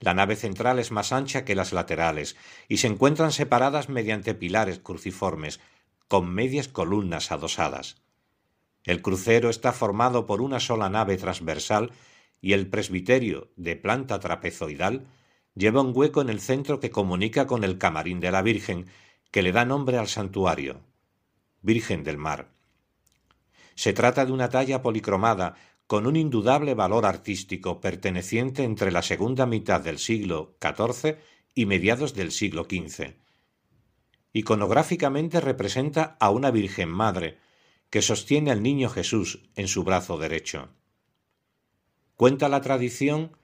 La 0.00 0.14
nave 0.14 0.36
central 0.36 0.78
es 0.78 0.90
más 0.90 1.12
ancha 1.12 1.44
que 1.44 1.54
las 1.54 1.72
laterales 1.72 2.36
y 2.68 2.76
se 2.76 2.86
encuentran 2.86 3.32
separadas 3.32 3.88
mediante 3.88 4.34
pilares 4.34 4.78
cruciformes, 4.78 5.60
con 6.08 6.32
medias 6.32 6.68
columnas 6.68 7.32
adosadas. 7.32 8.03
El 8.84 9.00
crucero 9.00 9.48
está 9.48 9.72
formado 9.72 10.26
por 10.26 10.42
una 10.42 10.60
sola 10.60 10.90
nave 10.90 11.16
transversal 11.16 11.90
y 12.40 12.52
el 12.52 12.68
presbiterio, 12.68 13.50
de 13.56 13.76
planta 13.76 14.20
trapezoidal, 14.20 15.06
lleva 15.54 15.80
un 15.80 15.92
hueco 15.94 16.20
en 16.20 16.28
el 16.28 16.40
centro 16.40 16.80
que 16.80 16.90
comunica 16.90 17.46
con 17.46 17.64
el 17.64 17.78
camarín 17.78 18.20
de 18.20 18.30
la 18.30 18.42
Virgen, 18.42 18.86
que 19.30 19.42
le 19.42 19.52
da 19.52 19.64
nombre 19.64 19.96
al 19.96 20.08
santuario, 20.08 20.80
Virgen 21.62 22.04
del 22.04 22.18
Mar. 22.18 22.50
Se 23.74 23.92
trata 23.92 24.26
de 24.26 24.32
una 24.32 24.50
talla 24.50 24.82
policromada 24.82 25.56
con 25.86 26.06
un 26.06 26.16
indudable 26.16 26.74
valor 26.74 27.06
artístico 27.06 27.80
perteneciente 27.80 28.64
entre 28.64 28.90
la 28.90 29.02
segunda 29.02 29.46
mitad 29.46 29.80
del 29.80 29.98
siglo 29.98 30.56
XIV 30.60 31.16
y 31.54 31.66
mediados 31.66 32.14
del 32.14 32.32
siglo 32.32 32.64
XV. 32.64 33.14
Iconográficamente 34.32 35.40
representa 35.40 36.16
a 36.20 36.30
una 36.30 36.50
Virgen 36.50 36.90
Madre 36.90 37.38
que 37.90 38.02
sostiene 38.02 38.50
al 38.50 38.62
niño 38.62 38.88
Jesús 38.88 39.48
en 39.54 39.68
su 39.68 39.84
brazo 39.84 40.18
derecho. 40.18 40.68
Cuenta 42.16 42.48
la 42.48 42.60
tradición 42.60 43.36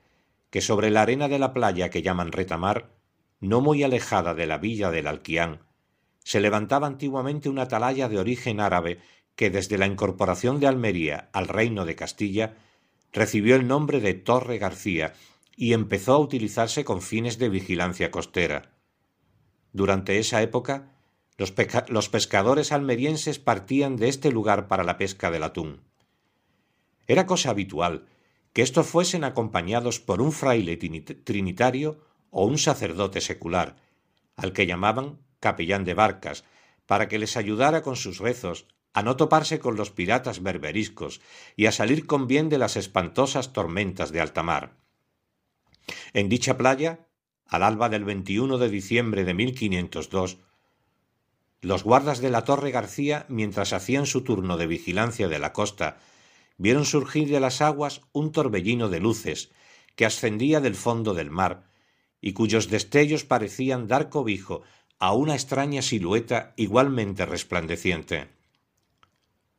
que 0.50 0.60
sobre 0.60 0.90
la 0.90 1.02
arena 1.02 1.28
de 1.28 1.38
la 1.38 1.52
playa 1.52 1.90
que 1.90 2.02
llaman 2.02 2.32
retamar, 2.32 2.92
no 3.40 3.60
muy 3.60 3.82
alejada 3.82 4.34
de 4.34 4.46
la 4.46 4.58
villa 4.58 4.90
del 4.90 5.06
Alquián, 5.06 5.60
se 6.24 6.40
levantaba 6.40 6.86
antiguamente 6.86 7.48
una 7.48 7.62
atalaya 7.62 8.08
de 8.08 8.18
origen 8.18 8.60
árabe 8.60 9.00
que 9.34 9.50
desde 9.50 9.78
la 9.78 9.86
incorporación 9.86 10.60
de 10.60 10.66
Almería 10.66 11.30
al 11.32 11.48
reino 11.48 11.84
de 11.84 11.96
Castilla 11.96 12.56
recibió 13.12 13.56
el 13.56 13.66
nombre 13.66 14.00
de 14.00 14.14
Torre 14.14 14.58
García 14.58 15.14
y 15.56 15.72
empezó 15.72 16.14
a 16.14 16.18
utilizarse 16.18 16.84
con 16.84 17.02
fines 17.02 17.38
de 17.38 17.48
vigilancia 17.48 18.10
costera. 18.10 18.72
Durante 19.72 20.18
esa 20.18 20.42
época, 20.42 20.92
los, 21.40 22.08
pescadores 22.10 22.70
almerienses 22.70 23.38
partían 23.38 23.96
de 23.96 24.10
este 24.10 24.30
lugar 24.30 24.68
para 24.68 24.84
la 24.84 24.98
pesca 24.98 25.30
del 25.30 25.42
atún. 25.42 25.80
Era 27.06 27.24
cosa 27.24 27.48
habitual 27.48 28.06
que 28.52 28.60
estos 28.60 28.86
fuesen 28.86 29.24
acompañados 29.24 30.00
por 30.00 30.20
un 30.20 30.32
fraile 30.32 30.76
trinitario 30.76 32.04
o 32.30 32.44
un 32.44 32.58
sacerdote 32.58 33.22
secular, 33.22 33.76
al 34.36 34.52
que 34.52 34.66
llamaban 34.66 35.18
capellán 35.40 35.84
de 35.84 35.94
barcas, 35.94 36.44
para 36.84 37.08
que 37.08 37.18
les 37.18 37.38
ayudara 37.38 37.80
con 37.80 37.96
sus 37.96 38.18
rezos 38.18 38.66
a 38.92 39.02
no 39.02 39.16
toparse 39.16 39.60
con 39.60 39.76
los 39.76 39.90
piratas 39.90 40.42
berberiscos 40.42 41.22
y 41.56 41.66
a 41.66 41.72
salir 41.72 42.06
con 42.06 42.26
bien 42.26 42.50
de 42.50 42.58
las 42.58 42.76
espantosas 42.76 43.54
tormentas 43.54 44.12
de 44.12 44.20
alta 44.20 44.42
mar. 44.42 44.76
En 46.12 46.28
dicha 46.28 46.58
playa, 46.58 47.06
al 47.46 47.62
alba 47.62 47.88
del 47.88 48.04
21 48.04 48.58
de 48.58 48.68
diciembre 48.68 49.24
de 49.24 49.32
1502, 49.32 50.38
los 51.60 51.84
guardas 51.84 52.20
de 52.20 52.30
la 52.30 52.44
Torre 52.44 52.70
García, 52.70 53.26
mientras 53.28 53.72
hacían 53.72 54.06
su 54.06 54.22
turno 54.22 54.56
de 54.56 54.66
vigilancia 54.66 55.28
de 55.28 55.38
la 55.38 55.52
costa, 55.52 55.98
vieron 56.56 56.84
surgir 56.84 57.28
de 57.28 57.40
las 57.40 57.60
aguas 57.60 58.02
un 58.12 58.32
torbellino 58.32 58.88
de 58.88 59.00
luces 59.00 59.50
que 59.94 60.06
ascendía 60.06 60.60
del 60.60 60.74
fondo 60.74 61.14
del 61.14 61.30
mar 61.30 61.64
y 62.20 62.32
cuyos 62.32 62.68
destellos 62.68 63.24
parecían 63.24 63.88
dar 63.88 64.08
cobijo 64.08 64.62
a 64.98 65.14
una 65.14 65.34
extraña 65.34 65.82
silueta 65.82 66.52
igualmente 66.56 67.24
resplandeciente. 67.24 68.28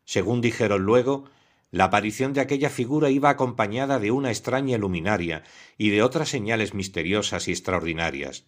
Según 0.05 0.41
dijeron 0.41 0.83
luego, 0.83 1.25
la 1.71 1.85
aparición 1.85 2.33
de 2.33 2.41
aquella 2.41 2.69
figura 2.69 3.09
iba 3.09 3.29
acompañada 3.29 3.97
de 3.97 4.11
una 4.11 4.29
extraña 4.29 4.77
luminaria 4.77 5.43
y 5.77 5.89
de 5.89 6.03
otras 6.03 6.29
señales 6.29 6.73
misteriosas 6.73 7.47
y 7.47 7.51
extraordinarias. 7.51 8.45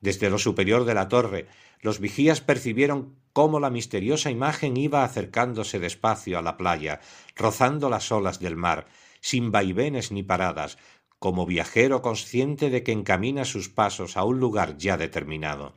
Desde 0.00 0.30
lo 0.30 0.38
superior 0.38 0.84
de 0.84 0.94
la 0.94 1.08
torre, 1.08 1.46
los 1.82 1.98
vigías 1.98 2.40
percibieron 2.40 3.16
cómo 3.32 3.60
la 3.60 3.68
misteriosa 3.68 4.30
imagen 4.30 4.76
iba 4.76 5.04
acercándose 5.04 5.80
despacio 5.80 6.38
a 6.38 6.42
la 6.42 6.56
playa, 6.56 7.00
rozando 7.36 7.90
las 7.90 8.10
olas 8.12 8.38
del 8.38 8.56
mar, 8.56 8.86
sin 9.20 9.50
vaivenes 9.50 10.12
ni 10.12 10.22
paradas, 10.22 10.78
como 11.18 11.44
viajero 11.44 12.00
consciente 12.00 12.70
de 12.70 12.82
que 12.82 12.92
encamina 12.92 13.44
sus 13.44 13.68
pasos 13.68 14.16
a 14.16 14.24
un 14.24 14.38
lugar 14.38 14.76
ya 14.78 14.96
determinado. 14.96 15.76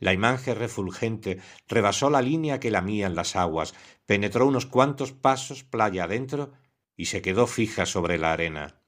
La 0.00 0.12
imagen 0.12 0.56
refulgente 0.56 1.40
rebasó 1.68 2.10
la 2.10 2.22
línea 2.22 2.58
que 2.58 2.70
lamían 2.70 3.14
las 3.14 3.36
aguas, 3.36 3.74
penetró 4.06 4.46
unos 4.46 4.66
cuantos 4.66 5.12
pasos 5.12 5.64
playa 5.64 6.04
adentro 6.04 6.52
y 6.96 7.06
se 7.06 7.22
quedó 7.22 7.46
fija 7.46 7.86
sobre 7.86 8.18
la 8.18 8.32
arena. 8.32 8.80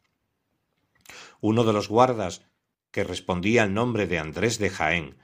Uno 1.40 1.64
de 1.64 1.72
los 1.72 1.88
guardas, 1.88 2.42
que 2.90 3.04
respondía 3.04 3.62
al 3.62 3.74
nombre 3.74 4.06
de 4.06 4.18
Andrés 4.18 4.58
de 4.58 4.70
Jaén, 4.70 5.16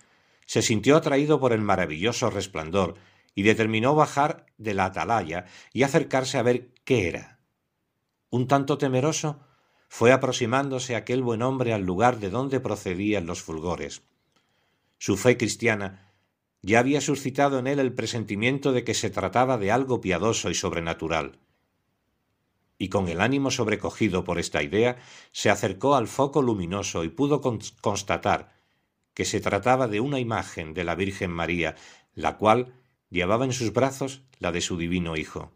se 0.49 0.62
sintió 0.62 0.96
atraído 0.96 1.38
por 1.38 1.53
el 1.53 1.61
maravilloso 1.61 2.30
resplandor 2.30 2.94
y 3.34 3.42
determinó 3.42 3.94
bajar 3.94 4.46
de 4.57 4.72
la 4.72 4.86
atalaya 4.86 5.44
y 5.74 5.82
acercarse 5.82 6.38
a 6.38 6.42
ver 6.42 6.72
qué 6.84 7.07
era. 7.07 7.38
Un 8.30 8.49
tanto 8.49 8.78
temeroso, 8.78 9.40
fue 9.90 10.11
aproximándose 10.11 10.96
aquel 10.96 11.22
buen 11.22 11.42
hombre 11.42 11.74
al 11.74 11.82
lugar 11.82 12.18
de 12.18 12.30
donde 12.30 12.61
procedían 12.61 13.26
los 13.26 13.42
fulgores. 13.42 14.03
Su 14.96 15.18
fe 15.18 15.36
cristiana 15.36 16.14
ya 16.62 16.78
había 16.78 17.03
suscitado 17.03 17.59
en 17.59 17.66
él 17.66 17.78
el 17.78 17.92
presentimiento 17.92 18.72
de 18.72 18.84
que 18.84 18.94
se 18.94 19.11
trataba 19.11 19.59
de 19.59 19.70
algo 19.70 20.01
piadoso 20.01 20.49
y 20.49 20.55
sobrenatural. 20.55 21.40
Y 22.78 22.88
con 22.88 23.09
el 23.09 23.20
ánimo 23.20 23.51
sobrecogido 23.51 24.24
por 24.24 24.38
esta 24.38 24.62
idea, 24.62 24.96
se 25.30 25.51
acercó 25.51 25.94
al 25.94 26.09
foco 26.09 26.40
luminoso 26.40 27.05
y 27.05 27.11
pudo 27.11 27.42
constatar 27.42 28.57
que 29.19 29.25
se 29.25 29.41
trataba 29.41 29.89
de 29.89 29.99
una 29.99 30.21
imagen 30.21 30.75
de 30.75 30.85
la 30.85 30.95
Virgen 30.95 31.33
María, 31.33 31.75
la 32.14 32.37
cual 32.37 32.75
llevaba 33.11 33.45
en 33.45 33.53
sus 33.53 33.73
brazos 33.73 34.23
la 34.39 34.53
de 34.53 34.61
su 34.61 34.77
divino 34.77 35.16
Hijo. 35.16 35.51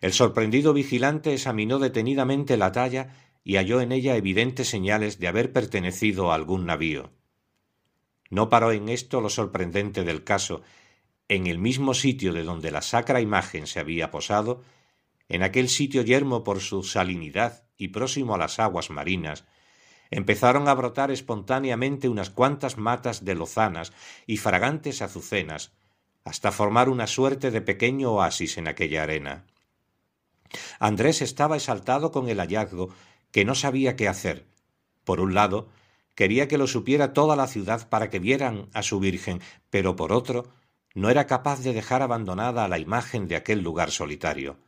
El 0.00 0.14
sorprendido 0.14 0.72
vigilante 0.72 1.34
examinó 1.34 1.78
detenidamente 1.78 2.56
la 2.56 2.72
talla 2.72 3.14
y 3.44 3.56
halló 3.56 3.82
en 3.82 3.92
ella 3.92 4.16
evidentes 4.16 4.70
señales 4.70 5.18
de 5.18 5.28
haber 5.28 5.52
pertenecido 5.52 6.32
a 6.32 6.34
algún 6.34 6.64
navío. 6.64 7.10
No 8.30 8.48
paró 8.48 8.72
en 8.72 8.88
esto 8.88 9.20
lo 9.20 9.28
sorprendente 9.28 10.02
del 10.02 10.24
caso. 10.24 10.62
En 11.28 11.48
el 11.48 11.58
mismo 11.58 11.92
sitio 11.92 12.32
de 12.32 12.42
donde 12.42 12.70
la 12.70 12.80
sacra 12.80 13.20
imagen 13.20 13.66
se 13.66 13.80
había 13.80 14.10
posado, 14.10 14.62
en 15.28 15.42
aquel 15.42 15.68
sitio 15.68 16.00
yermo 16.00 16.42
por 16.42 16.60
su 16.60 16.84
salinidad 16.84 17.64
y 17.76 17.88
próximo 17.88 18.34
a 18.34 18.38
las 18.38 18.58
aguas 18.58 18.88
marinas, 18.88 19.44
empezaron 20.12 20.68
a 20.68 20.74
brotar 20.74 21.10
espontáneamente 21.10 22.08
unas 22.08 22.30
cuantas 22.30 22.76
matas 22.76 23.24
de 23.24 23.34
lozanas 23.34 23.92
y 24.26 24.36
fragantes 24.36 25.00
azucenas, 25.00 25.72
hasta 26.22 26.52
formar 26.52 26.90
una 26.90 27.06
suerte 27.06 27.50
de 27.50 27.62
pequeño 27.62 28.12
oasis 28.12 28.58
en 28.58 28.68
aquella 28.68 29.02
arena. 29.02 29.46
Andrés 30.78 31.22
estaba 31.22 31.56
exaltado 31.56 32.12
con 32.12 32.28
el 32.28 32.38
hallazgo 32.38 32.90
que 33.32 33.46
no 33.46 33.54
sabía 33.54 33.96
qué 33.96 34.06
hacer. 34.06 34.44
Por 35.04 35.18
un 35.18 35.32
lado, 35.32 35.68
quería 36.14 36.46
que 36.46 36.58
lo 36.58 36.66
supiera 36.66 37.14
toda 37.14 37.34
la 37.34 37.46
ciudad 37.46 37.88
para 37.88 38.10
que 38.10 38.18
vieran 38.18 38.68
a 38.74 38.82
su 38.82 39.00
Virgen, 39.00 39.40
pero 39.70 39.96
por 39.96 40.12
otro, 40.12 40.52
no 40.94 41.08
era 41.08 41.26
capaz 41.26 41.60
de 41.60 41.72
dejar 41.72 42.02
abandonada 42.02 42.66
a 42.66 42.68
la 42.68 42.78
imagen 42.78 43.28
de 43.28 43.36
aquel 43.36 43.62
lugar 43.62 43.90
solitario. 43.90 44.58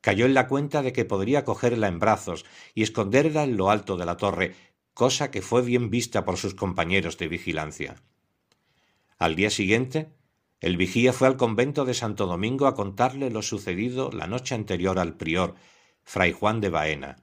Cayó 0.00 0.26
en 0.26 0.34
la 0.34 0.46
cuenta 0.46 0.82
de 0.82 0.92
que 0.92 1.04
podría 1.04 1.44
cogerla 1.44 1.88
en 1.88 1.98
brazos 1.98 2.44
y 2.74 2.82
esconderla 2.82 3.44
en 3.44 3.56
lo 3.56 3.70
alto 3.70 3.96
de 3.96 4.06
la 4.06 4.16
torre, 4.16 4.54
cosa 4.94 5.30
que 5.30 5.42
fue 5.42 5.62
bien 5.62 5.90
vista 5.90 6.24
por 6.24 6.36
sus 6.36 6.54
compañeros 6.54 7.18
de 7.18 7.28
vigilancia. 7.28 7.96
Al 9.18 9.34
día 9.34 9.50
siguiente, 9.50 10.12
el 10.60 10.76
vigía 10.76 11.12
fue 11.12 11.28
al 11.28 11.36
convento 11.36 11.84
de 11.84 11.94
Santo 11.94 12.26
Domingo 12.26 12.66
a 12.66 12.74
contarle 12.74 13.30
lo 13.30 13.42
sucedido 13.42 14.10
la 14.10 14.26
noche 14.26 14.54
anterior 14.54 14.98
al 14.98 15.16
prior, 15.16 15.54
fray 16.02 16.32
Juan 16.32 16.60
de 16.60 16.68
Baena. 16.68 17.16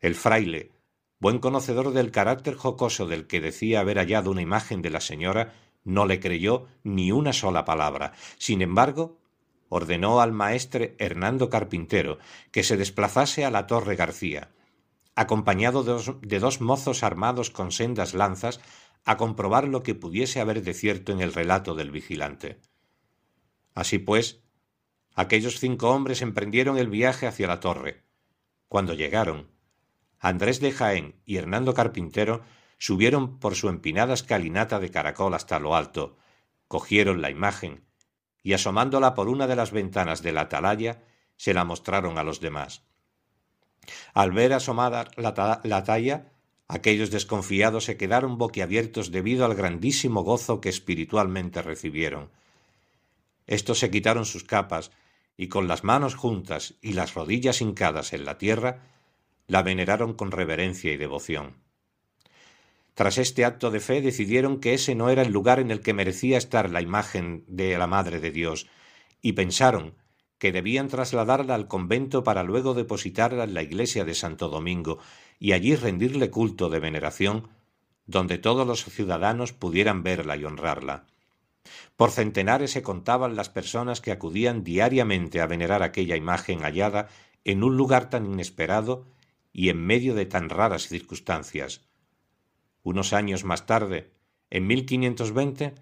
El 0.00 0.14
fraile, 0.14 0.72
buen 1.18 1.38
conocedor 1.38 1.92
del 1.92 2.10
carácter 2.10 2.54
jocoso 2.54 3.06
del 3.06 3.26
que 3.26 3.40
decía 3.40 3.80
haber 3.80 3.98
hallado 3.98 4.30
una 4.30 4.42
imagen 4.42 4.82
de 4.82 4.90
la 4.90 5.00
señora, 5.00 5.52
no 5.84 6.06
le 6.06 6.20
creyó 6.20 6.68
ni 6.84 7.12
una 7.12 7.32
sola 7.32 7.64
palabra. 7.64 8.12
Sin 8.38 8.62
embargo, 8.62 9.18
ordenó 9.74 10.20
al 10.20 10.32
maestre 10.32 10.94
Hernando 10.98 11.48
Carpintero 11.48 12.18
que 12.50 12.62
se 12.62 12.76
desplazase 12.76 13.46
a 13.46 13.50
la 13.50 13.66
Torre 13.66 13.96
García, 13.96 14.50
acompañado 15.14 15.82
de 15.82 16.38
dos, 16.38 16.60
mozos 16.60 17.02
armados 17.02 17.48
con 17.48 17.72
sendas 17.72 18.12
lanzas, 18.12 18.60
a 19.06 19.16
comprobar 19.16 19.66
lo 19.66 19.82
que 19.82 19.94
pudiese 19.94 20.42
haber 20.42 20.62
de 20.62 20.74
cierto 20.74 21.10
en 21.12 21.22
el 21.22 21.32
relato 21.32 21.74
del 21.74 21.90
vigilante. 21.90 22.60
Así 23.74 23.98
pues, 23.98 24.42
aquellos 25.14 25.58
cinco 25.58 25.88
hombres 25.88 26.20
emprendieron 26.20 26.76
el 26.76 26.90
viaje 26.90 27.26
hacia 27.26 27.46
la 27.46 27.60
torre. 27.60 28.04
Cuando 28.68 28.92
llegaron, 28.92 29.52
Andrés 30.18 30.60
de 30.60 30.72
Jaén 30.72 31.14
y 31.24 31.38
Hernando 31.38 31.72
Carpintero 31.72 32.42
subieron 32.76 33.38
por 33.38 33.54
su 33.54 33.70
empinada 33.70 34.12
escalinata 34.12 34.80
de 34.80 34.90
caracol 34.90 35.32
hasta 35.32 35.58
lo 35.58 35.74
alto, 35.74 36.18
cogieron 36.68 37.22
la 37.22 37.30
imagen 37.30 37.86
y 38.42 38.54
asomándola 38.54 39.14
por 39.14 39.28
una 39.28 39.46
de 39.46 39.56
las 39.56 39.70
ventanas 39.70 40.22
de 40.22 40.32
la 40.32 40.42
atalaya, 40.42 41.02
se 41.36 41.54
la 41.54 41.64
mostraron 41.64 42.18
a 42.18 42.24
los 42.24 42.40
demás. 42.40 42.82
Al 44.14 44.32
ver 44.32 44.52
asomada 44.52 45.10
la, 45.16 45.60
la 45.64 45.84
talla, 45.84 46.32
aquellos 46.68 47.10
desconfiados 47.10 47.84
se 47.84 47.96
quedaron 47.96 48.38
boquiabiertos 48.38 49.10
debido 49.10 49.44
al 49.44 49.54
grandísimo 49.54 50.22
gozo 50.22 50.60
que 50.60 50.68
espiritualmente 50.68 51.62
recibieron. 51.62 52.30
Estos 53.46 53.78
se 53.78 53.90
quitaron 53.90 54.24
sus 54.24 54.44
capas 54.44 54.92
y 55.36 55.48
con 55.48 55.66
las 55.66 55.82
manos 55.84 56.14
juntas 56.14 56.74
y 56.80 56.92
las 56.92 57.14
rodillas 57.14 57.60
hincadas 57.60 58.12
en 58.12 58.24
la 58.24 58.38
tierra, 58.38 58.82
la 59.46 59.62
veneraron 59.62 60.14
con 60.14 60.30
reverencia 60.30 60.92
y 60.92 60.96
devoción. 60.96 61.61
Tras 62.94 63.16
este 63.18 63.44
acto 63.44 63.70
de 63.70 63.80
fe 63.80 64.02
decidieron 64.02 64.60
que 64.60 64.74
ese 64.74 64.94
no 64.94 65.08
era 65.08 65.22
el 65.22 65.32
lugar 65.32 65.60
en 65.60 65.70
el 65.70 65.80
que 65.80 65.94
merecía 65.94 66.36
estar 66.36 66.70
la 66.70 66.82
imagen 66.82 67.44
de 67.48 67.78
la 67.78 67.86
Madre 67.86 68.20
de 68.20 68.30
Dios, 68.30 68.66
y 69.22 69.32
pensaron 69.32 69.94
que 70.38 70.52
debían 70.52 70.88
trasladarla 70.88 71.54
al 71.54 71.68
convento 71.68 72.24
para 72.24 72.42
luego 72.42 72.74
depositarla 72.74 73.44
en 73.44 73.54
la 73.54 73.62
iglesia 73.62 74.04
de 74.04 74.14
Santo 74.14 74.48
Domingo 74.48 74.98
y 75.38 75.52
allí 75.52 75.76
rendirle 75.76 76.30
culto 76.30 76.68
de 76.68 76.80
veneración, 76.80 77.48
donde 78.06 78.38
todos 78.38 78.66
los 78.66 78.84
ciudadanos 78.84 79.52
pudieran 79.52 80.02
verla 80.02 80.36
y 80.36 80.44
honrarla. 80.44 81.06
Por 81.96 82.10
centenares 82.10 82.72
se 82.72 82.82
contaban 82.82 83.36
las 83.36 83.48
personas 83.48 84.00
que 84.00 84.10
acudían 84.10 84.64
diariamente 84.64 85.40
a 85.40 85.46
venerar 85.46 85.82
aquella 85.82 86.16
imagen 86.16 86.62
hallada 86.62 87.08
en 87.44 87.62
un 87.62 87.76
lugar 87.76 88.10
tan 88.10 88.26
inesperado 88.26 89.06
y 89.52 89.68
en 89.68 89.84
medio 89.84 90.14
de 90.14 90.26
tan 90.26 90.48
raras 90.48 90.88
circunstancias. 90.88 91.82
Unos 92.82 93.12
años 93.12 93.44
más 93.44 93.66
tarde, 93.66 94.10
en 94.50 94.66
1520, 94.66 95.74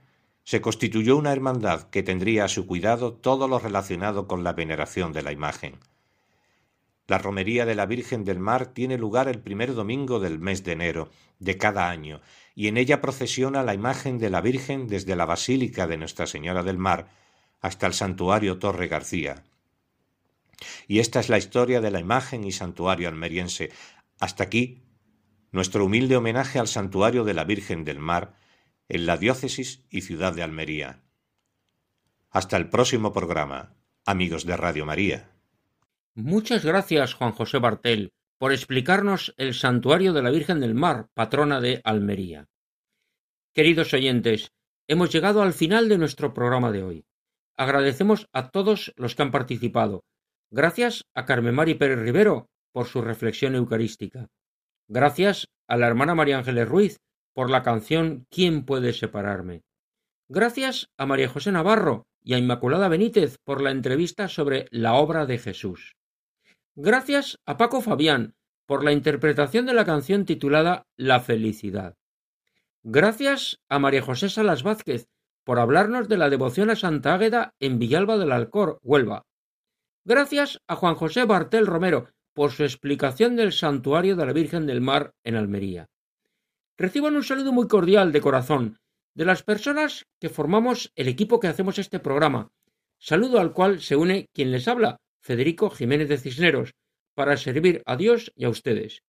se 0.45 0.61
constituyó 0.61 1.17
una 1.17 1.33
hermandad 1.33 1.91
que 1.91 2.03
tendría 2.03 2.45
a 2.45 2.49
su 2.49 2.67
cuidado 2.67 3.13
todo 3.13 3.49
lo 3.49 3.59
relacionado 3.59 4.27
con 4.27 4.45
la 4.45 4.53
veneración 4.53 5.13
de 5.13 5.23
la 5.23 5.33
imagen. 5.33 5.79
La 7.07 7.19
romería 7.19 7.67
de 7.67 7.75
la 7.75 7.87
Virgen 7.87 8.25
del 8.25 8.39
Mar 8.39 8.67
tiene 8.67 8.97
lugar 8.97 9.29
el 9.29 9.41
primer 9.41 9.75
domingo 9.75 10.21
del 10.21 10.39
mes 10.39 10.63
de 10.63 10.73
enero 10.73 11.11
de 11.39 11.59
cada 11.59 11.91
año, 11.91 12.21
y 12.55 12.69
en 12.69 12.77
ella 12.77 13.01
procesiona 13.01 13.63
la 13.63 13.75
imagen 13.75 14.19
de 14.19 14.31
la 14.31 14.41
Virgen 14.41 14.87
desde 14.87 15.17
la 15.17 15.25
Basílica 15.25 15.87
de 15.87 15.97
Nuestra 15.97 16.27
Señora 16.27 16.63
del 16.63 16.79
Mar 16.79 17.09
hasta 17.61 17.87
el 17.87 17.95
santuario 17.95 18.59
Torre 18.59 18.87
García. 18.89 19.43
Y 20.87 20.99
esta 20.99 21.21
es 21.21 21.29
la 21.29 21.39
historia 21.39 21.81
de 21.81 21.91
la 21.91 22.01
imagen 22.01 22.45
y 22.45 22.53
santuario 22.53 23.09
almeriense. 23.09 23.71
Hasta 24.19 24.45
aquí 24.45 24.83
nuestro 25.53 25.85
humilde 25.85 26.17
homenaje 26.17 26.59
al 26.59 26.69
santuario 26.69 27.25
de 27.25 27.35
la 27.35 27.45
Virgen 27.45 27.85
del 27.85 27.99
Mar 27.99 28.35
en 28.89 29.07
la 29.07 29.17
diócesis 29.17 29.85
y 29.91 30.03
ciudad 30.03 30.35
de 30.35 30.43
Almería. 30.43 31.03
Hasta 32.31 32.57
el 32.57 32.69
próximo 32.69 33.13
programa, 33.13 33.75
amigos 34.05 34.47
de 34.47 34.57
Radio 34.57 34.87
María. 34.87 35.31
Muchas 36.15 36.65
gracias, 36.65 37.15
Juan 37.15 37.33
José 37.33 37.59
Bartel, 37.59 38.13
por 38.39 38.53
explicarnos 38.53 39.35
el 39.37 39.55
santuario 39.55 40.13
de 40.13 40.23
la 40.23 40.31
Virgen 40.31 40.61
del 40.61 40.75
Mar, 40.75 41.09
patrona 41.15 41.61
de 41.61 41.81
Almería. 41.85 42.49
Queridos 43.53 43.93
oyentes, 43.95 44.53
hemos 44.89 45.13
llegado 45.13 45.43
al 45.43 45.53
final 45.53 45.89
de 45.89 45.99
nuestro 45.99 46.33
programa 46.33 46.73
de 46.73 46.83
hoy. 46.83 47.05
Agradecemos 47.57 48.29
a 48.33 48.51
todos 48.51 48.93
los 48.97 49.15
que 49.15 49.23
han 49.23 49.31
participado. 49.31 50.05
Gracias 50.51 51.05
a 51.15 51.27
Carmen 51.27 51.55
Mari 51.55 51.75
Pérez 51.75 51.99
Rivero 51.99 52.49
por 52.73 52.87
su 52.87 53.03
reflexión 53.03 53.55
eucarística. 53.55 54.29
Gracias 54.93 55.47
a 55.69 55.77
la 55.77 55.87
hermana 55.87 56.17
María 56.17 56.39
Ángeles 56.39 56.69
Ruiz 56.69 57.01
por 57.33 57.49
la 57.49 57.63
canción 57.63 58.27
¿Quién 58.29 58.65
puede 58.65 58.93
separarme? 58.93 59.63
Gracias 60.29 60.91
a 60.99 61.07
María 61.07 61.29
José 61.29 61.53
Navarro 61.53 62.09
y 62.25 62.35
a 62.35 62.39
Inmaculada 62.39 62.89
Benítez 62.89 63.39
por 63.45 63.63
la 63.63 63.71
entrevista 63.71 64.27
sobre 64.27 64.67
la 64.73 64.95
obra 64.95 65.27
de 65.27 65.39
Jesús. 65.39 65.95
Gracias 66.75 67.39
a 67.47 67.57
Paco 67.57 67.83
Fabián 67.83 68.35
por 68.67 68.83
la 68.83 68.91
interpretación 68.91 69.65
de 69.65 69.75
la 69.75 69.85
canción 69.85 70.25
titulada 70.25 70.89
La 70.97 71.21
felicidad. 71.21 71.95
Gracias 72.83 73.61
a 73.69 73.79
María 73.79 74.03
José 74.03 74.29
Salas 74.29 74.65
Vázquez 74.65 75.07
por 75.45 75.61
hablarnos 75.61 76.09
de 76.09 76.17
la 76.17 76.31
devoción 76.31 76.69
a 76.69 76.75
Santa 76.75 77.15
Águeda 77.15 77.55
en 77.61 77.79
Villalba 77.79 78.19
del 78.19 78.33
Alcor, 78.33 78.81
Huelva. 78.83 79.25
Gracias 80.05 80.59
a 80.67 80.75
Juan 80.75 80.97
José 80.97 81.27
Bartel 81.27 81.69
Romero 81.69 82.09
por 82.41 82.53
su 82.53 82.65
explicación 82.65 83.37
del 83.37 83.53
santuario 83.53 84.17
de 84.17 84.25
la 84.25 84.33
Virgen 84.33 84.67
del 84.67 84.81
Mar 84.81 85.15
en 85.25 85.37
Almería. 85.37 85.91
Reciban 86.79 87.15
un 87.15 87.23
saludo 87.23 87.53
muy 87.53 87.69
cordial 87.69 88.13
de 88.13 88.23
corazón 88.23 88.79
de 89.15 89.27
las 89.27 89.43
personas 89.43 90.07
que 90.19 90.31
formamos 90.31 90.91
el 90.97 91.09
equipo 91.09 91.39
que 91.39 91.49
hacemos 91.49 91.79
este 91.79 91.99
programa, 91.99 92.51
saludo 92.99 93.41
al 93.41 93.53
cual 93.53 93.83
se 93.83 93.95
une 93.95 94.31
quien 94.33 94.53
les 94.53 94.69
habla, 94.69 95.03
Federico 95.21 95.69
Jiménez 95.69 96.09
de 96.09 96.17
Cisneros, 96.17 96.73
para 97.15 97.37
servir 97.37 97.83
a 97.85 97.99
Dios 97.99 98.33
y 98.35 98.47
a 98.47 98.49
ustedes. 98.49 99.03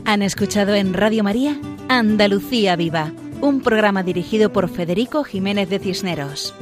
Han 0.04 0.22
escuchado 0.22 0.76
en 0.76 0.94
Radio 0.94 1.24
María 1.24 1.58
Andalucía 1.88 2.76
Viva, 2.76 3.14
un 3.40 3.62
programa 3.62 4.04
dirigido 4.04 4.52
por 4.52 4.68
Federico 4.68 5.24
Jiménez 5.24 5.70
de 5.70 5.80
Cisneros. 5.80 6.54